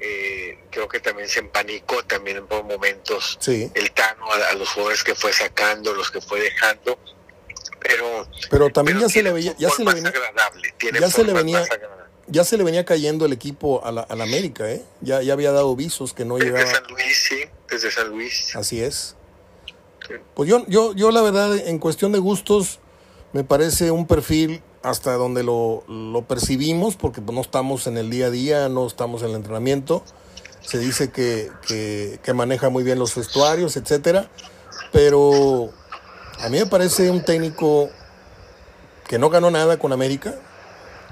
Eh, 0.00 0.58
creo 0.70 0.88
que 0.88 0.98
también 0.98 1.28
se 1.28 1.38
empanicó 1.38 2.02
también 2.04 2.44
por 2.48 2.64
momentos 2.64 3.38
sí. 3.40 3.70
el 3.74 3.92
Tano 3.92 4.32
a, 4.32 4.48
a 4.48 4.54
los 4.54 4.68
jugadores 4.70 5.04
que 5.04 5.14
fue 5.14 5.32
sacando, 5.32 5.94
los 5.94 6.10
que 6.10 6.20
fue 6.20 6.40
dejando. 6.40 6.98
Pero, 7.78 8.28
Pero 8.50 8.70
también 8.70 8.98
pero 8.98 9.08
ya 9.08 9.12
se 9.12 9.22
le 9.22 9.32
veía, 9.32 9.54
ya 9.58 9.70
se 9.70 9.78
le 9.78 9.84
más 9.84 9.94
venía, 9.94 10.08
agradable, 10.10 10.74
tiene 10.78 10.98
ya 11.00 11.10
se 11.10 11.24
le 11.24 11.32
venía-. 11.32 11.64
Ya 12.26 12.44
se 12.44 12.56
le 12.56 12.64
venía 12.64 12.84
cayendo 12.84 13.26
el 13.26 13.32
equipo 13.32 13.84
a 13.84 13.92
la, 13.92 14.02
a 14.02 14.14
la 14.16 14.24
América, 14.24 14.70
¿eh? 14.70 14.84
Ya, 15.00 15.22
ya 15.22 15.32
había 15.32 15.52
dado 15.52 15.74
visos 15.76 16.14
que 16.14 16.24
no 16.24 16.36
Desde 16.36 16.50
llegaba. 16.50 16.70
San 16.70 16.84
Luis, 16.90 17.24
sí, 17.28 17.36
desde 17.68 17.90
San 17.90 18.08
Luis. 18.10 18.56
Así 18.56 18.80
es. 18.80 19.16
Sí. 20.06 20.14
Pues 20.34 20.48
yo, 20.48 20.64
yo, 20.66 20.94
yo 20.94 21.10
la 21.10 21.22
verdad, 21.22 21.56
en 21.56 21.78
cuestión 21.78 22.12
de 22.12 22.18
gustos, 22.18 22.80
me 23.32 23.44
parece 23.44 23.90
un 23.90 24.06
perfil 24.06 24.62
hasta 24.82 25.14
donde 25.14 25.42
lo, 25.42 25.84
lo 25.88 26.22
percibimos, 26.22 26.96
porque 26.96 27.20
pues, 27.20 27.34
no 27.34 27.40
estamos 27.40 27.86
en 27.86 27.96
el 27.96 28.10
día 28.10 28.26
a 28.26 28.30
día, 28.30 28.68
no 28.68 28.86
estamos 28.86 29.22
en 29.22 29.30
el 29.30 29.36
entrenamiento. 29.36 30.02
Se 30.60 30.78
dice 30.78 31.10
que, 31.10 31.50
que, 31.66 32.20
que 32.22 32.34
maneja 32.34 32.68
muy 32.68 32.84
bien 32.84 32.98
los 32.98 33.14
vestuarios, 33.14 33.76
etcétera. 33.76 34.28
Pero 34.92 35.70
a 36.40 36.48
mí 36.48 36.58
me 36.58 36.66
parece 36.66 37.10
un 37.10 37.24
técnico 37.24 37.90
que 39.08 39.18
no 39.18 39.30
ganó 39.30 39.50
nada 39.50 39.78
con 39.78 39.92
América, 39.92 40.34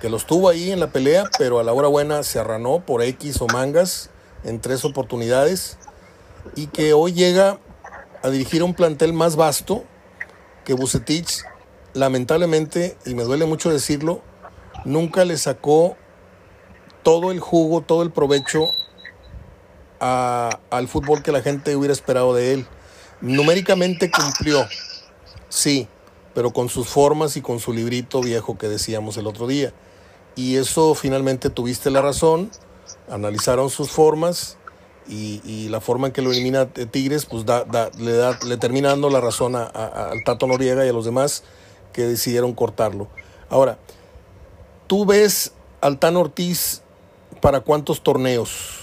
que 0.01 0.09
lo 0.09 0.17
estuvo 0.17 0.49
ahí 0.49 0.71
en 0.71 0.81
la 0.81 0.91
pelea, 0.91 1.25
pero 1.39 1.59
a 1.59 1.65
la 1.65 1.73
hora 1.73 1.89
buena 1.89 2.23
se 2.23 2.39
arranó 2.39 2.81
por 2.81 3.03
X 3.03 3.41
o 3.41 3.47
mangas 3.47 4.11
en 4.45 4.61
tres 4.61 4.85
oportunidades 4.85 5.77
y 6.57 6.69
que 6.69 6.95
hoy 6.95 7.13
llega 7.13 7.59
a 8.23 8.31
dirigir 8.31 8.63
un 8.63 8.75
plantel 8.75 9.13
más 9.13 9.37
vasto 9.37 9.85
que 10.65 10.75
Bucetich, 10.75 11.43
lamentablemente, 11.93 12.97
y 13.05 13.15
me 13.15 13.25
duele 13.25 13.45
mucho 13.45 13.71
decirlo, 13.71 14.23
nunca 14.85 15.25
le 15.25 15.37
sacó 15.37 15.97
todo 17.03 17.31
el 17.31 17.41
jugo, 17.41 17.83
todo 17.83 18.03
el 18.03 18.11
provecho 18.11 18.71
a- 20.01 20.61
al 20.71 20.89
fútbol 20.89 21.23
que 21.23 21.33
la 21.33 21.43
gente 21.43 21.77
hubiera 21.77 21.93
esperado 21.93 22.35
de 22.35 22.55
él. 22.55 22.67
Numéricamente 23.21 24.11
cumplió, 24.11 24.67
sí, 25.51 25.89
pero 26.35 26.53
con 26.53 26.71
sus 26.71 26.89
formas 26.89 27.37
y 27.37 27.43
con 27.43 27.59
su 27.61 27.73
librito 27.75 28.23
viejo 28.23 28.57
que 28.57 28.69
decíamos 28.69 29.19
el 29.19 29.27
otro 29.27 29.47
día. 29.47 29.75
Y 30.37 30.57
eso 30.57 30.95
finalmente 30.95 31.51
tuviste 31.51 31.91
la 31.91 32.01
razón, 32.03 32.51
analizaron 33.11 33.69
sus 33.71 33.91
formas 33.91 34.57
y, 35.09 35.41
y 35.45 35.69
la 35.69 35.81
forma 35.81 36.07
en 36.09 36.13
que 36.13 36.23
lo 36.23 36.31
elimina 36.31 36.69
eh, 36.77 36.87
Tigres, 36.87 37.27
pues 37.27 37.45
da, 37.45 37.65
da- 37.65 37.91
le, 37.99 38.13
da, 38.13 38.39
le 38.47 38.57
termina 38.57 38.91
dando 38.91 39.11
la 39.11 39.21
razón 39.21 39.57
a, 39.57 39.65
al 39.65 40.23
Tato 40.25 40.47
Noriega 40.47 40.87
y 40.87 40.89
a 40.89 40.93
los 40.93 41.05
demás 41.05 41.43
que 41.93 42.03
decidieron 42.03 42.55
cortarlo. 42.55 43.09
Ahora, 43.51 43.79
¿tú 44.87 45.05
ves 45.05 45.53
al 45.81 45.99
Tan 45.99 46.17
Ortiz 46.17 46.83
para 47.41 47.61
cuántos 47.61 48.03
torneos? 48.03 48.80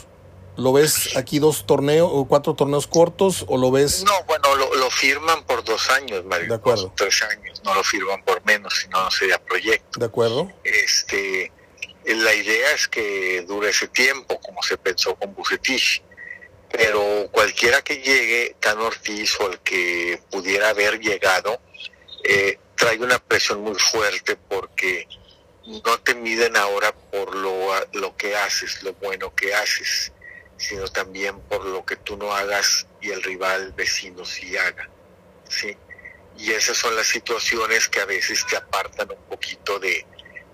¿Lo 0.58 0.74
ves 0.74 1.16
aquí 1.16 1.40
dos 1.40 1.66
torneos 1.66 2.10
o 2.12 2.26
cuatro 2.28 2.56
torneos 2.56 2.88
cortos 2.88 3.46
o 3.48 3.58
lo 3.58 3.72
ves 3.72 4.04
No, 4.04 4.24
bueno, 4.26 4.56
lo, 4.56 4.74
lo 4.76 4.90
firman 4.90 5.44
por 5.46 5.64
dos 5.64 5.90
años, 5.92 6.26
Mario. 6.26 6.50
De 6.50 6.56
acuerdo. 6.56 6.84
dos, 6.84 6.96
tres 6.96 7.22
años. 7.24 7.62
No 7.64 7.76
lo 7.76 7.84
firman 7.84 8.24
por 8.24 8.44
menos, 8.46 8.74
si 8.82 8.88
no, 8.90 9.04
no 9.04 9.12
sería 9.12 9.38
proyecto. 9.38 10.00
de 10.00 10.06
acuerdo? 10.06 10.52
Este, 10.64 11.52
la 12.06 12.34
idea 12.34 12.72
es 12.74 12.88
que 12.88 13.44
dure 13.48 13.70
ese 13.70 13.88
tiempo, 13.88 14.40
como 14.42 14.64
se 14.64 14.78
pensó 14.78 15.16
con 15.16 15.34
Bucetich. 15.36 16.02
Pero 16.70 17.30
cualquiera 17.32 17.82
que 17.82 17.98
llegue, 17.98 18.56
Tan 18.60 18.80
Ortiz 18.80 19.40
o 19.40 19.50
el 19.52 19.60
que 19.60 20.20
pudiera 20.30 20.70
haber 20.70 21.00
llegado, 21.00 21.62
eh, 22.24 22.60
trae 22.76 22.98
una 23.00 23.20
presión 23.20 23.62
muy 23.62 23.76
fuerte 23.76 24.36
porque 24.36 25.08
no 25.66 25.98
te 26.00 26.16
miden 26.16 26.58
ahora 26.58 26.94
por 26.94 27.36
lo, 27.36 27.70
lo 27.94 28.18
que 28.18 28.36
haces, 28.36 28.84
lo 28.84 28.94
bueno 28.94 29.34
que 29.36 29.54
haces, 29.54 30.12
sino 30.58 30.88
también 30.88 31.40
por 31.42 31.66
lo 31.66 31.86
que 31.86 31.96
tú 31.96 32.18
no 32.18 32.32
hagas 32.32 32.88
y 33.02 33.12
el 33.12 33.24
rival 33.24 33.74
vecino 33.74 34.26
sí 34.26 34.58
haga. 34.58 34.90
¿sí? 35.48 35.78
Y 36.38 36.52
esas 36.52 36.78
son 36.78 36.96
las 36.96 37.08
situaciones 37.08 37.88
que 37.88 38.02
a 38.02 38.06
veces 38.06 38.46
te 38.48 38.58
apartan 38.58 39.12
un 39.12 39.24
poquito 39.30 39.80
de, 39.80 40.06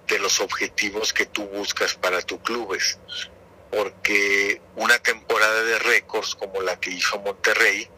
de 0.07 0.19
los 0.19 0.39
objetivos 0.39 1.13
que 1.13 1.25
tú 1.25 1.45
buscas 1.47 1.95
para 1.95 2.21
tus 2.21 2.39
clubes. 2.41 2.99
Porque 3.71 4.61
una 4.75 4.99
temporada 4.99 5.63
de 5.63 5.79
récords 5.79 6.35
como 6.35 6.61
la 6.61 6.79
que 6.79 6.91
hizo 6.91 7.19
Monterrey, 7.19 7.89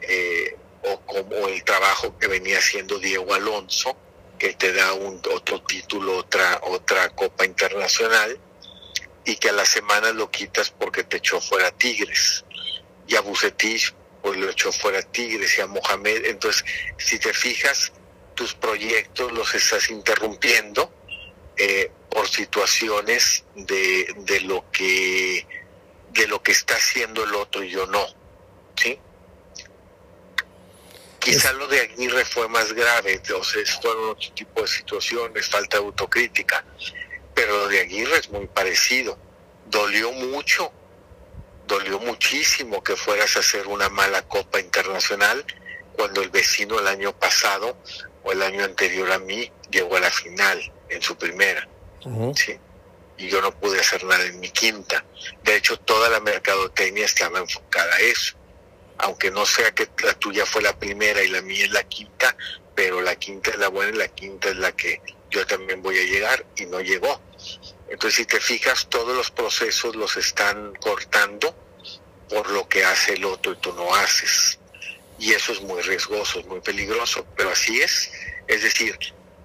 eh, 0.00 0.56
o 0.84 1.00
como 1.00 1.48
el 1.48 1.62
trabajo 1.64 2.18
que 2.18 2.26
venía 2.26 2.58
haciendo 2.58 2.98
Diego 2.98 3.34
Alonso, 3.34 3.96
que 4.38 4.54
te 4.54 4.72
da 4.72 4.92
un 4.94 5.20
otro 5.32 5.62
título, 5.62 6.16
otra 6.16 6.60
otra 6.64 7.10
Copa 7.10 7.44
Internacional 7.44 8.38
y 9.24 9.36
que 9.36 9.50
a 9.50 9.52
la 9.52 9.64
semana 9.64 10.12
lo 10.12 10.30
quitas 10.30 10.70
porque 10.70 11.04
te 11.04 11.18
echó 11.18 11.40
fuera 11.40 11.70
Tigres. 11.70 12.44
Y 13.06 13.16
a 13.16 13.20
Bucetich 13.20 13.94
pues 14.22 14.38
lo 14.38 14.48
echó 14.48 14.72
fuera 14.72 15.02
Tigres 15.02 15.58
y 15.58 15.60
a 15.60 15.66
Mohamed. 15.66 16.26
Entonces, 16.26 16.64
si 16.96 17.18
te 17.18 17.32
fijas, 17.32 17.92
tus 18.34 18.54
proyectos 18.54 19.32
los 19.32 19.54
estás 19.54 19.90
interrumpiendo 19.90 20.92
eh, 21.56 21.90
por 22.08 22.28
situaciones 22.28 23.44
de, 23.54 24.14
de 24.18 24.40
lo 24.40 24.64
que 24.70 25.46
de 26.10 26.26
lo 26.26 26.42
que 26.42 26.52
está 26.52 26.74
haciendo 26.74 27.24
el 27.24 27.34
otro 27.34 27.62
y 27.62 27.70
yo 27.70 27.86
no. 27.86 28.06
¿Sí? 28.76 28.98
Quizá 31.18 31.52
lo 31.52 31.68
de 31.68 31.80
Aguirre 31.80 32.24
fue 32.24 32.48
más 32.48 32.72
grave, 32.72 33.22
o 33.38 33.44
sea, 33.44 33.62
fueron 33.80 34.10
otro 34.10 34.32
tipo 34.34 34.60
de 34.60 34.66
situaciones, 34.66 35.48
falta 35.48 35.78
de 35.78 35.84
autocrítica, 35.84 36.64
pero 37.34 37.56
lo 37.56 37.68
de 37.68 37.80
Aguirre 37.80 38.18
es 38.18 38.30
muy 38.30 38.46
parecido. 38.46 39.18
Dolió 39.66 40.12
mucho, 40.12 40.70
dolió 41.66 41.98
muchísimo 41.98 42.82
que 42.82 42.96
fueras 42.96 43.36
a 43.36 43.40
hacer 43.40 43.66
una 43.66 43.88
mala 43.88 44.22
Copa 44.22 44.60
Internacional 44.60 45.44
cuando 45.96 46.22
el 46.22 46.30
vecino 46.30 46.78
el 46.78 46.86
año 46.86 47.12
pasado 47.12 47.76
o 48.24 48.32
el 48.32 48.42
año 48.42 48.64
anterior 48.64 49.10
a 49.12 49.18
mí 49.18 49.50
llegó 49.70 49.96
a 49.96 50.00
la 50.00 50.10
final 50.10 50.60
en 50.88 51.02
su 51.02 51.16
primera. 51.16 51.68
¿sí? 52.34 52.58
Y 53.18 53.28
yo 53.28 53.40
no 53.40 53.52
pude 53.52 53.80
hacer 53.80 54.04
nada 54.04 54.24
en 54.24 54.40
mi 54.40 54.50
quinta. 54.50 55.04
De 55.44 55.56
hecho, 55.56 55.78
toda 55.78 56.08
la 56.08 56.20
mercadotecnia 56.20 57.04
estaba 57.04 57.38
enfocada 57.38 57.94
a 57.94 58.00
eso 58.00 58.36
aunque 59.02 59.30
no 59.30 59.44
sea 59.44 59.72
que 59.72 59.88
la 60.04 60.14
tuya 60.14 60.46
fue 60.46 60.62
la 60.62 60.78
primera 60.78 61.22
y 61.22 61.28
la 61.28 61.42
mía 61.42 61.64
es 61.64 61.72
la 61.72 61.82
quinta, 61.84 62.36
pero 62.74 63.00
la 63.00 63.16
quinta 63.16 63.50
es 63.50 63.58
la 63.58 63.68
buena 63.68 63.92
y 63.92 63.98
la 63.98 64.08
quinta 64.08 64.48
es 64.48 64.56
la 64.56 64.72
que 64.72 65.02
yo 65.32 65.46
también 65.46 65.82
voy 65.82 65.98
a 65.98 66.04
llegar 66.04 66.44
y 66.56 66.66
no 66.66 66.80
llegó. 66.80 67.20
Entonces, 67.88 68.16
si 68.16 68.26
te 68.26 68.40
fijas, 68.40 68.86
todos 68.88 69.16
los 69.16 69.30
procesos 69.30 69.96
los 69.96 70.16
están 70.16 70.74
cortando 70.74 71.56
por 72.28 72.50
lo 72.50 72.68
que 72.68 72.84
hace 72.84 73.14
el 73.14 73.24
otro 73.24 73.52
y 73.52 73.56
tú 73.56 73.72
no 73.72 73.94
haces. 73.94 74.58
Y 75.18 75.32
eso 75.32 75.52
es 75.52 75.62
muy 75.62 75.82
riesgoso, 75.82 76.40
es 76.40 76.46
muy 76.46 76.60
peligroso, 76.60 77.26
pero 77.36 77.50
así 77.50 77.80
es. 77.80 78.10
Es 78.46 78.62
decir, 78.62 78.98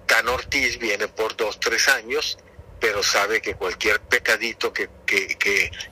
Tan 0.06 0.28
Ortiz 0.28 0.78
viene 0.78 1.08
por 1.08 1.36
dos, 1.36 1.60
tres 1.60 1.88
años, 1.88 2.38
pero 2.80 3.02
sabe 3.04 3.42
que 3.42 3.56
cualquier 3.56 4.00
pecadito 4.02 4.72
que, 4.72 4.90
que, 5.06 5.38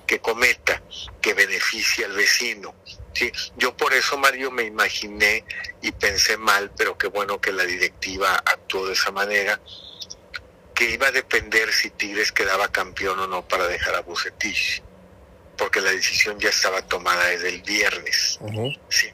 que, 0.07 0.19
cometa 0.19 0.81
que 1.21 1.33
beneficie 1.33 2.05
al 2.05 2.13
vecino 2.13 2.73
Sí, 3.16 3.32
yo 3.55 3.76
por 3.78 3.93
eso, 3.93 4.18
Mario, 4.18 4.51
me 4.51 4.63
imaginé 4.63 5.45
y 5.82 5.93
pensé 5.93 6.36
mal, 6.36 6.70
pero 6.78 6.97
qué 6.97 7.07
bueno 7.07 7.39
que 7.39 7.53
la 7.53 7.63
directiva 7.63 8.36
actuó 8.45 8.86
de 8.88 8.93
esa 8.93 9.11
manera, 9.11 9.61
que 10.74 10.89
iba 10.89 11.07
a 11.07 11.11
depender 11.11 11.72
si 11.72 11.89
Tigres 11.91 12.34
quedaba 12.34 12.68
campeón 12.68 13.18
o 13.20 13.28
no 13.28 13.47
para 13.47 13.68
dejar 13.68 13.95
a 13.95 14.01
Bucetich, 14.01 14.84
porque 15.57 15.80
la 15.80 15.91
decisión 15.91 16.38
ya 16.39 16.49
estaba 16.49 16.82
tomada 16.82 17.28
desde 17.28 17.47
el 17.47 17.61
viernes. 17.61 18.38
Sí, 18.89 19.07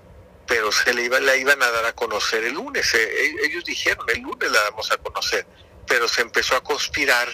pero 0.48 0.72
se 0.72 0.96
le 0.96 1.04
iba, 1.04 1.20
la 1.20 1.36
iban 1.36 1.62
a 1.62 1.70
dar 1.70 1.86
a 1.86 1.94
conocer 1.94 2.44
el 2.44 2.56
lunes. 2.56 2.92
Eh, 2.96 3.04
eh, 3.04 3.36
ellos 3.44 3.64
dijeron, 3.64 4.04
el 4.10 4.22
lunes 4.22 4.52
la 4.52 4.64
damos 4.64 4.92
a 4.92 4.98
conocer, 4.98 5.46
pero 5.86 6.08
se 6.08 6.22
empezó 6.22 6.56
a 6.56 6.64
conspirar 6.64 7.28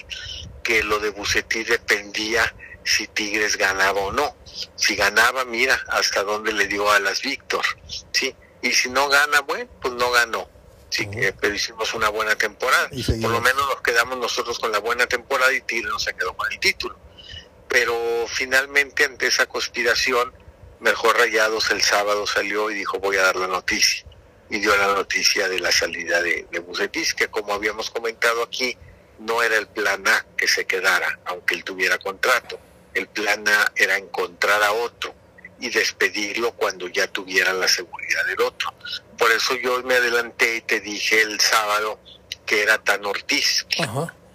que 0.63 0.83
lo 0.83 0.99
de 0.99 1.11
Bucetich 1.11 1.65
dependía 1.65 2.53
si 2.87 3.07
Tigres 3.07 3.57
ganaba 3.57 3.99
o 4.01 4.11
no 4.11 4.35
si 4.75 4.95
ganaba, 4.95 5.45
mira 5.45 5.79
hasta 5.89 6.23
dónde 6.23 6.53
le 6.53 6.67
dio 6.67 6.89
a 6.89 6.99
las 6.99 7.21
Víctor, 7.21 7.65
¿sí? 8.11 8.35
Y 8.61 8.71
si 8.71 8.89
no 8.89 9.07
gana, 9.07 9.41
bueno, 9.41 9.69
pues 9.81 9.93
no 9.93 10.11
ganó. 10.11 10.49
Sí, 10.89 11.07
pero 11.39 11.53
hicimos 11.53 11.93
una 11.93 12.09
buena 12.09 12.35
temporada. 12.35 12.89
Por 12.89 13.31
lo 13.31 13.41
menos 13.41 13.67
nos 13.67 13.81
quedamos 13.81 14.17
nosotros 14.17 14.57
con 14.57 14.71
la 14.71 14.79
buena 14.79 15.05
temporada 15.05 15.51
y 15.53 15.61
Tigre 15.61 15.89
no 15.89 15.99
se 15.99 16.13
quedó 16.13 16.35
con 16.35 16.51
el 16.51 16.59
título. 16.59 16.97
Pero 17.67 17.93
finalmente 18.27 19.03
ante 19.03 19.27
esa 19.27 19.45
conspiración, 19.45 20.33
Mejor 20.79 21.17
Rayados 21.17 21.71
el 21.71 21.81
sábado 21.81 22.25
salió 22.25 22.69
y 22.71 22.75
dijo 22.75 22.99
voy 22.99 23.17
a 23.17 23.23
dar 23.23 23.35
la 23.35 23.47
noticia. 23.47 24.05
Y 24.49 24.59
dio 24.59 24.75
la 24.77 24.87
noticia 24.87 25.49
de 25.49 25.59
la 25.59 25.71
salida 25.71 26.21
de, 26.21 26.47
de 26.49 27.05
que 27.17 27.27
como 27.27 27.53
habíamos 27.53 27.89
comentado 27.89 28.41
aquí, 28.43 28.77
no 29.19 29.43
era 29.43 29.57
el 29.57 29.67
plan 29.67 30.07
A 30.07 30.25
que 30.37 30.47
se 30.47 30.65
quedara, 30.65 31.19
aunque 31.25 31.55
él 31.55 31.63
tuviera 31.65 31.97
contrato 31.97 32.57
el 32.97 33.07
plan 33.07 33.47
A 33.47 33.71
era 33.75 33.97
encontrar 33.97 34.61
a 34.63 34.71
otro 34.71 35.13
y 35.59 35.69
despedirlo 35.69 36.51
cuando 36.53 36.87
ya 36.87 37.07
tuvieran 37.07 37.59
la 37.59 37.67
seguridad 37.67 38.25
del 38.25 38.41
otro. 38.41 38.73
Por 39.17 39.31
eso 39.31 39.55
yo 39.55 39.81
me 39.83 39.95
adelanté 39.95 40.57
y 40.57 40.61
te 40.61 40.79
dije 40.79 41.21
el 41.21 41.39
sábado 41.39 41.99
que 42.45 42.63
era 42.63 42.77
tan 42.77 43.05
Ortiz, 43.05 43.65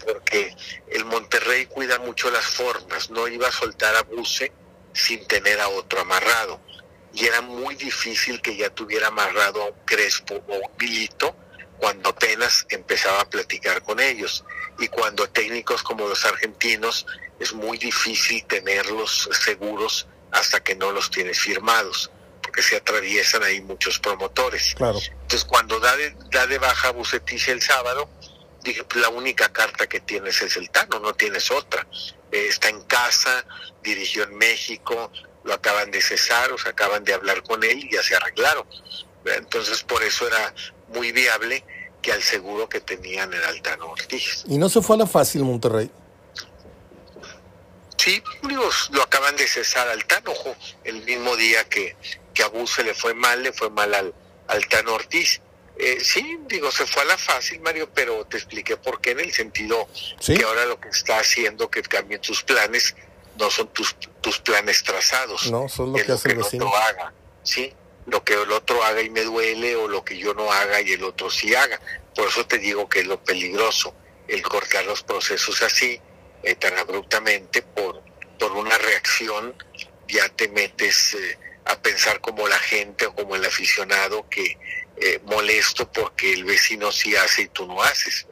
porque 0.04 0.54
el 0.90 1.04
Monterrey 1.04 1.66
cuida 1.66 1.98
mucho 1.98 2.30
las 2.30 2.44
formas, 2.44 3.10
no 3.10 3.26
iba 3.28 3.48
a 3.48 3.52
soltar 3.52 3.94
a 3.96 4.02
Buse 4.02 4.52
sin 4.92 5.26
tener 5.26 5.60
a 5.60 5.68
otro 5.68 6.00
amarrado. 6.00 6.60
Y 7.14 7.26
era 7.26 7.40
muy 7.40 7.74
difícil 7.74 8.40
que 8.40 8.56
ya 8.56 8.70
tuviera 8.70 9.08
amarrado 9.08 9.62
a 9.62 9.66
un 9.66 9.78
Crespo 9.84 10.42
o 10.46 10.54
un 10.54 10.70
Milito 10.78 11.36
cuando 11.78 12.10
apenas 12.10 12.66
empezaba 12.70 13.20
a 13.20 13.28
platicar 13.28 13.82
con 13.82 14.00
ellos. 14.00 14.44
Y 14.78 14.88
cuando 14.88 15.28
técnicos 15.28 15.82
como 15.82 16.08
los 16.08 16.24
argentinos 16.24 17.06
es 17.38 17.52
muy 17.52 17.78
difícil 17.78 18.44
tenerlos 18.46 19.28
seguros 19.44 20.06
hasta 20.30 20.62
que 20.62 20.74
no 20.74 20.92
los 20.92 21.10
tienes 21.10 21.38
firmados, 21.38 22.10
porque 22.42 22.62
se 22.62 22.76
atraviesan 22.76 23.42
ahí 23.42 23.60
muchos 23.60 23.98
promotores. 23.98 24.74
Claro. 24.76 24.98
Entonces, 24.98 25.44
cuando 25.44 25.78
da 25.78 25.96
de, 25.96 26.14
da 26.30 26.46
de 26.46 26.58
baja 26.58 26.90
Bucetich 26.90 27.48
el 27.48 27.60
sábado, 27.60 28.08
dije, 28.62 28.84
la 28.94 29.08
única 29.10 29.52
carta 29.52 29.86
que 29.88 30.00
tienes 30.00 30.40
es 30.42 30.56
el 30.56 30.70
Tano, 30.70 30.98
no 31.00 31.14
tienes 31.14 31.50
otra. 31.50 31.86
Eh, 32.30 32.46
está 32.48 32.68
en 32.68 32.82
casa, 32.82 33.44
dirigió 33.82 34.24
en 34.24 34.36
México, 34.36 35.12
lo 35.44 35.52
acaban 35.52 35.90
de 35.90 36.00
cesar, 36.00 36.52
o 36.52 36.58
se 36.58 36.68
acaban 36.68 37.04
de 37.04 37.12
hablar 37.12 37.42
con 37.42 37.62
él 37.62 37.78
y 37.78 37.92
ya 37.92 38.02
se 38.02 38.16
arreglaron. 38.16 38.66
Entonces, 39.24 39.82
por 39.82 40.02
eso 40.02 40.26
era 40.26 40.54
muy 40.88 41.12
viable 41.12 41.64
que 42.02 42.12
al 42.12 42.22
seguro 42.22 42.68
que 42.68 42.80
tenían 42.80 43.32
era 43.32 43.48
el 43.48 43.62
Tano 43.62 43.86
Ortiz. 43.86 44.44
¿Y 44.48 44.58
no 44.58 44.68
se 44.68 44.82
fue 44.82 44.96
a 44.96 44.98
la 45.00 45.06
fácil 45.06 45.44
Monterrey? 45.44 45.90
Sí, 47.96 48.20
lo 48.90 49.02
acaban 49.02 49.36
de 49.36 49.46
cesar 49.46 49.88
al 49.88 50.04
Tanojo 50.04 50.56
el 50.82 51.04
mismo 51.04 51.36
día 51.36 51.62
que, 51.68 51.96
que 52.34 52.42
a 52.42 52.50
le 52.84 52.94
fue 52.94 53.14
mal, 53.14 53.44
le 53.44 53.52
fue 53.52 53.70
mal 53.70 53.94
al, 53.94 54.12
al 54.48 54.66
Tano 54.66 54.94
Ortiz. 54.94 55.40
Eh, 55.78 55.98
sí, 56.02 56.38
digo, 56.48 56.72
se 56.72 56.84
fue 56.84 57.02
a 57.02 57.04
la 57.04 57.16
fácil, 57.16 57.60
Mario, 57.60 57.88
pero 57.94 58.24
te 58.26 58.38
expliqué 58.38 58.76
por 58.76 59.00
qué 59.00 59.12
en 59.12 59.20
el 59.20 59.32
sentido 59.32 59.88
que 60.24 60.42
ahora 60.42 60.66
lo 60.66 60.80
que 60.80 60.88
está 60.88 61.20
haciendo 61.20 61.70
que 61.70 61.80
cambien 61.82 62.20
tus 62.20 62.42
planes 62.42 62.96
no 63.38 63.50
son 63.50 63.68
tus, 63.68 63.94
tus 64.20 64.38
planes 64.40 64.82
trazados. 64.82 65.50
No, 65.50 65.68
son 65.68 65.92
lo 65.92 65.98
que 66.04 66.10
hace 66.10 66.32
el 66.32 66.42
otro 66.42 66.76
haga, 66.76 67.12
¿sí? 67.44 67.72
Lo 68.06 68.24
que 68.24 68.34
el 68.34 68.50
otro 68.50 68.82
haga 68.82 69.00
y 69.00 69.10
me 69.10 69.22
duele 69.22 69.76
o 69.76 69.88
lo 69.88 70.04
que 70.04 70.18
yo 70.18 70.34
no 70.34 70.50
haga 70.52 70.80
y 70.80 70.92
el 70.92 71.04
otro 71.04 71.30
sí 71.30 71.54
haga. 71.54 71.80
Por 72.14 72.28
eso 72.28 72.46
te 72.46 72.58
digo 72.58 72.88
que 72.88 73.00
es 73.00 73.06
lo 73.06 73.22
peligroso, 73.22 73.94
el 74.28 74.42
cortar 74.42 74.84
los 74.84 75.02
procesos 75.02 75.62
así 75.62 76.00
eh, 76.42 76.54
tan 76.56 76.76
abruptamente 76.78 77.62
por, 77.62 78.02
por 78.38 78.52
una 78.52 78.76
reacción, 78.78 79.54
ya 80.08 80.28
te 80.30 80.48
metes 80.48 81.14
eh, 81.14 81.38
a 81.64 81.80
pensar 81.80 82.20
como 82.20 82.48
la 82.48 82.58
gente 82.58 83.06
o 83.06 83.14
como 83.14 83.36
el 83.36 83.44
aficionado 83.44 84.28
que 84.28 84.58
eh, 84.96 85.20
molesto 85.24 85.90
porque 85.90 86.32
el 86.32 86.44
vecino 86.44 86.92
sí 86.92 87.14
hace 87.16 87.42
y 87.42 87.48
tú 87.48 87.66
no 87.66 87.82
haces. 87.82 88.26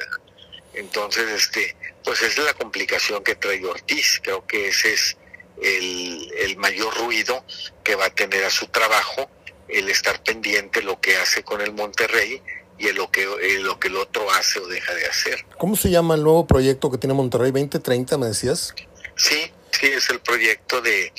Entonces, 0.75 1.29
este, 1.31 1.77
pues 2.05 2.23
esa 2.23 2.41
es 2.41 2.47
la 2.47 2.55
complicación 2.55 3.23
que 3.25 3.35
trae 3.35 3.64
Ortiz. 3.64 4.21
Creo 4.23 4.47
que 4.47 4.68
ese 4.68 4.93
es 4.93 5.16
el, 5.62 6.33
el 6.39 6.57
mayor 6.57 6.97
ruido 6.97 7.45
que 7.85 7.95
va 7.95 8.07
a 8.07 8.14
tener 8.14 8.45
a 8.45 8.51
su 8.51 8.66
trabajo, 8.68 9.31
el 9.73 9.89
estar 9.89 10.23
pendiente 10.23 10.83
lo 10.83 11.01
que 11.01 11.16
hace 11.16 11.43
con 11.43 11.61
el 11.61 11.73
Monterrey 11.73 12.43
y 12.81 12.89
en 12.89 12.97
lo 12.97 13.11
que, 13.11 13.27
lo 13.61 13.79
que 13.79 13.89
el 13.89 13.97
otro 13.97 14.31
hace 14.31 14.59
o 14.59 14.66
deja 14.66 14.95
de 14.95 15.07
hacer. 15.07 15.45
¿Cómo 15.59 15.77
se 15.77 15.91
llama 15.91 16.14
el 16.14 16.23
nuevo 16.23 16.47
proyecto 16.47 16.91
que 16.91 16.97
tiene 16.97 17.12
Monterrey 17.12 17.51
2030, 17.51 18.16
me 18.16 18.27
decías? 18.27 18.75
Sí, 19.16 19.53
sí, 19.71 19.87
es 19.87 20.09
el 20.09 20.21
proyecto 20.21 20.81
de, 20.81 21.12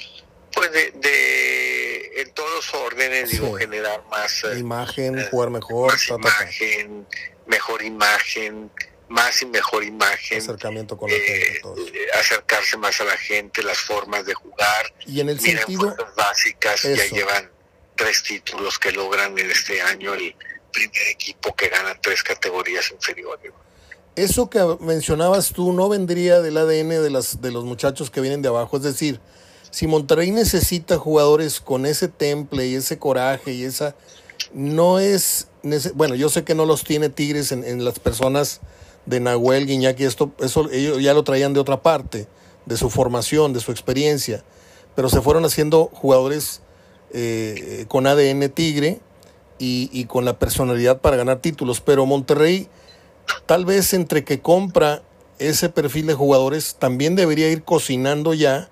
pues 0.53 0.71
de, 0.71 2.11
en 2.15 2.31
todos 2.33 2.49
los 2.51 2.73
órdenes, 2.73 3.29
digo, 3.29 3.53
generar 3.53 4.03
más... 4.09 4.43
Eh, 4.43 4.57
imagen, 4.57 5.19
eh, 5.19 5.27
jugar 5.29 5.51
mejor. 5.51 5.91
Más 5.91 6.07
imagen, 6.09 7.07
mejor 7.45 7.83
imagen, 7.83 8.71
más 9.07 9.41
y 9.43 9.45
mejor 9.45 9.83
imagen. 9.83 10.39
Acercamiento 10.39 10.97
con 10.97 11.11
la 11.11 11.17
gente. 11.17 11.57
Eh, 11.57 12.07
acercarse 12.19 12.75
más 12.77 12.99
a 13.01 13.03
la 13.03 13.17
gente, 13.17 13.61
las 13.61 13.77
formas 13.77 14.25
de 14.25 14.33
jugar. 14.33 14.91
Y 15.05 15.19
en 15.19 15.29
el 15.29 15.39
sentido... 15.39 15.95
básicas, 16.15 16.81
ya 16.81 17.05
llevan 17.05 17.60
tres 18.01 18.23
títulos 18.23 18.79
que 18.79 18.91
logran 18.91 19.37
en 19.37 19.51
este 19.51 19.79
año 19.81 20.13
el 20.15 20.35
primer 20.71 21.07
equipo 21.11 21.55
que 21.55 21.69
gana 21.69 21.95
tres 22.01 22.23
categorías 22.23 22.91
inferiores. 22.91 23.51
Eso 24.15 24.49
que 24.49 24.59
mencionabas 24.79 25.53
tú 25.53 25.71
no 25.71 25.87
vendría 25.87 26.41
del 26.41 26.57
ADN 26.57 26.89
de, 26.89 27.09
las, 27.11 27.41
de 27.41 27.51
los 27.51 27.63
muchachos 27.63 28.09
que 28.09 28.19
vienen 28.19 28.41
de 28.41 28.49
abajo. 28.49 28.77
Es 28.77 28.83
decir, 28.83 29.19
si 29.69 29.85
Monterrey 29.85 30.31
necesita 30.31 30.97
jugadores 30.97 31.61
con 31.61 31.85
ese 31.85 32.07
temple 32.07 32.67
y 32.67 32.75
ese 32.75 32.97
coraje 32.97 33.53
y 33.53 33.63
esa 33.63 33.95
no 34.51 34.99
es, 34.99 35.47
bueno, 35.93 36.15
yo 36.15 36.29
sé 36.29 36.43
que 36.43 36.55
no 36.55 36.65
los 36.65 36.83
tiene 36.83 37.09
Tigres 37.09 37.51
en, 37.51 37.85
las 37.85 37.99
personas 37.99 38.61
de 39.05 39.19
Nahuel, 39.19 39.67
Guiñac 39.67 39.99
y 39.99 40.05
esto, 40.05 40.33
eso 40.39 40.69
ellos 40.71 41.01
ya 41.01 41.13
lo 41.13 41.23
traían 41.23 41.53
de 41.53 41.59
otra 41.59 41.83
parte, 41.83 42.27
de 42.65 42.77
su 42.77 42.89
formación, 42.89 43.53
de 43.53 43.59
su 43.59 43.71
experiencia, 43.71 44.43
pero 44.95 45.07
se 45.07 45.21
fueron 45.21 45.45
haciendo 45.45 45.85
jugadores 45.93 46.61
eh, 47.13 47.85
con 47.87 48.07
ADN 48.07 48.49
Tigre 48.49 48.99
y, 49.59 49.89
y, 49.91 50.05
con 50.05 50.25
la 50.25 50.39
personalidad 50.39 51.01
para 51.01 51.17
ganar 51.17 51.39
títulos, 51.39 51.81
pero 51.81 52.05
Monterrey 52.05 52.67
tal 53.45 53.65
vez 53.65 53.93
entre 53.93 54.23
que 54.23 54.41
compra 54.41 55.03
ese 55.39 55.69
perfil 55.69 56.07
de 56.07 56.13
jugadores 56.13 56.75
también 56.79 57.15
debería 57.15 57.49
ir 57.49 57.63
cocinando 57.63 58.33
ya 58.33 58.69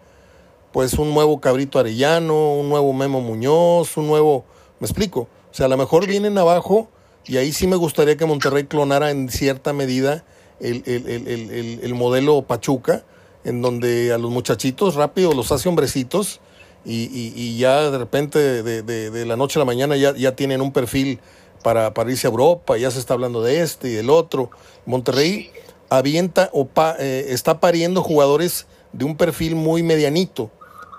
pues 0.71 0.93
un 0.93 1.13
nuevo 1.13 1.41
Cabrito 1.41 1.79
Arellano, 1.79 2.53
un 2.53 2.69
nuevo 2.69 2.93
Memo 2.93 3.21
Muñoz, 3.21 3.97
un 3.97 4.07
nuevo, 4.07 4.45
me 4.79 4.85
explico, 4.85 5.21
o 5.21 5.53
sea, 5.53 5.65
a 5.65 5.69
lo 5.69 5.77
mejor 5.77 6.05
vienen 6.05 6.37
abajo 6.37 6.89
y 7.25 7.37
ahí 7.37 7.51
sí 7.51 7.67
me 7.67 7.75
gustaría 7.75 8.17
que 8.17 8.25
Monterrey 8.25 8.65
clonara 8.65 9.11
en 9.11 9.29
cierta 9.29 9.73
medida 9.73 10.23
el, 10.59 10.83
el, 10.85 11.95
modelo 11.95 12.41
Pachuca, 12.43 13.03
en 13.43 13.61
donde 13.61 14.11
a 14.13 14.17
los 14.17 14.29
muchachitos 14.31 14.95
rápido 14.95 15.33
los 15.33 15.51
hace 15.51 15.69
hombrecitos 15.69 16.39
y, 16.85 17.57
ya 17.57 17.91
de 17.91 17.97
repente 17.97 18.63
de, 18.63 18.81
de, 18.83 19.25
la 19.25 19.35
noche 19.35 19.59
a 19.59 19.61
la 19.61 19.65
mañana 19.65 19.95
ya, 19.97 20.15
ya 20.15 20.35
tienen 20.35 20.61
un 20.61 20.71
perfil 20.71 21.19
para, 21.63 21.93
para 21.93 22.11
irse 22.11 22.27
a 22.27 22.29
Europa, 22.29 22.77
ya 22.77 22.89
se 22.91 22.99
está 22.99 23.13
hablando 23.13 23.41
de 23.41 23.61
este 23.61 23.89
y 23.89 23.93
del 23.93 24.09
otro. 24.09 24.49
Monterrey 24.85 25.51
avienta 25.89 26.49
o 26.53 26.69
eh, 26.99 27.27
está 27.29 27.59
pariendo 27.59 28.01
jugadores 28.01 28.67
de 28.93 29.05
un 29.05 29.17
perfil 29.17 29.55
muy 29.55 29.83
medianito 29.83 30.51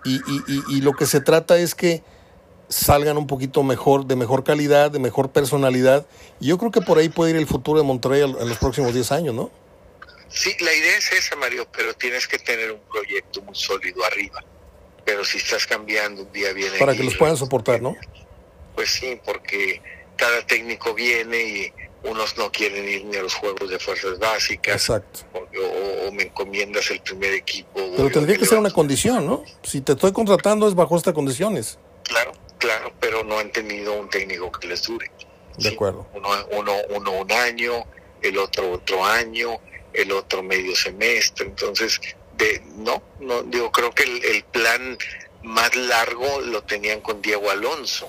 y, 0.05 0.17
y, 0.17 0.77
y, 0.77 0.81
lo 0.81 0.93
que 0.93 1.07
se 1.07 1.21
trata 1.21 1.59
es 1.59 1.75
que 1.75 2.03
salgan 2.69 3.19
un 3.19 3.27
poquito 3.27 3.63
mejor, 3.63 4.07
de 4.07 4.17
mejor 4.17 4.45
calidad, 4.45 4.91
de 4.91 4.99
mejor 4.99 5.31
personalidad. 5.31 6.07
Y 6.41 6.47
yo 6.47 6.59
creo 6.59 6.71
que 6.71 6.81
por 6.81 6.99
ahí 6.99 7.09
puede 7.09 7.33
ir 7.33 7.37
el 7.37 7.47
futuro 7.47 7.79
de 7.79 7.85
Monterrey 7.85 8.23
en 8.23 8.49
los 8.49 8.59
próximos 8.59 8.95
10 8.95 9.13
años, 9.13 9.35
¿no? 9.35 9.51
Sí, 10.29 10.55
la 10.61 10.73
idea 10.73 10.97
es 10.97 11.13
esa, 11.13 11.37
Mario, 11.37 11.67
pero 11.77 11.93
tienes 11.95 12.27
que 12.29 12.39
tener 12.39 12.71
un 12.71 12.81
proyecto 12.91 13.43
muy 13.43 13.55
sólido 13.55 14.05
arriba. 14.05 14.43
Pero 15.11 15.25
si 15.25 15.39
estás 15.39 15.67
cambiando, 15.67 16.23
un 16.23 16.33
día 16.33 16.53
viene... 16.53 16.79
Para 16.79 16.95
que 16.95 17.03
los 17.03 17.17
puedan 17.17 17.37
soportar, 17.37 17.83
¿no? 17.83 17.97
Pues 18.77 18.91
sí, 18.91 19.21
porque 19.25 19.83
cada 20.15 20.47
técnico 20.47 20.95
viene 20.95 21.37
y 21.37 21.73
unos 22.05 22.39
no 22.39 22.53
quieren 22.53 22.89
ir 22.89 23.05
ni 23.07 23.17
a 23.17 23.23
los 23.23 23.35
juegos 23.35 23.69
de 23.69 23.81
fuerzas 23.81 24.21
básicas. 24.21 24.77
Exacto. 24.77 25.21
O, 25.33 26.13
me 26.13 26.23
encomiendas 26.23 26.93
el 26.93 27.01
primer 27.01 27.33
equipo. 27.33 27.81
Pero 27.97 28.09
tendría 28.09 28.39
que 28.39 28.47
ser 28.47 28.59
una 28.59 28.71
condición, 28.71 29.27
¿no? 29.27 29.43
Si 29.65 29.81
te 29.81 29.93
estoy 29.93 30.13
contratando 30.13 30.69
es 30.69 30.77
bajo 30.77 30.97
estas 30.97 31.13
condiciones. 31.13 31.77
Claro, 32.05 32.33
claro, 32.59 32.93
pero 33.01 33.25
no 33.25 33.37
han 33.37 33.51
tenido 33.51 33.99
un 33.99 34.09
técnico 34.09 34.53
que 34.53 34.69
les 34.69 34.85
dure. 34.85 35.11
De 35.59 35.71
acuerdo. 35.71 36.07
Uno, 36.15 36.29
uno, 36.53 36.73
uno 36.91 37.11
un 37.11 37.33
año, 37.33 37.85
el 38.23 38.39
otro 38.39 38.71
otro 38.71 39.05
año, 39.05 39.59
el 39.93 40.13
otro 40.13 40.45
medio 40.45 40.77
semestre. 40.77 41.47
Entonces, 41.47 42.01
no, 42.77 43.03
no, 43.21 43.43
digo, 43.43 43.71
creo 43.71 43.93
que 43.93 44.05
el, 44.05 44.25
el 44.25 44.45
plan 44.45 44.99
más 45.43 45.75
largo 45.75 46.41
lo 46.41 46.63
tenían 46.63 47.01
con 47.01 47.23
Diego 47.23 47.51
Alonso 47.51 48.09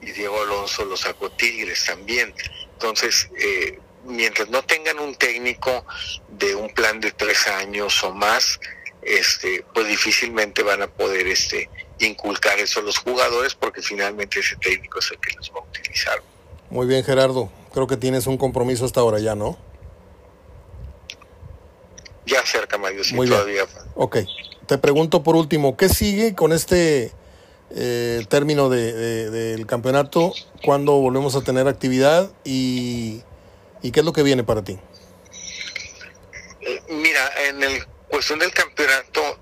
y 0.00 0.10
Diego 0.10 0.40
Alonso 0.42 0.84
lo 0.84 0.96
sacó 0.96 1.30
Tigres 1.30 1.84
también. 1.84 2.34
Entonces, 2.72 3.30
eh, 3.38 3.78
mientras 4.04 4.48
no 4.48 4.62
tengan 4.62 4.98
un 4.98 5.14
técnico 5.14 5.86
de 6.28 6.54
un 6.54 6.68
plan 6.70 7.00
de 7.00 7.12
tres 7.12 7.46
años 7.46 8.02
o 8.02 8.12
más, 8.12 8.58
este, 9.02 9.64
pues 9.72 9.86
difícilmente 9.86 10.62
van 10.62 10.82
a 10.82 10.88
poder 10.88 11.26
este, 11.28 11.70
inculcar 12.00 12.58
eso 12.58 12.80
a 12.80 12.82
los 12.82 12.98
jugadores 12.98 13.54
porque 13.54 13.80
finalmente 13.82 14.40
ese 14.40 14.56
técnico 14.56 14.98
es 14.98 15.10
el 15.12 15.18
que 15.18 15.34
los 15.36 15.50
va 15.52 15.60
a 15.60 15.64
utilizar. 15.64 16.22
Muy 16.70 16.86
bien, 16.86 17.04
Gerardo. 17.04 17.50
Creo 17.72 17.86
que 17.86 17.96
tienes 17.96 18.26
un 18.26 18.36
compromiso 18.36 18.84
hasta 18.84 19.00
ahora 19.00 19.20
ya, 19.20 19.34
¿no? 19.34 19.56
Ya 22.26 22.44
cerca, 22.46 22.78
Mario, 22.78 23.04
sí, 23.04 23.14
Muy 23.14 23.28
todavía. 23.28 23.64
Bien. 23.64 23.86
Ok. 23.94 24.18
Te 24.66 24.78
pregunto 24.78 25.22
por 25.22 25.36
último, 25.36 25.76
¿qué 25.76 25.88
sigue 25.88 26.34
con 26.34 26.52
este 26.52 27.12
eh, 27.74 28.26
término 28.28 28.68
de, 28.68 29.30
del 29.30 29.66
campeonato, 29.66 30.34
cuándo 30.62 30.92
volvemos 30.92 31.36
a 31.36 31.42
tener 31.42 31.68
actividad 31.68 32.30
y, 32.44 33.22
qué 33.80 34.00
es 34.00 34.04
lo 34.04 34.12
que 34.12 34.22
viene 34.22 34.44
para 34.44 34.62
ti. 34.62 34.78
Mira, 36.90 37.30
en 37.48 37.62
el 37.62 37.86
cuestión 38.08 38.38
del 38.40 38.52
campeonato, 38.52 39.38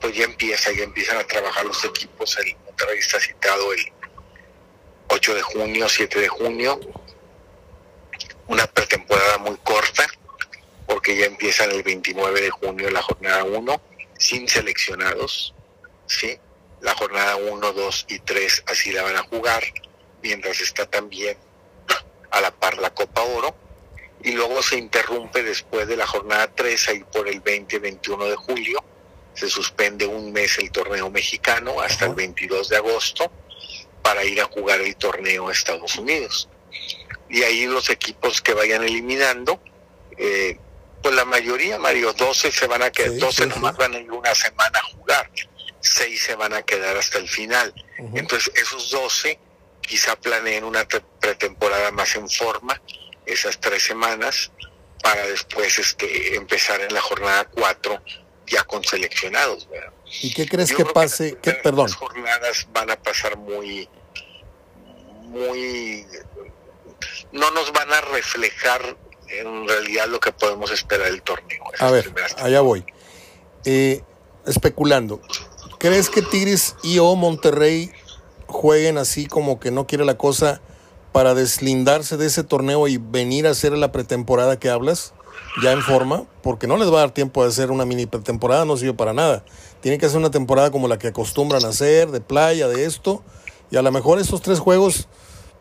pues 0.00 0.16
ya 0.16 0.24
empieza, 0.24 0.70
ya 0.72 0.84
empiezan 0.84 1.16
a 1.18 1.24
trabajar 1.24 1.64
los 1.64 1.84
equipos. 1.84 2.38
El 2.38 2.54
Monterrey 2.64 2.98
está 2.98 3.18
citado 3.18 3.72
el 3.72 3.80
8 5.08 5.34
de 5.34 5.42
junio, 5.42 5.88
7 5.88 6.20
de 6.20 6.28
junio. 6.28 6.78
Una 8.46 8.66
pretemporada 8.68 9.38
muy 9.38 9.56
corta, 9.64 10.06
porque 10.86 11.16
ya 11.16 11.26
empiezan 11.26 11.70
el 11.70 11.82
29 11.82 12.40
de 12.40 12.50
junio 12.50 12.90
la 12.90 13.02
jornada 13.02 13.44
1, 13.44 13.80
sin 14.18 14.48
seleccionados, 14.48 15.54
¿sí? 16.06 16.38
la 16.84 16.94
jornada 16.94 17.36
1, 17.36 17.72
2 17.72 18.06
y 18.10 18.18
3 18.18 18.64
así 18.66 18.92
la 18.92 19.02
van 19.02 19.16
a 19.16 19.22
jugar, 19.22 19.64
mientras 20.22 20.60
está 20.60 20.84
también 20.86 21.36
a 22.30 22.40
la 22.40 22.50
par 22.50 22.78
la 22.78 22.90
Copa 22.90 23.22
Oro. 23.22 23.54
Y 24.22 24.32
luego 24.32 24.62
se 24.62 24.78
interrumpe 24.78 25.42
después 25.42 25.86
de 25.86 25.96
la 25.96 26.06
jornada 26.06 26.50
3, 26.54 26.88
ahí 26.88 27.04
por 27.12 27.28
el 27.28 27.42
20-21 27.42 28.28
de 28.28 28.36
julio. 28.36 28.84
Se 29.34 29.48
suspende 29.48 30.06
un 30.06 30.32
mes 30.32 30.58
el 30.58 30.70
torneo 30.70 31.10
mexicano 31.10 31.80
hasta 31.80 32.06
el 32.06 32.14
22 32.14 32.68
de 32.68 32.76
agosto 32.76 33.30
para 34.02 34.24
ir 34.24 34.40
a 34.40 34.46
jugar 34.46 34.80
el 34.80 34.96
torneo 34.96 35.48
a 35.48 35.52
Estados 35.52 35.96
Unidos. 35.96 36.48
Y 37.28 37.42
ahí 37.42 37.66
los 37.66 37.90
equipos 37.90 38.40
que 38.40 38.54
vayan 38.54 38.82
eliminando, 38.82 39.60
eh, 40.16 40.58
pues 41.04 41.14
la 41.14 41.24
mayoría, 41.24 41.78
Mario, 41.78 42.12
12 42.12 42.50
se 42.50 42.66
van 42.66 42.82
a 42.82 42.90
quedar, 42.90 43.16
12 43.18 43.46
nomás 43.46 43.76
van 43.76 43.94
a 43.94 43.98
ir 43.98 44.10
una 44.10 44.34
semana 44.34 44.80
a 44.80 44.82
jugar 44.82 45.30
seis 45.84 46.22
se 46.22 46.34
van 46.34 46.54
a 46.54 46.62
quedar 46.62 46.96
hasta 46.96 47.18
el 47.18 47.28
final. 47.28 47.72
Entonces, 48.14 48.52
esos 48.56 48.90
12 48.90 49.38
quizá 49.80 50.16
planeen 50.16 50.64
una 50.64 50.86
pretemporada 51.20 51.90
más 51.90 52.16
en 52.16 52.28
forma, 52.28 52.80
esas 53.26 53.60
tres 53.60 53.84
semanas, 53.84 54.50
para 55.02 55.26
después 55.26 55.78
este, 55.78 56.36
empezar 56.36 56.80
en 56.80 56.92
la 56.92 57.02
jornada 57.02 57.44
4 57.44 58.02
ya 58.46 58.64
con 58.64 58.82
seleccionados. 58.82 59.68
¿Y 60.22 60.32
qué 60.32 60.48
crees 60.48 60.72
que 60.72 60.84
pase? 60.86 61.38
Que, 61.42 61.52
perdón. 61.52 61.86
Las 61.86 61.96
jornadas 61.96 62.66
van 62.72 62.90
a 62.90 62.96
pasar 62.96 63.36
muy, 63.36 63.88
muy, 65.22 66.06
no 67.32 67.50
nos 67.50 67.72
van 67.72 67.92
a 67.92 68.00
reflejar 68.00 68.96
en 69.28 69.68
realidad 69.68 70.06
lo 70.08 70.20
que 70.20 70.32
podemos 70.32 70.70
esperar 70.70 71.10
del 71.10 71.22
torneo. 71.22 71.62
A 71.78 71.90
ver, 71.90 72.12
allá 72.38 72.60
voy. 72.60 72.84
Eh, 73.64 74.02
especulando, 74.46 75.20
¿Crees 75.78 76.08
que 76.08 76.22
Tigres 76.22 76.76
y 76.82 76.98
o 76.98 77.14
Monterrey 77.14 77.90
jueguen 78.46 78.96
así 78.98 79.26
como 79.26 79.60
que 79.60 79.70
no 79.70 79.86
quiere 79.86 80.04
la 80.04 80.16
cosa 80.16 80.60
para 81.12 81.34
deslindarse 81.34 82.16
de 82.16 82.26
ese 82.26 82.42
torneo 82.42 82.88
y 82.88 82.96
venir 82.96 83.46
a 83.46 83.50
hacer 83.50 83.72
la 83.72 83.92
pretemporada 83.92 84.58
que 84.58 84.70
hablas? 84.70 85.12
ya 85.62 85.72
en 85.72 85.82
forma, 85.82 86.24
porque 86.42 86.66
no 86.66 86.76
les 86.76 86.90
va 86.90 86.98
a 86.98 87.00
dar 87.00 87.10
tiempo 87.12 87.42
de 87.42 87.48
hacer 87.48 87.70
una 87.70 87.84
mini 87.84 88.06
pretemporada, 88.06 88.64
no 88.64 88.76
sirve 88.76 88.94
para 88.94 89.12
nada. 89.12 89.44
Tienen 89.80 90.00
que 90.00 90.06
hacer 90.06 90.18
una 90.18 90.30
temporada 90.30 90.70
como 90.70 90.88
la 90.88 90.98
que 90.98 91.08
acostumbran 91.08 91.64
a 91.64 91.68
hacer, 91.68 92.10
de 92.10 92.20
playa, 92.20 92.68
de 92.68 92.84
esto, 92.84 93.22
y 93.70 93.76
a 93.76 93.82
lo 93.82 93.92
mejor 93.92 94.18
esos 94.18 94.42
tres 94.42 94.58
juegos, 94.58 95.08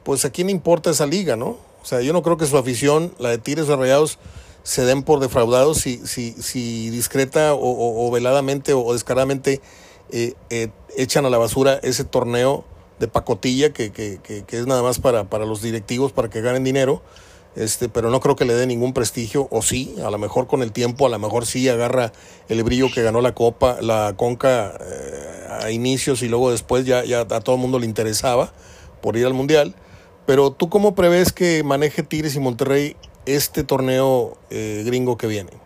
pues 0.04 0.26
a 0.26 0.32
quién 0.32 0.50
importa 0.50 0.90
esa 0.90 1.06
liga, 1.06 1.36
¿no? 1.36 1.58
O 1.84 1.86
sea, 1.86 2.02
yo 2.02 2.14
no 2.14 2.24
creo 2.24 2.38
que 2.38 2.46
su 2.46 2.58
afición, 2.58 3.14
la 3.20 3.30
de 3.30 3.38
Tigres 3.38 3.68
o 3.68 3.76
Rayados, 3.76 4.18
se 4.64 4.86
den 4.86 5.04
por 5.04 5.20
defraudados 5.20 5.80
si, 5.80 5.98
si, 6.08 6.32
si 6.32 6.90
discreta 6.90 7.54
o, 7.54 8.10
veladamente 8.10 8.74
o 8.74 8.94
descaradamente 8.94 9.62
eh, 10.10 10.34
eh, 10.50 10.70
echan 10.96 11.26
a 11.26 11.30
la 11.30 11.38
basura 11.38 11.80
ese 11.84 12.06
torneo 12.06 12.64
de 13.00 13.10
pacotilla 13.10 13.74
que, 13.74 13.92
que, 13.92 14.20
que, 14.22 14.58
es 14.58 14.66
nada 14.66 14.82
más 14.82 15.00
para, 15.00 15.26
para, 15.26 15.46
los 15.46 15.62
directivos, 15.62 16.14
para 16.14 16.30
que 16.30 16.40
ganen 16.40 16.64
dinero, 16.64 17.02
este, 17.58 17.90
pero 17.90 18.10
no 18.10 18.22
creo 18.22 18.38
que 18.38 18.46
le 18.46 18.54
dé 18.54 18.66
ningún 18.66 18.94
prestigio, 18.94 19.50
o 19.52 19.62
sí, 19.62 19.96
a 20.06 20.10
lo 20.10 20.18
mejor 20.18 20.48
con 20.48 20.64
el 20.64 20.72
tiempo, 20.72 21.06
a 21.06 21.10
lo 21.10 21.20
mejor 21.20 21.46
sí 21.46 21.68
agarra 21.68 22.14
el 22.48 22.64
brillo 22.64 22.88
que 22.94 23.04
ganó 23.04 23.20
la 23.20 23.34
Copa, 23.34 23.80
la 23.82 24.14
Conca 24.16 24.78
eh, 24.80 25.48
a 25.64 25.72
inicios 25.72 26.22
y 26.22 26.30
luego 26.30 26.52
después 26.52 26.86
ya, 26.86 27.04
ya 27.04 27.22
a 27.22 27.42
todo 27.42 27.56
el 27.56 27.62
mundo 27.62 27.80
le 27.80 27.86
interesaba 27.86 28.54
por 29.02 29.18
ir 29.18 29.26
al 29.26 29.34
Mundial. 29.34 29.76
Pero 30.26 30.52
tú 30.52 30.70
cómo 30.70 30.96
prevés 30.96 31.32
que 31.32 31.64
maneje 31.64 32.04
Tigres 32.04 32.36
y 32.36 32.40
Monterrey 32.40 32.96
este 33.26 33.64
torneo 33.64 34.38
gringo 34.50 35.18
que 35.18 35.28
viene? 35.28 35.64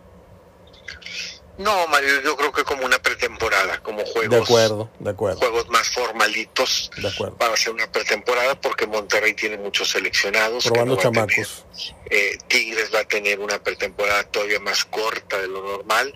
No, 1.58 1.88
Mario, 1.88 2.22
yo 2.22 2.36
creo 2.36 2.52
que 2.52 2.62
como 2.62 2.86
una 2.86 3.00
pretemporada, 3.00 3.82
como 3.82 4.04
juegos. 4.04 4.30
De 4.30 4.36
acuerdo, 4.36 4.90
de 5.00 5.10
acuerdo. 5.10 5.40
Juegos 5.40 5.68
más 5.68 5.90
formalitos 5.90 6.88
de 6.96 7.08
acuerdo. 7.08 7.36
para 7.36 7.54
hacer 7.54 7.72
una 7.72 7.90
pretemporada, 7.90 8.60
porque 8.60 8.86
Monterrey 8.86 9.34
tiene 9.34 9.58
muchos 9.58 9.90
seleccionados. 9.90 10.64
Probando 10.64 10.96
chamacos. 10.96 11.66
Eh, 12.10 12.38
Tigres 12.46 12.94
va 12.94 13.00
a 13.00 13.04
tener 13.04 13.40
una 13.40 13.60
pretemporada 13.60 14.22
todavía 14.22 14.60
más 14.60 14.84
corta 14.84 15.36
de 15.38 15.48
lo 15.48 15.62
normal, 15.64 16.14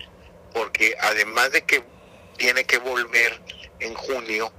porque 0.53 0.95
además 1.01 1.51
de 1.51 1.63
que 1.63 1.83
tiene 2.37 2.63
que 2.63 2.77
volver 2.77 3.41
en 3.81 3.93
junio, 3.95 4.53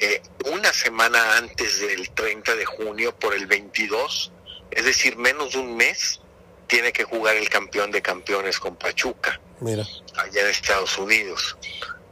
eh, 0.00 0.22
una 0.50 0.72
semana 0.72 1.36
antes 1.36 1.80
del 1.80 2.10
30 2.10 2.56
de 2.56 2.64
junio 2.64 3.14
por 3.14 3.34
el 3.34 3.46
22, 3.46 4.32
es 4.70 4.84
decir, 4.84 5.16
menos 5.16 5.52
de 5.52 5.58
un 5.58 5.76
mes, 5.76 6.20
tiene 6.66 6.92
que 6.92 7.04
jugar 7.04 7.36
el 7.36 7.48
campeón 7.48 7.90
de 7.90 8.00
campeones 8.00 8.58
con 8.58 8.76
Pachuca, 8.76 9.40
Mira. 9.60 9.84
allá 10.16 10.40
en 10.40 10.46
Estados 10.46 10.96
Unidos. 10.98 11.56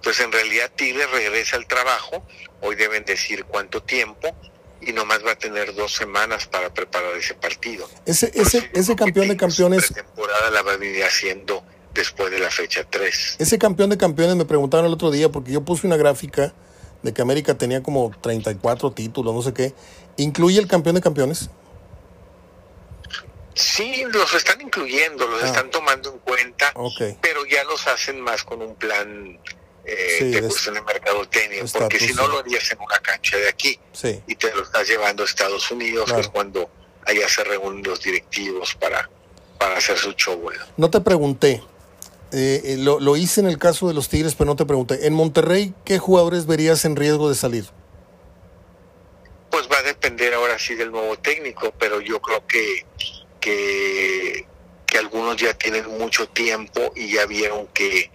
Pues 0.03 0.21
en 0.21 0.31
realidad 0.33 0.71
Tigres 0.75 1.11
regresa 1.11 1.57
al 1.57 1.67
trabajo, 1.67 2.27
hoy 2.61 2.77
deben 2.77 3.05
decir 3.05 3.45
cuánto 3.45 3.83
tiempo, 3.83 4.37
y 4.81 4.93
nomás 4.93 5.25
va 5.25 5.33
a 5.33 5.37
tener 5.37 5.75
dos 5.75 5.93
semanas 5.95 6.47
para 6.47 6.73
preparar 6.73 7.17
ese 7.17 7.35
partido. 7.35 7.89
Ese, 8.05 8.31
ese, 8.35 8.71
ese 8.75 8.97
campeón 8.97 9.29
de 9.29 9.37
campeones. 9.37 9.91
La 9.91 10.03
temporada 10.03 10.51
la 10.51 10.63
va 10.63 10.73
a 10.73 10.77
venir 10.77 11.05
haciendo 11.05 11.65
después 11.95 12.31
de 12.31 12.39
la 12.39 12.51
fecha 12.51 12.85
3. 12.89 13.37
Ese 13.39 13.59
campeón 13.59 13.91
de 13.91 13.97
campeones 13.97 14.37
me 14.37 14.45
preguntaron 14.45 14.87
el 14.87 14.93
otro 14.93 15.11
día 15.11 15.31
porque 15.31 15.53
yo 15.53 15.63
puse 15.63 15.87
una 15.87 15.97
gráfica 15.97 16.53
de 17.03 17.13
que 17.13 17.23
América 17.23 17.57
tenía 17.57 17.83
como 17.83 18.11
34 18.21 18.91
títulos, 18.93 19.35
no 19.35 19.43
sé 19.43 19.53
qué. 19.53 19.73
¿Incluye 20.17 20.59
el 20.59 20.67
campeón 20.67 20.97
de 20.97 21.01
campeones? 21.01 21.49
Sí, 23.55 24.05
los 24.13 24.33
están 24.35 24.61
incluyendo, 24.61 25.27
los 25.27 25.43
Ah. 25.43 25.47
están 25.47 25.71
tomando 25.71 26.13
en 26.13 26.19
cuenta, 26.21 26.73
pero 27.21 27.45
ya 27.47 27.65
los 27.65 27.87
hacen 27.89 28.21
más 28.21 28.45
con 28.45 28.63
un 28.63 28.75
plan 28.77 29.39
eh, 29.85 30.17
Sí, 30.19 30.25
de 30.31 30.41
cuestión 30.43 30.75
de 30.75 30.83
mercadotecnia, 30.83 31.65
porque 31.73 31.99
si 31.99 32.13
no 32.13 32.25
sí. 32.25 32.29
lo 32.31 32.39
harías 32.41 32.71
en 32.73 32.79
una 32.79 32.99
cancha 32.99 33.39
de 33.39 33.49
aquí 33.49 33.81
Sí. 33.93 34.21
y 34.27 34.35
te 34.35 34.53
lo 34.55 34.63
estás 34.63 34.87
llevando 34.87 35.23
a 35.23 35.27
Estados 35.27 35.71
Unidos, 35.71 36.13
que 36.13 36.21
es 36.21 36.29
cuando 36.29 36.69
allá 37.07 37.27
se 37.29 37.43
reúnen 37.43 37.83
los 37.83 38.03
directivos 38.03 38.75
para, 38.75 39.09
para 39.59 39.79
hacer 39.79 39.97
su 39.97 40.13
show. 40.13 40.39
No 40.77 40.91
te 40.91 41.01
pregunté. 41.01 41.63
Eh, 42.33 42.61
eh, 42.65 42.77
lo, 42.79 43.01
lo 43.01 43.17
hice 43.17 43.41
en 43.41 43.47
el 43.47 43.59
caso 43.59 43.89
de 43.89 43.95
los 43.95 44.09
Tigres, 44.09 44.35
pero 44.35 44.47
no 44.47 44.57
te 44.57 44.67
pregunté. 44.67 45.07
En 45.07 45.15
Monterrey, 45.15 45.75
¿qué 45.85 45.99
jugadores 45.99 46.47
verías 46.47 46.85
en 46.85 46.97
riesgo 46.97 47.29
de 47.29 47.35
salir? 47.35 47.67
Pues 49.51 49.69
va 49.71 49.79
a 49.79 49.83
depender 49.83 50.35
ahora 50.35 50.59
sí 50.59 50.75
del 50.75 50.91
nuevo 50.93 51.17
técnico, 51.19 51.73
pero 51.79 52.01
yo 52.01 52.21
creo 52.21 52.47
que, 52.47 52.85
que, 53.41 54.47
que 54.87 54.99
algunos 54.99 55.37
ya 55.37 55.55
tienen 55.55 55.87
mucho 55.99 56.29
tiempo 56.29 56.93
y 56.95 57.13
ya 57.15 57.27
vieron 57.27 57.67
que 57.69 58.11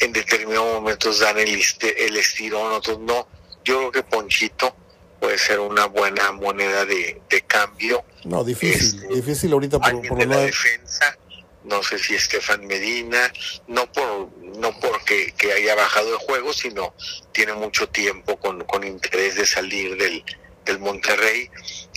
en 0.00 0.12
determinados 0.12 0.74
momentos 0.74 1.20
dan 1.20 1.38
el, 1.38 1.54
este- 1.54 2.06
el 2.06 2.16
estirón, 2.16 2.72
otros 2.72 2.98
no. 3.00 3.28
Yo 3.64 3.78
creo 3.78 3.92
que 3.92 4.02
Ponchito 4.02 4.74
puede 5.20 5.38
ser 5.38 5.60
una 5.60 5.86
buena 5.86 6.32
moneda 6.32 6.84
de, 6.84 7.20
de 7.30 7.40
cambio. 7.42 8.02
No, 8.24 8.42
difícil. 8.42 9.02
Este, 9.02 9.14
difícil 9.14 9.52
ahorita 9.52 9.78
por, 9.78 10.06
por 10.08 10.18
de 10.18 10.26
la 10.26 10.38
defensa, 10.38 11.16
no 11.64 11.82
sé 11.82 11.98
si 11.98 12.14
Estefan 12.14 12.66
Medina, 12.66 13.32
no 13.66 13.90
por 13.90 14.30
no 14.58 14.78
porque 14.80 15.32
que 15.36 15.52
haya 15.52 15.74
bajado 15.74 16.10
el 16.10 16.18
juego, 16.18 16.52
sino 16.52 16.94
tiene 17.32 17.54
mucho 17.54 17.88
tiempo 17.88 18.38
con, 18.38 18.64
con 18.64 18.84
interés 18.84 19.34
de 19.36 19.46
salir 19.46 19.96
del, 19.96 20.24
del 20.64 20.78
Monterrey 20.78 21.50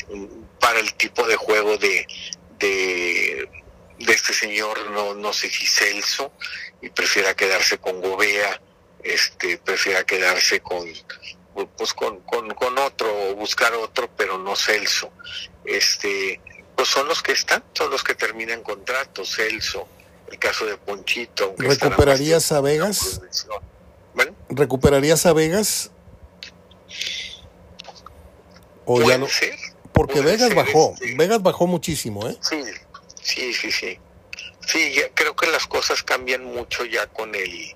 mm, 0.10 0.26
para 0.60 0.80
el 0.80 0.94
tipo 0.94 1.28
de 1.28 1.36
juego 1.36 1.78
de, 1.78 2.08
de, 2.60 3.50
de 4.00 4.14
este 4.14 4.34
señor, 4.34 4.90
no, 4.92 5.14
no 5.14 5.34
sé 5.34 5.50
si 5.50 5.68
Celso, 5.68 6.32
y 6.82 6.90
prefiera 6.90 7.36
quedarse 7.36 7.78
con 7.78 8.02
Gobea, 8.02 8.62
este, 9.04 9.58
prefiera 9.58 10.04
quedarse 10.04 10.62
con 10.62 10.86
pues 11.76 11.94
con, 11.94 12.20
con, 12.22 12.54
con 12.54 12.78
otro 12.78 13.34
buscar 13.36 13.74
otro, 13.74 14.10
pero 14.16 14.38
no 14.38 14.56
Celso. 14.56 15.12
Este, 15.66 16.40
pues 16.78 16.90
son 16.90 17.08
los 17.08 17.24
que 17.24 17.32
están, 17.32 17.64
son 17.74 17.90
los 17.90 18.04
que 18.04 18.14
terminan 18.14 18.62
contratos, 18.62 19.36
Celso, 19.36 19.88
el 20.32 20.38
caso 20.38 20.64
de 20.68 20.78
Ponchito. 20.78 21.56
¿Recuperarías 21.58 22.52
a 22.52 22.62
Vegas? 22.62 23.20
Bueno, 24.14 24.36
¿Recuperarías 24.50 25.26
a 25.26 25.34
Vegas? 25.34 25.90
O 28.86 29.02
ya 29.02 29.18
no. 29.18 29.28
ser. 29.28 29.56
Porque 29.92 30.22
Vegas 30.22 30.54
bajó. 30.54 30.94
este. 30.94 31.16
Vegas 31.16 31.42
bajó 31.42 31.66
muchísimo, 31.66 32.30
¿eh? 32.30 32.38
Sí, 32.42 32.64
sí, 33.24 33.54
sí, 33.54 33.72
sí. 33.72 34.00
Sí, 34.68 34.94
ya 34.94 35.10
creo 35.16 35.36
que 35.36 35.48
las 35.48 35.66
cosas 35.66 36.04
cambian 36.04 36.44
mucho 36.46 36.86
ya 36.86 37.08
con 37.08 37.34
el 37.34 37.76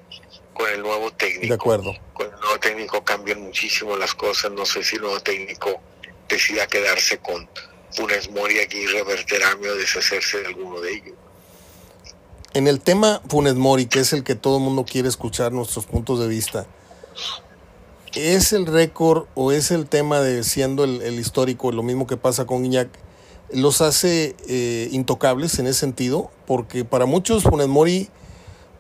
con 0.54 0.70
el 0.70 0.84
nuevo 0.84 1.12
técnico. 1.12 1.48
De 1.48 1.54
acuerdo. 1.56 1.96
Con 2.14 2.28
el 2.28 2.40
nuevo 2.40 2.60
técnico 2.60 3.04
cambian 3.04 3.42
muchísimo 3.42 3.98
las 3.98 4.14
cosas. 4.14 4.52
No 4.52 4.64
sé 4.64 4.84
si 4.84 4.98
el 4.98 5.02
nuevo 5.02 5.20
técnico 5.22 5.82
decida 6.30 6.68
quedarse 6.68 7.18
con 7.18 7.50
Funes 7.94 8.30
Mori, 8.32 8.60
Aguirre, 8.60 9.04
Berterame 9.04 9.70
o 9.70 9.76
deshacerse 9.76 10.40
de 10.40 10.48
alguno 10.48 10.80
de 10.80 10.94
ellos. 10.94 11.16
En 12.54 12.68
el 12.68 12.82
tema 12.82 13.22
Funes 13.30 13.56
Mori, 13.56 13.86
que 13.86 14.00
es 14.00 14.14
el 14.14 14.24
que 14.24 14.36
todo 14.36 14.58
el 14.58 14.64
mundo 14.64 14.86
quiere 14.86 15.08
escuchar 15.08 15.52
nuestros 15.52 15.86
puntos 15.86 16.20
de 16.20 16.28
vista, 16.28 16.66
¿es 18.14 18.54
el 18.54 18.66
récord 18.66 19.26
o 19.36 19.52
es 19.52 19.72
el 19.72 19.88
tema 19.88 20.20
de 20.20 20.44
siendo 20.44 20.84
el, 20.84 21.02
el 21.02 21.20
histórico, 21.20 21.72
lo 21.72 21.84
mismo 21.84 22.08
que 22.08 22.18
pasa 22.18 22.46
con 22.46 22.64
Guiñac, 22.64 22.90
los 23.54 23.82
hace 23.82 24.36
eh, 24.48 24.90
intocables 24.92 25.60
en 25.60 25.68
ese 25.68 25.80
sentido? 25.80 26.32
Porque 26.46 26.84
para 26.84 27.06
muchos 27.06 27.44
Funes 27.44 27.68
Mori, 27.68 28.10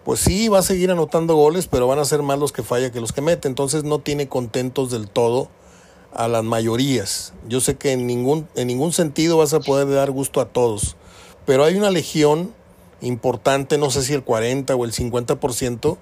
pues 0.03 0.20
sí, 0.20 0.47
va 0.47 0.59
a 0.59 0.64
seguir 0.64 0.91
anotando 0.91 1.36
goles, 1.36 1.68
pero 1.68 1.88
van 1.88 1.99
a 1.99 2.05
ser 2.05 2.24
más 2.24 2.39
los 2.39 2.51
que 2.51 2.64
falla 2.64 2.91
que 2.91 2.99
los 2.99 3.14
que 3.14 3.22
mete. 3.22 3.47
Entonces 3.47 3.84
no 3.84 3.99
tiene 3.99 4.28
contentos 4.28 4.91
del 4.91 5.09
todo 5.09 5.49
a 6.14 6.28
las 6.28 6.43
mayorías. 6.43 7.34
Yo 7.47 7.62
sé 7.62 7.76
que 7.76 7.91
en 7.93 8.07
ningún, 8.07 8.47
en 8.55 8.68
ningún 8.68 8.93
sentido 8.93 9.38
vas 9.38 9.53
a 9.53 9.59
poder 9.59 9.89
dar 9.89 10.12
gusto 10.12 10.41
a 10.41 10.45
todos, 10.45 10.95
pero 11.45 11.64
hay 11.64 11.76
una 11.76 11.91
legión 11.91 12.53
importante, 13.01 13.78
no 13.78 13.89
sé 13.89 14.03
si 14.03 14.14
el 14.14 14.24
40 14.24 14.76
o 14.76 14.86
el 14.86 14.91
50%, 14.91 15.97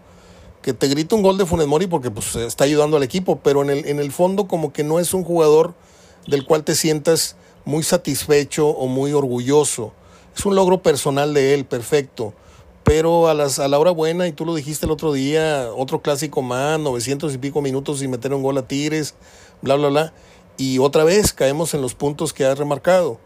que 0.62 0.74
te 0.74 0.88
grita 0.88 1.16
un 1.16 1.24
gol 1.24 1.38
de 1.38 1.45
Funes 1.45 1.68
Mori 1.68 1.88
porque 1.88 2.12
pues, 2.12 2.36
está 2.36 2.66
ayudando 2.66 2.97
al 2.97 3.03
equipo, 3.03 3.39
pero 3.41 3.62
en 3.62 3.70
el, 3.70 3.88
en 3.88 3.99
el 3.99 4.12
fondo 4.12 4.47
como 4.47 4.74
que 4.74 4.84
no 4.84 4.99
es 4.99 5.14
un 5.14 5.24
jugador 5.24 5.74
del 6.28 6.45
cual 6.45 6.64
te 6.64 6.76
sientas 6.76 7.36
muy 7.66 7.84
satisfecho 7.84 8.68
o 8.68 8.88
muy 8.88 9.14
orgulloso. 9.14 9.93
Es 10.36 10.45
un 10.45 10.55
logro 10.55 10.82
personal 10.82 11.34
de 11.34 11.53
él, 11.53 11.66
perfecto. 11.66 12.34
Pero 12.84 13.28
a, 13.28 13.34
las, 13.34 13.60
a 13.60 13.68
la 13.68 13.78
hora 13.78 13.91
buena, 13.91 14.28
y 14.28 14.32
tú 14.32 14.45
lo 14.45 14.55
dijiste 14.55 14.86
el 14.86 14.91
otro 14.91 15.14
día, 15.14 15.70
otro 15.76 16.01
clásico 16.01 16.41
más, 16.41 16.80
900 16.80 17.34
y 17.34 17.38
pico 17.38 17.62
minutos 17.62 17.99
sin 17.99 18.10
meter 18.10 18.34
un 18.34 18.41
gol 18.41 18.57
a 18.57 18.68
Tigres, 18.68 19.14
bla, 19.62 19.76
bla, 19.76 19.89
bla. 19.89 20.14
Y 20.57 20.80
otra 20.80 21.03
vez 21.03 21.34
caemos 21.34 21.74
en 21.74 21.82
los 21.82 21.95
puntos 21.95 22.34
que 22.34 22.45
has 22.45 22.57
remarcado. 22.57 23.18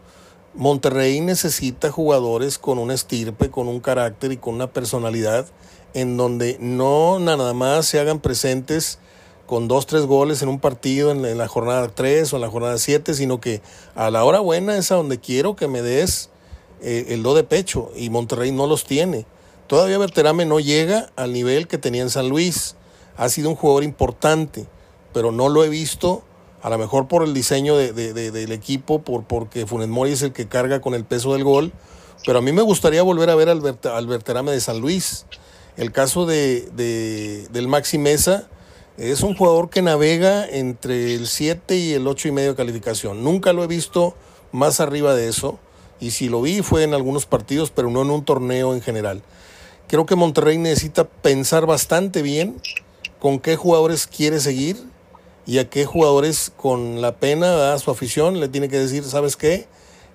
Monterrey 0.54 1.20
necesita 1.20 1.90
jugadores 1.90 2.58
con 2.58 2.78
una 2.78 2.94
estirpe, 2.94 3.50
con 3.50 3.66
un 3.66 3.80
carácter 3.80 4.30
y 4.30 4.36
con 4.36 4.54
una 4.54 4.68
personalidad 4.68 5.46
en 5.94 6.16
donde 6.16 6.58
no 6.60 7.18
nada 7.18 7.54
más 7.54 7.86
se 7.86 7.98
hagan 7.98 8.20
presentes 8.20 8.98
con 9.46 9.68
dos, 9.68 9.86
tres 9.86 10.06
goles 10.06 10.42
en 10.42 10.48
un 10.48 10.58
partido 10.58 11.10
en, 11.10 11.36
la 11.36 11.48
jornada 11.48 11.88
3 11.88 12.32
o 12.32 12.36
en 12.36 12.42
la 12.42 12.50
jornada 12.50 12.78
7, 12.78 13.14
sino 13.14 13.40
que 13.40 13.62
a 13.94 14.10
la 14.10 14.24
hora 14.24 14.40
buena 14.40 14.76
es 14.76 14.90
a 14.90 14.96
donde 14.96 15.20
quiero 15.20 15.54
que 15.54 15.68
me 15.68 15.82
des 15.82 16.30
eh, 16.82 17.06
el 17.08 17.22
do 17.22 17.34
de 17.34 17.44
pecho 17.44 17.90
y 17.96 18.10
Monterrey 18.10 18.52
no 18.52 18.66
los 18.66 18.84
tiene. 18.84 19.26
Todavía 19.66 19.98
Berterame 19.98 20.44
no 20.44 20.60
llega 20.60 21.10
al 21.16 21.32
nivel 21.32 21.68
que 21.68 21.78
tenía 21.78 22.02
en 22.02 22.10
San 22.10 22.28
Luis. 22.28 22.76
Ha 23.16 23.28
sido 23.28 23.50
un 23.50 23.56
jugador 23.56 23.84
importante, 23.84 24.66
pero 25.14 25.32
no 25.32 25.48
lo 25.48 25.64
he 25.64 25.70
visto 25.70 26.22
a 26.64 26.70
lo 26.70 26.78
mejor 26.78 27.08
por 27.08 27.22
el 27.22 27.34
diseño 27.34 27.76
de, 27.76 27.92
de, 27.92 28.14
de, 28.14 28.30
del 28.30 28.50
equipo, 28.50 29.02
por, 29.02 29.24
porque 29.24 29.66
Funes 29.66 29.88
Mori 29.88 30.12
es 30.12 30.22
el 30.22 30.32
que 30.32 30.48
carga 30.48 30.80
con 30.80 30.94
el 30.94 31.04
peso 31.04 31.34
del 31.34 31.44
gol, 31.44 31.72
pero 32.24 32.38
a 32.38 32.42
mí 32.42 32.52
me 32.52 32.62
gustaría 32.62 33.02
volver 33.02 33.28
a 33.28 33.34
ver 33.34 33.50
al, 33.50 33.60
Berterame 33.60 34.50
de 34.50 34.60
San 34.60 34.80
Luis. 34.80 35.26
El 35.76 35.92
caso 35.92 36.24
de, 36.24 36.66
de, 36.74 37.46
del 37.50 37.68
Maxi 37.68 37.98
Mesa 37.98 38.48
es 38.96 39.22
un 39.22 39.36
jugador 39.36 39.68
que 39.68 39.82
navega 39.82 40.48
entre 40.48 41.14
el 41.14 41.26
7 41.26 41.76
y 41.76 41.92
el 41.92 42.06
8 42.06 42.28
y 42.28 42.32
medio 42.32 42.50
de 42.50 42.56
calificación. 42.56 43.22
Nunca 43.22 43.52
lo 43.52 43.62
he 43.62 43.66
visto 43.66 44.14
más 44.50 44.80
arriba 44.80 45.14
de 45.14 45.28
eso, 45.28 45.58
y 46.00 46.12
si 46.12 46.30
lo 46.30 46.40
vi 46.40 46.62
fue 46.62 46.82
en 46.82 46.94
algunos 46.94 47.26
partidos, 47.26 47.70
pero 47.70 47.90
no 47.90 48.00
en 48.00 48.10
un 48.10 48.24
torneo 48.24 48.74
en 48.74 48.80
general. 48.80 49.22
Creo 49.86 50.06
que 50.06 50.16
Monterrey 50.16 50.56
necesita 50.56 51.04
pensar 51.04 51.66
bastante 51.66 52.22
bien 52.22 52.58
con 53.18 53.38
qué 53.38 53.56
jugadores 53.56 54.06
quiere 54.06 54.40
seguir 54.40 54.93
y 55.46 55.58
a 55.58 55.68
qué 55.68 55.84
jugadores 55.84 56.52
con 56.56 57.02
la 57.02 57.16
pena 57.16 57.74
a 57.74 57.78
su 57.78 57.90
afición 57.90 58.40
le 58.40 58.48
tiene 58.48 58.68
que 58.68 58.78
decir, 58.78 59.04
¿sabes 59.04 59.36
qué? 59.36 59.66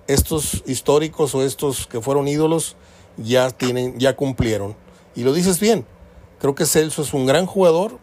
Estos 0.08 0.64
históricos 0.66 1.36
o 1.36 1.44
estos 1.44 1.86
que 1.86 2.02
fueron 2.02 2.28
ídolos 2.28 2.76
ya 3.18 3.52
tienen 3.52 4.00
ya 4.00 4.16
cumplieron. 4.16 4.76
Y 5.16 5.24
lo 5.24 5.34
dices 5.34 5.60
bien. 5.60 5.86
Creo 6.40 6.56
que 6.56 6.66
Celso 6.66 7.02
es 7.02 7.14
un 7.14 7.26
gran 7.26 7.46
jugador, 7.46 8.00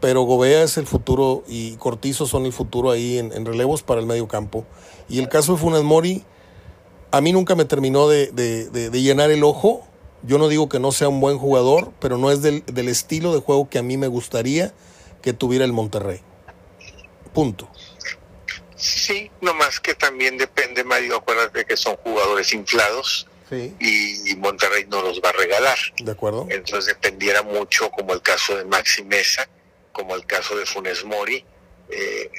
pero 0.00 0.22
Gobea 0.22 0.64
es 0.64 0.76
el 0.76 0.86
futuro 0.86 1.44
y 1.46 1.76
Cortizo 1.76 2.26
son 2.26 2.44
el 2.44 2.52
futuro 2.52 2.90
ahí 2.90 3.18
en, 3.18 3.46
relevos 3.46 3.82
para 3.82 4.00
el 4.00 4.06
medio 4.06 4.28
campo. 4.28 4.64
Y 5.08 5.18
el 5.18 5.28
caso 5.28 5.52
de 5.52 5.58
Funes 5.58 5.82
Mori, 5.82 6.24
a 7.12 7.20
mí 7.20 7.32
nunca 7.32 7.54
me 7.54 7.64
terminó 7.64 8.08
de, 8.08 8.90
llenar 8.92 9.30
el 9.30 9.44
ojo. 9.44 9.82
Yo 10.22 10.36
no 10.36 10.48
digo 10.48 10.68
que 10.68 10.80
no 10.80 10.92
sea 10.92 11.08
un 11.08 11.20
buen 11.20 11.38
jugador, 11.38 11.92
pero 12.00 12.18
no 12.18 12.30
es 12.30 12.42
del 12.42 12.88
estilo 12.88 13.32
de 13.32 13.40
juego 13.40 13.68
que 13.70 13.78
a 13.78 13.82
mí 13.82 13.96
me 13.96 14.08
gustaría 14.08 14.74
que 15.22 15.32
tuviera 15.32 15.64
el 15.64 15.72
Monterrey. 15.72 16.20
Punto. 17.32 17.70
Sí, 18.76 19.30
nomás 19.40 19.78
que 19.80 19.94
también 19.94 20.38
depende, 20.38 20.84
Mario, 20.84 21.16
acuérdate 21.16 21.64
que 21.66 21.76
son 21.76 21.96
jugadores 21.96 22.52
inflados 22.52 23.26
Sí. 23.50 23.74
y 23.80 24.36
Monterrey 24.36 24.86
no 24.88 25.02
los 25.02 25.20
va 25.20 25.30
a 25.30 25.32
regalar. 25.32 25.76
¿De 26.02 26.12
acuerdo? 26.12 26.46
Entonces 26.50 26.86
dependiera 26.94 27.42
mucho, 27.42 27.90
como 27.90 28.14
el 28.14 28.22
caso 28.22 28.56
de 28.56 28.64
Maxi 28.64 29.02
Mesa, 29.04 29.48
como 29.92 30.14
el 30.14 30.24
caso 30.24 30.56
de 30.56 30.64
Funes 30.66 31.04
Mori, 31.04 31.44
eh, 31.90 32.30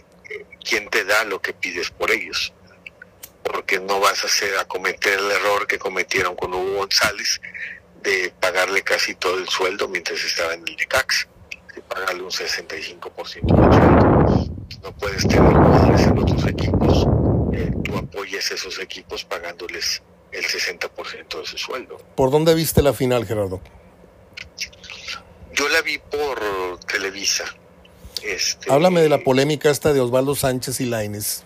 quién 0.63 0.89
te 0.89 1.03
da 1.03 1.23
lo 1.25 1.41
que 1.41 1.53
pides 1.53 1.89
por 1.91 2.09
ellos. 2.11 2.53
Porque 3.43 3.79
no 3.79 3.99
vas 3.99 4.23
a 4.23 4.27
hacer 4.27 4.57
a 4.57 4.65
cometer 4.65 5.19
el 5.19 5.29
error 5.31 5.67
que 5.67 5.77
cometieron 5.77 6.35
con 6.35 6.53
Hugo 6.53 6.77
González 6.77 7.41
de 8.01 8.33
pagarle 8.39 8.81
casi 8.81 9.13
todo 9.13 9.37
el 9.37 9.47
sueldo 9.49 9.87
mientras 9.89 10.23
estaba 10.23 10.53
en 10.53 10.65
el 10.67 10.75
DECAX, 10.77 11.27
de 11.75 11.81
pagarle 11.81 12.23
un 12.23 12.31
65% 12.31 13.41
del 13.45 13.73
sueldo. 13.73 14.10
No 14.83 14.91
puedes 14.97 15.27
tener 15.27 15.53
jugadores 15.53 16.01
en 16.01 16.17
otros 16.17 16.47
equipos, 16.47 17.07
eh, 17.53 17.71
tú 17.83 17.97
apoyes 17.97 18.51
esos 18.51 18.79
equipos 18.79 19.23
pagándoles 19.23 20.01
el 20.31 20.43
60% 20.43 21.39
de 21.39 21.45
su 21.45 21.57
sueldo. 21.57 21.97
¿Por 22.15 22.31
dónde 22.31 22.55
viste 22.55 22.81
la 22.81 22.93
final, 22.93 23.25
Gerardo? 23.25 23.61
Yo 25.53 25.67
la 25.69 25.81
vi 25.81 25.97
por 25.97 26.79
Televisa. 26.87 27.45
Este, 28.23 28.71
Háblame 28.71 29.01
de 29.01 29.09
la 29.09 29.19
polémica 29.19 29.69
esta 29.69 29.93
de 29.93 29.99
Osvaldo 29.99 30.35
Sánchez 30.35 30.79
y 30.79 30.85
Laines. 30.85 31.43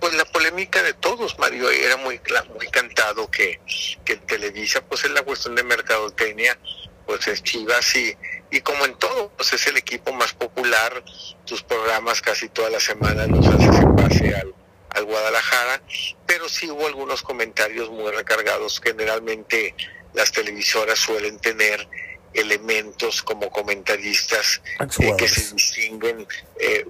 Pues 0.00 0.14
la 0.14 0.24
polémica 0.24 0.82
de 0.82 0.94
todos, 0.94 1.38
Mario, 1.38 1.70
era 1.70 1.96
muy, 1.98 2.20
muy 2.56 2.66
cantado 2.68 3.30
que, 3.30 3.60
que 4.04 4.16
Televisa, 4.16 4.80
pues 4.80 5.04
es 5.04 5.10
la 5.10 5.22
cuestión 5.22 5.54
de 5.54 5.62
mercadotecnia, 5.62 6.58
pues 7.04 7.28
es 7.28 7.42
Chivas 7.42 7.94
y, 7.96 8.16
y 8.50 8.60
como 8.60 8.84
en 8.84 8.94
todo, 8.94 9.30
pues 9.36 9.52
es 9.52 9.66
el 9.68 9.76
equipo 9.76 10.12
más 10.12 10.32
popular, 10.32 11.04
tus 11.44 11.62
programas 11.62 12.20
casi 12.20 12.48
todas 12.48 12.72
las 12.72 12.82
semanas 12.82 13.28
los 13.28 13.46
haces 13.46 13.76
en 13.76 13.96
base 13.96 14.34
al, 14.34 14.54
al 14.90 15.04
Guadalajara, 15.04 15.82
pero 16.26 16.48
sí 16.48 16.70
hubo 16.70 16.86
algunos 16.86 17.22
comentarios 17.22 17.90
muy 17.90 18.10
recargados. 18.10 18.80
Generalmente 18.82 19.74
las 20.14 20.32
televisoras 20.32 20.98
suelen 20.98 21.38
tener 21.38 21.88
elementos 22.34 23.22
como 23.22 23.50
comentaristas 23.50 24.60
eh, 25.00 25.12
que 25.16 25.28
se 25.28 25.54
distinguen 25.54 26.26
eh, 26.58 26.86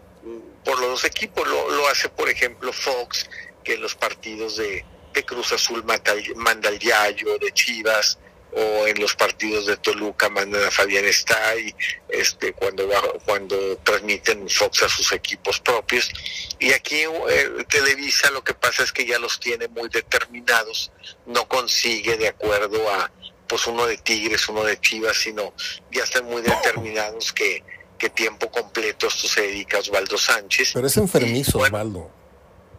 por 0.65 0.79
los 0.81 0.91
dos 0.91 1.05
equipos. 1.05 1.47
Lo, 1.47 1.71
lo, 1.71 1.89
hace, 1.89 2.09
por 2.09 2.29
ejemplo, 2.29 2.73
Fox, 2.73 3.29
que 3.65 3.75
en 3.75 3.83
los 3.83 3.95
partidos 3.95 4.57
de, 4.57 4.85
de 5.13 5.25
Cruz 5.25 5.53
Azul 5.53 5.85
manda 5.85 6.69
al 6.69 6.79
Yayo, 6.79 7.39
de 7.39 7.53
Chivas, 7.53 8.19
o 8.53 8.87
en 8.87 9.01
los 9.01 9.15
partidos 9.15 9.67
de 9.67 9.77
Toluca 9.77 10.29
mandan 10.29 10.65
a 10.65 10.71
Fabián 10.71 11.05
Stay, 11.07 11.75
este, 12.09 12.53
cuando, 12.53 12.89
cuando 13.25 13.77
transmiten 13.79 14.49
Fox 14.49 14.83
a 14.83 14.89
sus 14.89 15.13
equipos 15.13 15.61
propios. 15.61 16.11
Y 16.59 16.73
aquí 16.73 17.03
eh, 17.29 17.65
Televisa 17.69 18.31
lo 18.31 18.43
que 18.43 18.55
pasa 18.55 18.83
es 18.83 18.93
que 18.93 19.07
ya 19.07 19.19
los 19.19 19.39
tiene 19.41 19.69
muy 19.69 19.89
determinados, 19.89 20.91
no 21.27 21.47
consigue 21.49 22.17
de 22.17 22.29
acuerdo 22.29 22.91
a 22.91 23.11
pues 23.47 23.67
uno 23.67 23.87
de 23.87 23.97
Tigres, 23.99 24.49
uno 24.49 24.63
de 24.63 24.81
Chivas, 24.81 25.17
sino 25.17 25.53
ya 25.91 26.05
están 26.05 26.25
muy 26.25 26.41
determinados 26.41 27.33
que, 27.33 27.65
que 27.99 28.09
tiempo 28.09 28.49
completo 28.51 29.09
esto 29.09 29.27
se 29.27 29.43
dedica 29.43 29.79
a 29.79 29.81
Osvaldo 29.81 30.17
Sánchez. 30.17 30.71
Pero 30.75 30.87
es 30.87 30.97
enfermizo, 30.97 31.59
Osvaldo 31.59 32.20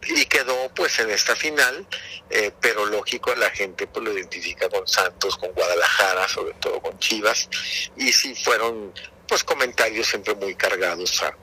y 0.08 0.26
quedó 0.26 0.68
pues 0.74 0.98
en 0.98 1.10
esta 1.10 1.36
final, 1.36 1.86
eh, 2.30 2.52
pero 2.60 2.86
lógico 2.86 3.34
la 3.34 3.50
gente 3.50 3.86
pues 3.86 4.04
lo 4.04 4.12
identifica 4.12 4.68
con 4.68 4.86
Santos, 4.86 5.36
con 5.36 5.52
Guadalajara, 5.52 6.28
sobre 6.28 6.54
todo 6.54 6.80
con 6.80 6.98
Chivas, 6.98 7.48
y 7.96 8.12
sí 8.12 8.34
fueron 8.34 8.92
pues 9.28 9.44
comentarios 9.44 10.08
siempre 10.08 10.34
muy 10.34 10.54
cargados 10.54 11.22
a, 11.22 11.36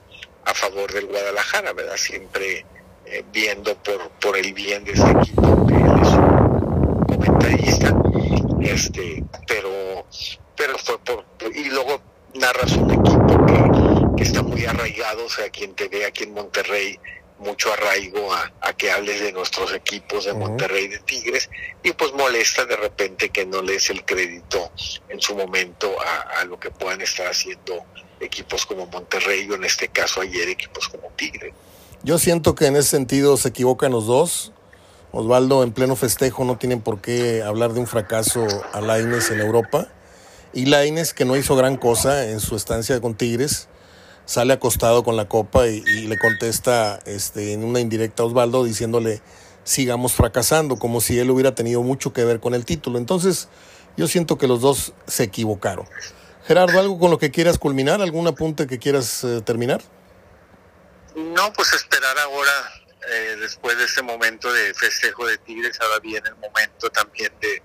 a 0.44 0.54
favor 0.54 0.92
del 0.92 1.06
Guadalajara, 1.06 1.72
¿verdad? 1.72 1.96
Siempre 1.96 2.66
eh, 3.06 3.24
viendo 3.32 3.74
por, 3.82 4.10
por 4.20 4.36
el 4.36 4.52
bien 4.52 4.84
de 4.84 4.92
este 4.92 5.10
equipo, 5.10 5.66
que 5.66 5.74
él 5.74 6.02
es 6.02 6.08
un 6.08 7.04
comentarista, 7.06 7.94
este, 8.60 9.24
pero, 9.46 10.06
pero 10.56 10.78
fue 10.78 10.98
por, 10.98 11.24
y 11.54 11.64
luego 11.70 12.00
narras 12.34 12.72
un 12.76 12.90
equipo 12.90 13.46
que, 13.46 14.16
que 14.16 14.22
está 14.22 14.42
muy 14.42 14.64
arraigado, 14.66 15.24
o 15.24 15.30
sea, 15.30 15.48
quien 15.50 15.74
te 15.74 15.88
ve 15.88 16.04
aquí 16.04 16.24
en 16.24 16.34
Monterrey, 16.34 17.00
mucho 17.40 17.72
arraigo 17.72 18.32
a, 18.32 18.52
a, 18.60 18.72
que 18.74 18.90
hables 18.90 19.20
de 19.20 19.32
nuestros 19.32 19.72
equipos 19.72 20.26
de 20.26 20.34
Monterrey 20.34 20.88
de 20.88 20.98
Tigres 20.98 21.48
y 21.82 21.92
pues 21.92 22.12
molesta 22.12 22.66
de 22.66 22.76
repente 22.76 23.30
que 23.30 23.46
no 23.46 23.62
les 23.62 23.88
el 23.90 24.04
crédito 24.04 24.70
en 25.08 25.20
su 25.20 25.34
momento 25.34 25.90
a, 26.00 26.40
a, 26.40 26.44
lo 26.44 26.60
que 26.60 26.70
puedan 26.70 27.00
estar 27.00 27.26
haciendo 27.26 27.84
equipos 28.20 28.66
como 28.66 28.86
Monterrey 28.86 29.48
o 29.50 29.54
en 29.54 29.64
este 29.64 29.88
caso 29.88 30.20
ayer 30.20 30.48
equipos 30.48 30.88
como 30.88 31.08
Tigre. 31.16 31.54
Yo 32.02 32.18
siento 32.18 32.54
que 32.54 32.66
en 32.66 32.76
ese 32.76 32.90
sentido 32.90 33.36
se 33.36 33.48
equivocan 33.48 33.92
los 33.92 34.06
dos. 34.06 34.52
Osvaldo 35.12 35.62
en 35.62 35.72
pleno 35.72 35.96
festejo 35.96 36.44
no 36.44 36.56
tienen 36.56 36.80
por 36.82 37.00
qué 37.00 37.42
hablar 37.42 37.72
de 37.72 37.80
un 37.80 37.86
fracaso 37.86 38.46
a 38.72 38.80
Laines 38.80 39.30
en 39.30 39.40
Europa. 39.40 39.88
Y 40.52 40.66
Laines 40.66 41.14
que 41.14 41.24
no 41.24 41.36
hizo 41.36 41.56
gran 41.56 41.76
cosa 41.76 42.28
en 42.28 42.40
su 42.40 42.54
estancia 42.54 43.00
con 43.00 43.14
Tigres 43.14 43.68
sale 44.30 44.52
acostado 44.52 45.02
con 45.02 45.16
la 45.16 45.26
copa 45.26 45.66
y, 45.66 45.80
le 46.06 46.16
contesta 46.16 47.00
este, 47.04 47.52
en 47.52 47.64
una 47.64 47.80
indirecta 47.80 48.22
a 48.22 48.26
Osvaldo 48.26 48.62
diciéndole 48.62 49.20
sigamos 49.64 50.12
fracasando, 50.12 50.76
como 50.76 51.00
si 51.00 51.18
él 51.18 51.30
hubiera 51.30 51.56
tenido 51.56 51.82
mucho 51.82 52.12
que 52.12 52.24
ver 52.24 52.38
con 52.38 52.54
el 52.54 52.64
título. 52.64 52.98
Entonces, 52.98 53.48
yo 53.96 54.06
siento 54.06 54.38
que 54.38 54.46
los 54.46 54.60
dos 54.60 54.92
se 55.08 55.24
equivocaron. 55.24 55.88
Gerardo, 56.46 56.78
¿algo 56.78 56.96
con 57.00 57.10
lo 57.10 57.18
que 57.18 57.32
quieras 57.32 57.58
culminar? 57.58 58.00
¿Algún 58.00 58.28
apunte 58.28 58.68
que 58.68 58.78
quieras 58.78 59.24
eh, 59.24 59.40
terminar? 59.44 59.82
No, 61.16 61.52
pues 61.52 61.72
esperar 61.72 62.16
ahora, 62.20 62.52
eh, 63.12 63.36
después 63.40 63.76
de 63.78 63.84
este 63.84 64.02
momento 64.02 64.52
de 64.52 64.72
festejo 64.74 65.26
de 65.26 65.38
Tigres, 65.38 65.76
ahora 65.80 65.98
viene 65.98 66.28
el 66.28 66.36
momento 66.36 66.88
también 66.90 67.32
de, 67.40 67.60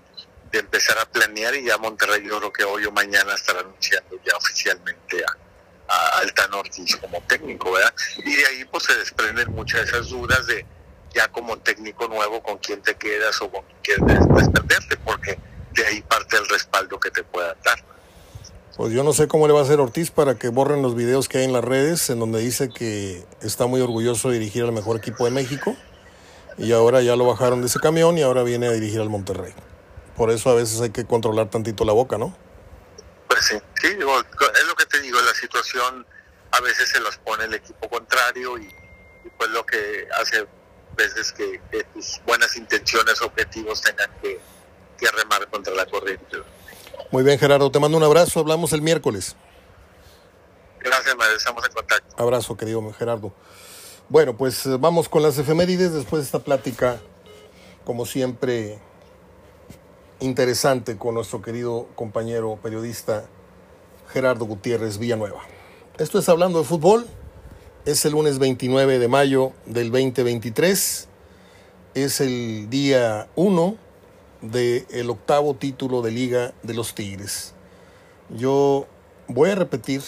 de 0.50 0.58
empezar 0.58 0.98
a 0.98 1.06
planear 1.06 1.54
y 1.54 1.64
ya 1.64 1.78
Monterrey 1.78 2.26
yo 2.26 2.38
creo 2.38 2.52
que 2.52 2.64
hoy 2.64 2.86
o 2.86 2.90
mañana 2.90 3.34
estará 3.34 3.60
anunciando 3.60 4.18
ya 4.24 4.36
oficialmente 4.36 5.24
a, 5.24 5.45
a 5.88 6.18
Altano 6.18 6.60
Ortiz 6.60 6.96
como 6.96 7.20
técnico, 7.22 7.72
¿verdad? 7.72 7.94
Y 8.18 8.34
de 8.34 8.46
ahí 8.46 8.64
pues 8.64 8.84
se 8.84 8.96
desprenden 8.96 9.52
muchas 9.52 9.82
de 9.82 9.86
esas 9.86 10.08
dudas 10.08 10.46
de 10.46 10.64
ya 11.14 11.28
como 11.28 11.56
técnico 11.58 12.08
nuevo 12.08 12.42
con 12.42 12.58
quién 12.58 12.82
te 12.82 12.94
quedas 12.94 13.40
o 13.40 13.50
con 13.50 13.64
quién 13.82 13.98
quieres 14.04 14.28
desprenderte, 14.28 14.96
porque 14.98 15.38
de 15.72 15.86
ahí 15.86 16.02
parte 16.02 16.36
el 16.36 16.48
respaldo 16.48 17.00
que 17.00 17.10
te 17.10 17.24
pueda 17.24 17.56
dar. 17.64 17.82
Pues 18.76 18.92
yo 18.92 19.02
no 19.02 19.14
sé 19.14 19.26
cómo 19.26 19.46
le 19.46 19.54
va 19.54 19.60
a 19.60 19.62
hacer 19.62 19.80
Ortiz 19.80 20.10
para 20.10 20.34
que 20.34 20.48
borren 20.48 20.82
los 20.82 20.94
videos 20.94 21.28
que 21.28 21.38
hay 21.38 21.44
en 21.44 21.54
las 21.54 21.64
redes 21.64 22.10
en 22.10 22.20
donde 22.20 22.40
dice 22.40 22.68
que 22.68 23.24
está 23.40 23.66
muy 23.66 23.80
orgulloso 23.80 24.28
de 24.28 24.38
dirigir 24.38 24.64
al 24.64 24.72
mejor 24.72 24.98
equipo 24.98 25.24
de 25.24 25.30
México 25.30 25.74
y 26.58 26.72
ahora 26.72 27.00
ya 27.00 27.16
lo 27.16 27.26
bajaron 27.26 27.62
de 27.62 27.68
ese 27.68 27.80
camión 27.80 28.18
y 28.18 28.22
ahora 28.22 28.42
viene 28.42 28.66
a 28.66 28.72
dirigir 28.72 29.00
al 29.00 29.08
Monterrey. 29.08 29.54
Por 30.14 30.30
eso 30.30 30.50
a 30.50 30.54
veces 30.54 30.82
hay 30.82 30.90
que 30.90 31.06
controlar 31.06 31.48
tantito 31.48 31.86
la 31.86 31.94
boca, 31.94 32.18
¿no? 32.18 32.36
Pues 33.28 33.46
sí, 33.46 33.56
sí, 33.80 33.94
digo, 33.94 34.12
es 34.20 34.66
lo 34.66 34.74
te 34.86 35.00
digo, 35.00 35.20
la 35.20 35.34
situación 35.34 36.06
a 36.52 36.60
veces 36.60 36.88
se 36.88 37.00
las 37.00 37.18
pone 37.18 37.44
el 37.44 37.54
equipo 37.54 37.88
contrario 37.88 38.58
y, 38.58 38.64
y 38.64 39.30
pues 39.36 39.50
lo 39.50 39.64
que 39.66 40.08
hace 40.20 40.46
veces 40.96 41.32
que, 41.32 41.60
que, 41.70 41.84
tus 41.84 42.20
buenas 42.26 42.56
intenciones, 42.56 43.20
objetivos 43.20 43.82
tengan 43.82 44.10
que, 44.20 44.40
que 44.98 45.10
remar 45.10 45.48
contra 45.48 45.74
la 45.74 45.86
corriente. 45.86 46.38
Muy 47.10 47.22
bien, 47.22 47.38
Gerardo, 47.38 47.70
te 47.70 47.78
mando 47.78 47.98
un 47.98 48.04
abrazo, 48.04 48.40
hablamos 48.40 48.72
el 48.72 48.82
miércoles. 48.82 49.36
Gracias, 50.80 51.16
Mario, 51.16 51.36
estamos 51.36 51.64
en 51.66 51.72
contacto. 51.72 52.22
Abrazo, 52.22 52.56
querido 52.56 52.92
Gerardo. 52.92 53.32
Bueno, 54.08 54.36
pues 54.36 54.62
vamos 54.80 55.08
con 55.08 55.22
las 55.22 55.36
efemérides 55.36 55.92
después 55.92 56.22
de 56.22 56.26
esta 56.26 56.38
plática, 56.38 57.00
como 57.84 58.06
siempre, 58.06 58.78
interesante 60.20 60.96
con 60.96 61.14
nuestro 61.14 61.42
querido 61.42 61.88
compañero 61.94 62.58
periodista 62.62 63.28
Gerardo 64.16 64.46
Gutiérrez 64.46 64.96
Villanueva. 64.96 65.42
Esto 65.98 66.18
es 66.18 66.26
Hablando 66.30 66.58
de 66.58 66.64
Fútbol. 66.64 67.06
Es 67.84 68.02
el 68.06 68.12
lunes 68.12 68.38
29 68.38 68.98
de 68.98 69.08
mayo 69.08 69.52
del 69.66 69.90
2023. 69.90 71.06
Es 71.92 72.20
el 72.22 72.70
día 72.70 73.28
1 73.36 73.76
del 74.40 75.10
octavo 75.10 75.52
título 75.52 76.00
de 76.00 76.12
Liga 76.12 76.54
de 76.62 76.72
los 76.72 76.94
Tigres. 76.94 77.52
Yo 78.30 78.86
voy 79.28 79.50
a 79.50 79.54
repetir 79.54 80.00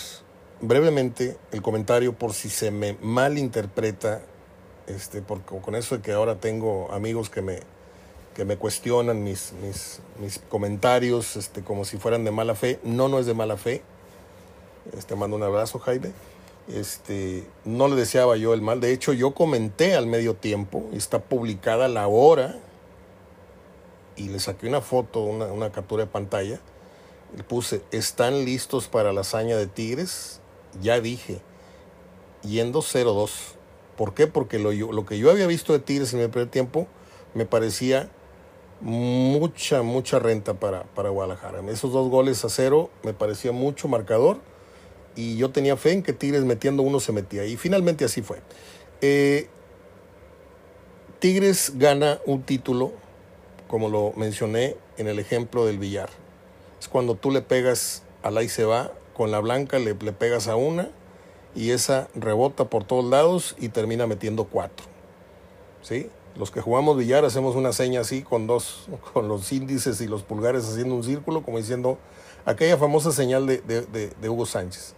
brevemente 0.63 1.37
el 1.53 1.61
comentario 1.61 2.15
por 2.15 2.33
si 2.33 2.49
se 2.49 2.71
me 2.71 2.97
malinterpreta, 3.03 4.23
este, 4.87 5.21
porque 5.21 5.59
con 5.61 5.75
eso 5.75 5.99
de 5.99 6.03
que 6.03 6.13
ahora 6.13 6.37
tengo 6.37 6.91
amigos 6.93 7.29
que 7.29 7.43
me, 7.43 7.61
que 8.35 8.47
me 8.47 8.57
cuestionan 8.57 9.23
mis, 9.23 9.53
mis, 9.63 10.01
mis 10.19 10.39
comentarios 10.49 11.37
este, 11.37 11.63
como 11.63 11.85
si 11.85 11.99
fueran 11.99 12.25
de 12.25 12.31
mala 12.31 12.55
fe. 12.55 12.81
No, 12.85 13.09
no 13.09 13.19
es 13.19 13.27
de 13.27 13.35
mala 13.35 13.59
fe. 13.59 13.83
Este, 14.97 15.14
mando 15.16 15.36
un 15.36 15.43
abrazo, 15.43 15.78
Jaime. 15.78 16.12
Este, 16.68 17.47
no 17.64 17.89
le 17.89 17.97
deseaba 17.97 18.36
yo 18.36 18.55
el 18.55 18.62
mal. 18.62 18.80
De 18.80 18.93
hecho, 18.93 19.12
yo 19.12 19.32
comenté 19.34 19.95
al 19.95 20.07
medio 20.07 20.34
tiempo, 20.34 20.84
está 20.93 21.20
publicada 21.20 21.89
la 21.89 22.09
hora, 22.09 22.59
y 24.16 24.28
le 24.28 24.39
saqué 24.41 24.68
una 24.68 24.80
foto, 24.80 25.20
una, 25.20 25.47
una 25.47 25.70
captura 25.70 26.05
de 26.05 26.11
pantalla. 26.11 26.61
Le 27.36 27.45
puse, 27.45 27.82
¿están 27.91 28.45
listos 28.45 28.89
para 28.89 29.12
la 29.12 29.20
hazaña 29.20 29.57
de 29.57 29.66
Tigres? 29.66 30.41
Ya 30.80 31.01
dije, 31.01 31.41
yendo 32.43 32.80
0-2. 32.80 33.30
¿Por 33.97 34.14
qué? 34.14 34.26
Porque 34.26 34.59
lo, 34.59 34.72
lo 34.72 35.07
que 35.07 35.18
yo 35.18 35.30
había 35.30 35.47
visto 35.47 35.72
de 35.72 35.78
Tigres 35.78 36.14
en 36.14 36.20
el 36.20 36.30
primer 36.30 36.51
tiempo 36.51 36.86
me 37.34 37.47
parecía 37.47 38.11
mucha, 38.80 39.82
mucha 39.82 40.18
renta 40.18 40.55
para, 40.55 40.84
para 40.84 41.11
Guadalajara. 41.11 41.61
Esos 41.70 41.93
dos 41.93 42.09
goles 42.09 42.45
a 42.45 42.49
cero 42.49 42.91
me 43.03 43.12
parecía 43.12 43.53
mucho 43.53 43.89
marcador 43.89 44.39
y 45.17 45.37
yo 45.37 45.51
tenía 45.51 45.77
fe 45.77 45.93
en 45.93 46.03
que 46.03 46.13
Tigres 46.13 46.45
metiendo 46.45 46.83
uno 46.83 47.01
se 47.01 47.13
metía. 47.13 47.45
Y 47.45 47.57
finalmente 47.57 48.05
así 48.05 48.23
fue. 48.23 48.41
Eh, 49.01 49.49
Tigres 51.19 51.73
gana 51.77 52.21
un 52.27 52.43
título, 52.43 52.93
como 53.67 53.89
lo 53.89 54.13
mencioné 54.17 54.77
en 54.97 55.09
el 55.09 55.19
ejemplo 55.19 55.67
del 55.67 55.79
billar. 55.79 56.11
Es 56.81 56.89
cuando 56.89 57.17
tú 57.17 57.31
le 57.31 57.43
pegas 57.43 58.03
al 58.23 58.37
ahí 58.37 58.49
se 58.49 58.65
va, 58.65 58.93
con 59.15 59.31
la 59.31 59.41
blanca 59.41 59.79
le, 59.79 59.95
le 59.95 60.13
pegas 60.13 60.49
a 60.49 60.57
una 60.57 60.91
y 61.55 61.71
esa 61.71 62.09
rebota 62.15 62.71
por 62.71 62.85
todos 62.85 63.05
lados 63.05 63.57
y 63.59 63.69
termina 63.71 64.07
metiendo 64.07 64.45
cuatro. 64.45 64.87
¿Sí? 65.83 66.09
Los 66.37 66.53
que 66.53 66.61
jugamos 66.61 66.97
billar 66.97 67.25
hacemos 67.25 67.57
una 67.57 67.73
seña 67.73 68.03
así 68.03 68.23
con 68.23 68.47
dos, 68.47 68.89
con 69.13 69.29
los 69.29 69.51
índices 69.53 70.01
y 70.01 70.07
los 70.07 70.23
pulgares 70.23 70.65
haciendo 70.69 70.95
un 70.95 71.03
círculo, 71.03 71.43
como 71.43 71.59
diciendo 71.59 71.99
aquella 72.45 72.77
famosa 72.77 73.11
señal 73.11 73.47
de, 73.47 73.59
de, 73.59 73.83
de 74.11 74.29
Hugo 74.29 74.47
Sánchez. 74.47 74.95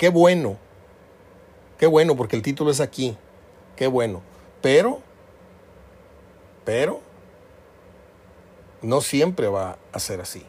Qué 0.00 0.08
bueno, 0.08 0.56
qué 1.76 1.86
bueno, 1.86 2.16
porque 2.16 2.34
el 2.34 2.40
título 2.40 2.70
es 2.70 2.80
aquí, 2.80 3.18
qué 3.76 3.86
bueno. 3.86 4.22
Pero, 4.62 5.00
pero, 6.64 7.02
no 8.80 9.02
siempre 9.02 9.48
va 9.48 9.76
a 9.92 9.98
ser 9.98 10.22
así. 10.22 10.42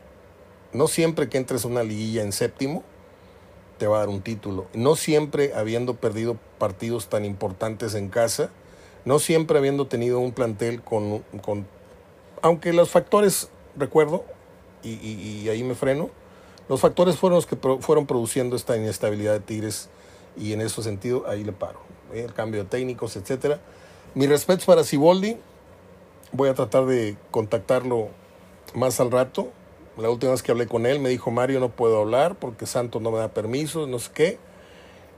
No 0.71 0.87
siempre 0.87 1.27
que 1.27 1.37
entres 1.37 1.65
a 1.65 1.67
una 1.67 1.83
liguilla 1.83 2.21
en 2.21 2.31
séptimo 2.31 2.85
te 3.77 3.87
va 3.87 3.97
a 3.97 3.99
dar 3.99 4.07
un 4.07 4.21
título. 4.21 4.67
No 4.73 4.95
siempre 4.95 5.51
habiendo 5.53 5.95
perdido 5.95 6.37
partidos 6.57 7.09
tan 7.09 7.25
importantes 7.25 7.93
en 7.93 8.07
casa, 8.07 8.51
no 9.03 9.19
siempre 9.19 9.57
habiendo 9.57 9.85
tenido 9.85 10.19
un 10.19 10.31
plantel 10.31 10.81
con, 10.81 11.25
con 11.41 11.67
aunque 12.41 12.71
los 12.71 12.89
factores, 12.89 13.49
recuerdo, 13.75 14.23
y, 14.81 14.91
y, 14.91 15.41
y 15.43 15.49
ahí 15.49 15.61
me 15.61 15.75
freno, 15.75 16.09
los 16.69 16.79
factores 16.79 17.17
fueron 17.17 17.37
los 17.37 17.45
que 17.45 17.55
fueron 17.55 18.05
produciendo 18.05 18.55
esta 18.55 18.77
inestabilidad 18.77 19.33
de 19.33 19.39
Tigres 19.39 19.89
y 20.37 20.53
en 20.53 20.61
ese 20.61 20.81
sentido 20.83 21.25
ahí 21.27 21.43
le 21.43 21.51
paro. 21.51 21.79
¿eh? 22.13 22.23
El 22.25 22.33
cambio 22.33 22.63
de 22.63 22.69
técnicos, 22.69 23.15
etcétera. 23.15 23.59
Mi 24.15 24.27
respeto 24.27 24.65
para 24.65 24.83
Siboldi. 24.83 25.37
Voy 26.33 26.47
a 26.47 26.53
tratar 26.53 26.85
de 26.85 27.17
contactarlo 27.29 28.07
más 28.73 28.99
al 28.99 29.11
rato. 29.11 29.51
La 29.97 30.09
última 30.09 30.31
vez 30.31 30.41
que 30.41 30.51
hablé 30.51 30.67
con 30.67 30.85
él 30.85 30.99
me 30.99 31.09
dijo 31.09 31.29
Mario 31.29 31.59
no 31.59 31.69
puedo 31.69 31.99
hablar 31.99 32.35
porque 32.35 32.65
Santos 32.65 33.01
no 33.01 33.11
me 33.11 33.17
da 33.17 33.33
permiso, 33.33 33.85
no 33.87 33.99
sé 33.99 34.11
qué. 34.13 34.39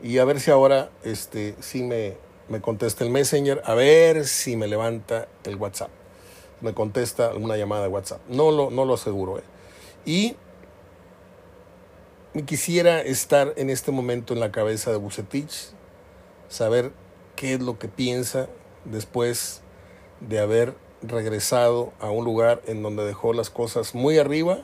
Y 0.01 0.17
a 0.17 0.25
ver 0.25 0.39
si 0.39 0.49
ahora 0.49 0.89
este, 1.03 1.55
sí 1.59 1.83
me, 1.83 2.17
me 2.49 2.61
contesta 2.61 3.03
el 3.03 3.11
Messenger, 3.11 3.61
a 3.65 3.75
ver 3.75 4.27
si 4.27 4.55
me 4.57 4.67
levanta 4.67 5.27
el 5.43 5.55
WhatsApp. 5.55 5.89
Me 6.61 6.73
contesta 6.73 7.33
una 7.35 7.57
llamada 7.57 7.83
de 7.83 7.89
WhatsApp. 7.89 8.21
No 8.27 8.51
lo, 8.51 8.71
no 8.71 8.85
lo 8.85 8.95
aseguro. 8.95 9.37
¿eh? 9.37 9.43
Y 10.05 10.35
quisiera 12.41 12.99
estar 13.01 13.53
en 13.57 13.69
este 13.69 13.91
momento 13.91 14.33
en 14.33 14.39
la 14.39 14.51
cabeza 14.51 14.89
de 14.91 14.97
Bucetich, 14.97 15.69
saber 16.47 16.91
qué 17.35 17.53
es 17.53 17.61
lo 17.61 17.77
que 17.77 17.87
piensa 17.87 18.49
después 18.85 19.61
de 20.19 20.39
haber 20.39 20.75
regresado 21.03 21.93
a 21.99 22.09
un 22.09 22.25
lugar 22.25 22.61
en 22.65 22.81
donde 22.81 23.05
dejó 23.05 23.33
las 23.33 23.49
cosas 23.49 23.93
muy 23.93 24.17
arriba 24.17 24.59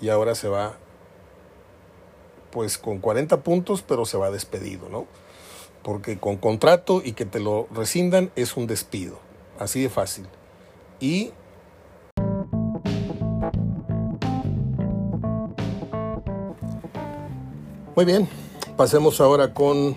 y 0.00 0.10
ahora 0.10 0.34
se 0.34 0.48
va 0.48 0.78
pues 2.50 2.78
con 2.78 2.98
40 2.98 3.42
puntos, 3.42 3.82
pero 3.82 4.06
se 4.06 4.16
va 4.16 4.30
despedido, 4.30 4.88
¿no? 4.88 5.06
Porque 5.82 6.18
con 6.18 6.36
contrato 6.36 7.02
y 7.04 7.12
que 7.12 7.24
te 7.24 7.40
lo 7.40 7.66
rescindan 7.72 8.30
es 8.36 8.56
un 8.56 8.66
despido, 8.66 9.18
así 9.58 9.82
de 9.82 9.90
fácil. 9.90 10.26
Y 11.00 11.32
Muy 17.96 18.04
bien, 18.04 18.28
pasemos 18.76 19.22
ahora 19.22 19.54
con 19.54 19.96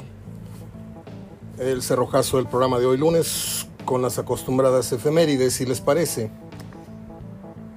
el 1.57 1.81
cerrojazo 1.83 2.37
del 2.37 2.47
programa 2.47 2.79
de 2.79 2.85
hoy 2.85 2.97
lunes, 2.97 3.67
con 3.83 4.01
las 4.01 4.17
acostumbradas 4.17 4.93
efemérides, 4.93 5.55
si 5.55 5.65
les 5.65 5.81
parece. 5.81 6.31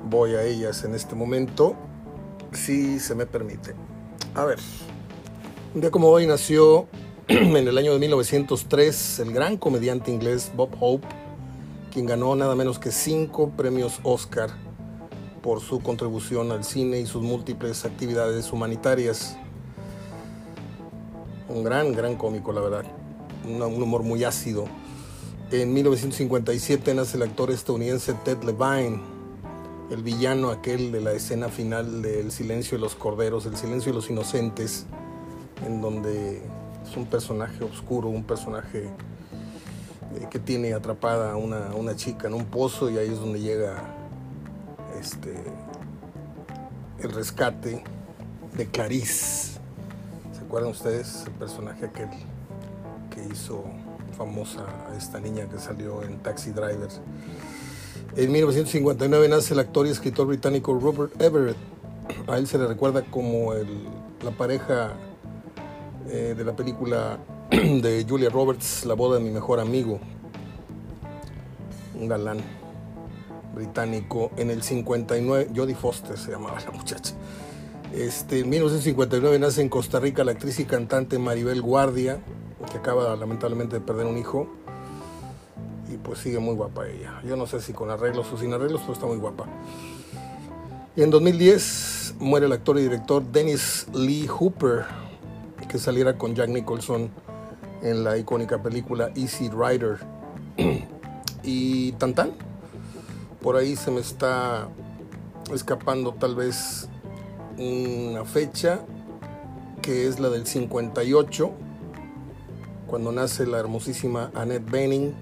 Voy 0.08 0.36
a 0.36 0.44
ellas 0.44 0.84
en 0.84 0.94
este 0.94 1.16
momento, 1.16 1.74
si 2.52 3.00
se 3.00 3.16
me 3.16 3.26
permite. 3.26 3.74
A 4.36 4.44
ver, 4.44 4.60
un 5.74 5.80
día 5.80 5.90
como 5.90 6.06
hoy 6.06 6.28
nació 6.28 6.86
en 7.26 7.56
el 7.56 7.76
año 7.76 7.92
de 7.92 7.98
1903 7.98 9.18
el 9.18 9.32
gran 9.32 9.56
comediante 9.56 10.12
inglés 10.12 10.52
Bob 10.54 10.70
Hope, 10.78 11.08
quien 11.92 12.06
ganó 12.06 12.36
nada 12.36 12.54
menos 12.54 12.78
que 12.78 12.92
cinco 12.92 13.50
premios 13.56 13.98
Oscar 14.04 14.50
por 15.42 15.60
su 15.60 15.80
contribución 15.80 16.52
al 16.52 16.62
cine 16.62 17.00
y 17.00 17.06
sus 17.06 17.24
múltiples 17.24 17.84
actividades 17.84 18.52
humanitarias 18.52 19.36
un 21.52 21.62
gran, 21.62 21.92
gran 21.92 22.16
cómico, 22.16 22.52
la 22.52 22.60
verdad. 22.60 22.84
Un, 23.44 23.62
humor 23.62 24.02
muy 24.02 24.24
ácido. 24.24 24.64
En 25.50 25.72
1957 25.72 26.94
nace 26.94 27.16
el 27.18 27.24
actor 27.24 27.50
estadounidense 27.50 28.14
Ted 28.24 28.42
Levine, 28.42 29.00
el 29.90 30.02
villano 30.02 30.50
aquel 30.50 30.92
de 30.92 31.00
la 31.00 31.12
escena 31.12 31.48
final 31.48 32.00
de 32.00 32.20
El 32.20 32.32
silencio 32.32 32.78
de 32.78 32.82
los 32.82 32.94
corderos, 32.94 33.44
El 33.44 33.56
silencio 33.56 33.92
de 33.92 33.96
los 33.96 34.08
inocentes, 34.08 34.86
en 35.66 35.82
donde 35.82 36.38
es 36.38 36.96
un 36.96 37.04
personaje 37.06 37.62
oscuro, 37.64 38.08
un 38.08 38.24
personaje 38.24 38.84
eh, 38.84 40.26
que 40.30 40.38
tiene 40.38 40.72
atrapada 40.72 41.32
a 41.32 41.36
una, 41.36 41.74
una, 41.74 41.96
chica 41.96 42.28
en 42.28 42.34
un 42.34 42.46
pozo 42.46 42.90
y 42.90 42.96
ahí 42.96 43.08
es 43.08 43.20
donde 43.20 43.40
llega 43.40 43.94
este, 44.98 45.34
el 47.00 47.12
rescate 47.12 47.84
de 48.56 48.66
Clarice 48.70 49.51
¿Recuerdan 50.52 50.72
ustedes 50.72 51.24
el 51.24 51.32
personaje 51.32 51.86
aquel 51.86 52.10
que 53.08 53.24
hizo 53.32 53.64
famosa 54.18 54.66
a 54.86 54.94
esta 54.94 55.18
niña 55.18 55.48
que 55.48 55.56
salió 55.56 56.02
en 56.02 56.18
Taxi 56.18 56.50
Drivers? 56.50 57.00
En 58.16 58.30
1959 58.30 59.30
nace 59.30 59.54
el 59.54 59.60
actor 59.60 59.86
y 59.86 59.88
escritor 59.88 60.26
británico 60.26 60.78
Robert 60.78 61.18
Everett. 61.22 61.56
A 62.26 62.36
él 62.36 62.46
se 62.46 62.58
le 62.58 62.66
recuerda 62.66 63.00
como 63.00 63.54
el, 63.54 63.66
la 64.22 64.30
pareja 64.32 64.92
eh, 66.10 66.34
de 66.36 66.44
la 66.44 66.54
película 66.54 67.18
de 67.50 68.04
Julia 68.06 68.28
Roberts, 68.28 68.84
La 68.84 68.92
boda 68.92 69.16
de 69.16 69.24
mi 69.24 69.30
mejor 69.30 69.58
amigo. 69.58 70.00
Un 71.98 72.08
galán 72.08 72.40
británico. 73.54 74.30
En 74.36 74.50
el 74.50 74.62
59, 74.62 75.48
Jodie 75.56 75.74
Foster 75.74 76.18
se 76.18 76.30
llamaba 76.30 76.60
la 76.60 76.72
muchacha. 76.72 77.14
Este, 77.92 78.40
en 78.40 78.48
1959 78.48 79.38
nace 79.38 79.60
en 79.60 79.68
Costa 79.68 80.00
Rica 80.00 80.24
la 80.24 80.32
actriz 80.32 80.58
y 80.60 80.64
cantante 80.64 81.18
Maribel 81.18 81.60
Guardia, 81.60 82.20
que 82.70 82.78
acaba 82.78 83.14
lamentablemente 83.16 83.76
de 83.76 83.80
perder 83.82 84.06
un 84.06 84.16
hijo. 84.16 84.48
Y 85.92 85.98
pues 85.98 86.20
sigue 86.20 86.38
muy 86.38 86.54
guapa 86.54 86.88
ella. 86.88 87.20
Yo 87.22 87.36
no 87.36 87.46
sé 87.46 87.60
si 87.60 87.74
con 87.74 87.90
arreglos 87.90 88.32
o 88.32 88.38
sin 88.38 88.54
arreglos, 88.54 88.80
pero 88.80 88.94
está 88.94 89.06
muy 89.06 89.18
guapa. 89.18 89.44
Y 90.96 91.02
en 91.02 91.10
2010 91.10 92.14
muere 92.18 92.46
el 92.46 92.52
actor 92.52 92.78
y 92.78 92.82
director 92.82 93.22
Dennis 93.30 93.86
Lee 93.92 94.26
Hooper, 94.26 94.86
que 95.68 95.78
saliera 95.78 96.16
con 96.16 96.34
Jack 96.34 96.48
Nicholson 96.48 97.10
en 97.82 98.04
la 98.04 98.16
icónica 98.16 98.62
película 98.62 99.10
Easy 99.16 99.50
Rider. 99.50 99.98
y 101.42 101.92
tan 101.92 102.14
tan, 102.14 102.30
por 103.42 103.56
ahí 103.56 103.76
se 103.76 103.90
me 103.90 104.00
está 104.00 104.68
escapando 105.52 106.14
tal 106.14 106.36
vez 106.36 106.88
una 107.58 108.24
fecha 108.24 108.80
que 109.80 110.06
es 110.06 110.20
la 110.20 110.28
del 110.28 110.46
58, 110.46 111.50
cuando 112.86 113.10
nace 113.12 113.46
la 113.46 113.58
hermosísima 113.58 114.30
Annette 114.34 114.70
Bening, 114.70 115.12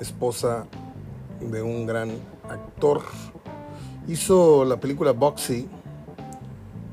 esposa 0.00 0.66
de 1.40 1.62
un 1.62 1.86
gran 1.86 2.10
actor. 2.48 3.02
Hizo 4.06 4.64
la 4.64 4.78
película 4.78 5.12
Boxy 5.12 5.66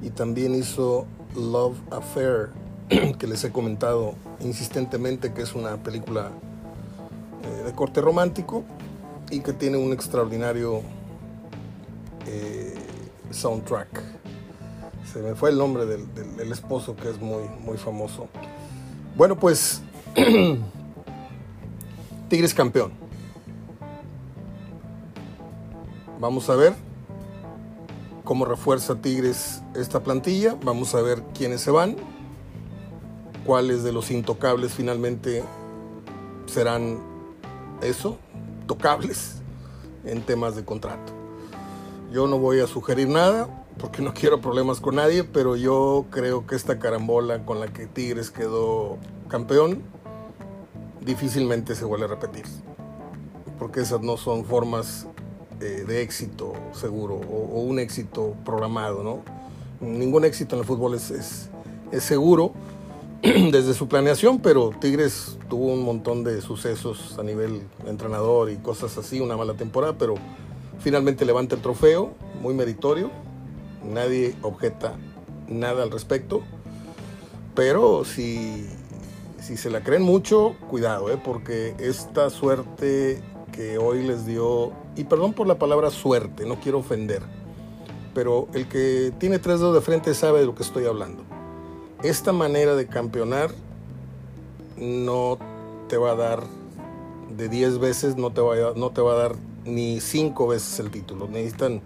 y 0.01 0.09
también 0.09 0.55
hizo 0.55 1.05
Love 1.35 1.77
Affair, 1.91 2.49
que 3.19 3.27
les 3.27 3.43
he 3.43 3.51
comentado 3.51 4.15
insistentemente 4.39 5.33
que 5.33 5.41
es 5.41 5.55
una 5.55 5.77
película 5.77 6.31
eh, 7.43 7.63
de 7.63 7.73
corte 7.73 8.01
romántico 8.01 8.63
y 9.29 9.41
que 9.41 9.53
tiene 9.53 9.77
un 9.77 9.93
extraordinario 9.93 10.81
eh, 12.27 12.72
soundtrack. 13.33 14.01
Se 15.11 15.19
me 15.21 15.35
fue 15.35 15.49
el 15.49 15.57
nombre 15.57 15.85
del, 15.85 16.51
esposo 16.51 16.95
que 16.95 17.09
es 17.09 17.19
muy, 17.19 17.43
muy 17.59 17.77
famoso. 17.77 18.27
Bueno, 19.15 19.37
pues 19.37 19.81
Tigres 22.29 22.53
campeón. 22.53 22.91
Vamos 26.19 26.49
a 26.49 26.55
ver 26.55 26.73
cómo 28.23 28.45
refuerza 28.45 28.95
Tigres 28.95 29.61
esta 29.75 30.01
plantilla. 30.01 30.57
Vamos 30.63 30.95
a 30.95 31.01
ver 31.01 31.21
quiénes 31.33 31.61
se 31.61 31.69
van. 31.69 31.95
Cuáles 33.45 33.83
de 33.83 33.91
los 33.91 34.09
intocables 34.09 34.73
finalmente 34.73 35.43
serán 36.45 36.99
eso, 37.81 38.17
tocables 38.67 39.41
en 40.05 40.21
temas 40.21 40.55
de 40.55 40.63
contrato. 40.63 41.22
Yo 42.13 42.27
no 42.27 42.37
voy 42.37 42.59
a 42.59 42.67
sugerir 42.67 43.07
nada 43.07 43.65
porque 43.79 44.03
no 44.03 44.13
quiero 44.13 44.39
problemas 44.39 44.79
con 44.79 44.95
nadie, 44.95 45.23
pero 45.23 45.55
yo 45.55 46.05
creo 46.11 46.45
que 46.45 46.55
esta 46.55 46.77
carambola 46.77 47.43
con 47.43 47.59
la 47.59 47.73
que 47.73 47.87
Tigres 47.87 48.29
quedó 48.29 48.99
campeón 49.29 49.81
difícilmente 51.01 51.73
se 51.73 51.85
vuelve 51.85 52.05
a 52.05 52.09
repetir. 52.09 52.45
Porque 53.57 53.79
esas 53.79 54.01
no 54.01 54.17
son 54.17 54.45
formas 54.45 55.07
eh, 55.59 55.85
de 55.87 56.03
éxito 56.03 56.53
seguro 56.71 57.15
o, 57.15 57.61
un 57.61 57.79
éxito 57.79 58.35
programado, 58.45 59.03
¿no? 59.03 59.23
Ningún 59.81 60.23
éxito 60.23 60.55
en 60.55 60.61
el 60.61 60.67
fútbol 60.67 60.93
es, 60.93 61.09
es, 61.09 61.49
es 61.91 62.03
seguro 62.03 62.53
desde 63.23 63.73
su 63.73 63.87
planeación, 63.87 64.37
pero 64.37 64.69
Tigres 64.69 65.39
tuvo 65.49 65.73
un 65.73 65.83
montón 65.83 66.23
de 66.23 66.41
sucesos 66.41 67.17
a 67.17 67.23
nivel 67.23 67.63
entrenador 67.87 68.51
y 68.51 68.57
cosas 68.57 68.99
así, 68.99 69.19
una 69.19 69.35
mala 69.35 69.55
temporada, 69.55 69.97
pero 69.97 70.13
finalmente 70.83 71.23
levanta 71.23 71.55
el 71.55 71.61
trofeo, 71.61 72.11
muy 72.41 72.53
meritorio, 72.53 73.09
nadie 73.83 74.35
objeta 74.41 74.95
nada 75.47 75.81
al 75.81 75.91
respecto, 75.91 76.41
pero 77.55 78.03
si, 78.03 78.67
si 79.39 79.55
se 79.55 79.69
la 79.69 79.81
creen 79.81 80.01
mucho, 80.01 80.55
cuidado, 80.69 81.09
¿eh? 81.09 81.19
porque 81.23 81.73
esta 81.79 82.29
suerte 82.29 83.23
que 83.53 83.77
hoy 83.77 84.03
les 84.03 84.25
dio, 84.25 84.73
y 84.97 85.05
perdón 85.05 85.31
por 85.31 85.47
la 85.47 85.57
palabra 85.57 85.89
suerte, 85.89 86.45
no 86.45 86.59
quiero 86.59 86.79
ofender, 86.79 87.21
pero 88.13 88.49
el 88.53 88.67
que 88.67 89.13
tiene 89.19 89.39
tres 89.39 89.59
dedos 89.59 89.75
de 89.75 89.81
frente 89.81 90.13
sabe 90.13 90.41
de 90.41 90.45
lo 90.45 90.53
que 90.53 90.63
estoy 90.63 90.85
hablando. 90.85 91.23
Esta 92.03 92.33
manera 92.33 92.75
de 92.75 92.87
campeonar 92.87 93.51
no 94.75 95.37
te 95.87 95.95
va 95.95 96.11
a 96.11 96.15
dar 96.15 96.43
de 97.37 97.47
10 97.47 97.79
veces, 97.79 98.17
no 98.17 98.33
te, 98.33 98.41
va 98.41 98.73
no 98.75 98.89
te 98.89 99.01
va 99.01 99.13
a 99.13 99.15
dar 99.15 99.35
ni 99.65 99.99
5 99.99 100.47
veces 100.47 100.79
el 100.79 100.91
título. 100.91 101.27
Necesitan 101.27 101.81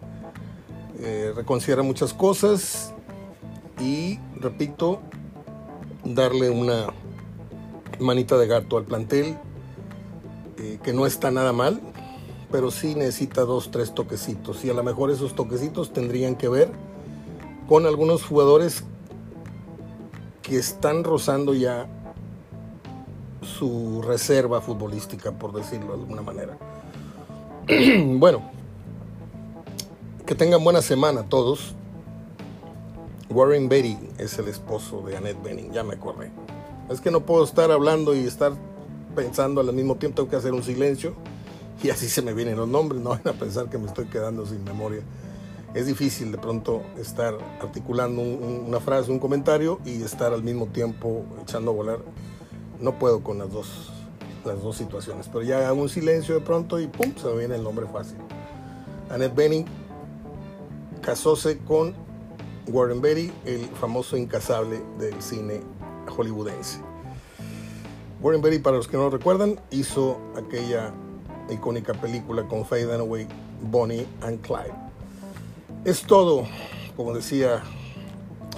eh, 1.00 1.32
reconsiderar 1.36 1.86
muchas 1.86 2.14
cosas 2.14 2.94
y, 3.80 4.20
repito, 4.36 5.00
darle 6.04 6.50
una 6.50 6.88
manita 8.00 8.38
de 8.38 8.48
gato 8.48 8.78
al 8.78 8.86
plantel, 8.86 9.38
eh, 10.58 10.80
que 10.84 10.94
no 10.94 11.06
está 11.06 11.32
nada 11.32 11.54
mal, 11.54 11.82
pero 12.52 12.72
sí 12.72 12.96
necesita 12.96 13.42
dos, 13.42 13.72
tres 13.72 13.94
toquecitos. 13.94 14.64
Y 14.66 14.70
a 14.70 14.74
lo 14.74 14.84
mejor 14.84 15.12
esos 15.12 15.36
toquecitos 15.36 15.94
tendrían 15.94 16.36
que 16.36 16.50
ver 16.50 16.72
con 17.68 17.86
algunos 17.86 18.24
jugadores 18.24 18.84
que 20.42 20.58
están 20.58 21.04
rozando 21.04 21.54
ya 21.54 21.88
su 23.42 24.02
reserva 24.02 24.62
futbolística, 24.62 25.32
por 25.38 25.54
decirlo 25.54 25.96
de 25.96 26.02
alguna 26.02 26.22
manera. 26.22 26.58
bueno, 28.20 28.50
que 30.26 30.36
tengan 30.36 30.64
buena 30.64 30.82
semana 30.82 31.24
todos. 31.24 31.76
Warren 33.30 33.68
Beatty 33.68 33.98
es 34.18 34.40
el 34.40 34.48
esposo 34.48 35.02
de 35.02 35.18
Annette 35.18 35.42
Benning, 35.44 35.72
ya 35.72 35.84
me 35.84 35.96
acordé. 35.96 36.32
Es 36.90 37.02
que 37.02 37.12
no 37.12 37.26
puedo 37.26 37.44
estar 37.44 37.72
hablando 37.72 38.16
y 38.16 38.20
estar 38.20 38.54
pensando 39.16 39.62
al 39.62 39.74
mismo 39.74 39.96
tiempo, 39.96 40.16
tengo 40.16 40.30
que 40.30 40.38
hacer 40.38 40.54
un 40.54 40.64
silencio 40.64 41.14
y 41.84 41.90
así 41.90 42.08
se 42.08 42.22
me 42.22 42.34
vienen 42.34 42.56
los 42.56 42.68
nombres, 42.68 43.02
no 43.02 43.10
van 43.24 43.28
a 43.28 43.34
pensar 43.34 43.70
que 43.70 43.78
me 43.78 43.88
estoy 43.88 44.06
quedando 44.06 44.46
sin 44.46 44.64
memoria 44.64 45.02
es 45.74 45.86
difícil 45.86 46.32
de 46.32 46.38
pronto 46.38 46.82
estar 46.98 47.38
articulando 47.62 48.22
una 48.22 48.80
frase, 48.80 49.12
un 49.12 49.20
comentario 49.20 49.80
y 49.86 50.02
estar 50.02 50.34
al 50.34 50.42
mismo 50.42 50.66
tiempo 50.68 51.24
echando 51.44 51.72
a 51.72 51.74
volar. 51.74 52.00
No 52.80 52.98
puedo 52.98 53.22
con 53.24 53.38
las 53.38 53.52
dos, 53.52 53.92
las 54.48 54.62
dos 54.62 54.78
situaciones, 54.78 55.28
pero 55.28 55.44
ya 55.44 55.68
hago 55.68 55.82
un 55.82 55.90
silencio 55.90 56.36
de 56.36 56.42
pronto 56.42 56.80
y 56.80 56.88
pum, 56.88 57.14
se 57.16 57.32
viene 57.36 57.56
el 57.56 57.64
nombre 57.64 57.86
fácil. 57.88 58.18
Annette 59.10 59.36
Bening 59.36 59.66
casóse 61.02 61.60
con 61.60 61.94
Warren 62.68 63.02
Beatty, 63.02 63.32
el 63.46 63.66
famoso 63.80 64.18
incasable 64.18 64.82
del 65.00 65.22
cine 65.22 65.62
hollywoodense. 66.08 66.80
Warren 68.22 68.42
Beatty, 68.42 68.60
para 68.60 68.78
los 68.78 68.88
que 68.88 68.98
no 68.98 69.10
recuerdan, 69.10 69.60
hizo 69.72 70.18
aquella 70.36 70.92
icónica 71.50 71.94
película 71.94 72.48
con 72.48 72.66
Faye 72.66 72.86
Dunaway, 72.86 73.28
Bonnie 73.62 74.08
and 74.22 74.42
Clyde 74.42 74.88
es 75.88 76.04
todo, 76.04 76.46
como 76.98 77.14
decía 77.14 77.64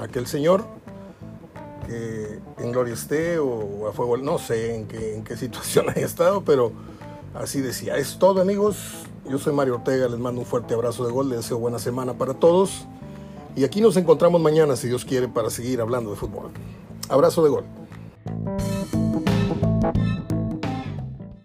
aquel 0.02 0.26
señor, 0.26 0.66
en 1.90 2.72
gloria 2.72 2.94
esté 2.94 3.40
o 3.40 3.88
a 3.88 3.94
fuego, 3.94 4.18
no 4.18 4.38
sé 4.38 4.76
en 4.76 4.88
qué, 4.88 5.16
en 5.16 5.24
qué 5.24 5.36
situación 5.38 5.90
haya 5.90 6.06
estado, 6.06 6.44
pero 6.44 6.72
así 7.34 7.62
decía. 7.62 7.98
Es 7.98 8.20
todo 8.20 8.42
amigos, 8.42 8.78
yo 9.30 9.38
soy 9.38 9.54
Mario 9.54 9.76
Ortega, 9.76 10.08
les 10.08 10.20
mando 10.20 10.42
un 10.42 10.48
fuerte 10.48 10.74
abrazo 10.74 11.06
de 11.06 11.12
gol, 11.12 11.30
les 11.30 11.40
deseo 11.40 11.58
buena 11.58 11.80
semana 11.80 12.14
para 12.14 12.34
todos 12.34 12.88
y 13.56 13.64
aquí 13.64 13.82
nos 13.82 13.98
encontramos 13.98 14.40
mañana, 14.42 14.76
si 14.76 14.88
Dios 14.88 15.06
quiere, 15.06 15.28
para 15.28 15.50
seguir 15.50 15.82
hablando 15.82 16.12
de 16.12 16.16
fútbol. 16.16 16.52
Abrazo 17.10 17.44
de 17.44 17.50
gol. 17.50 17.66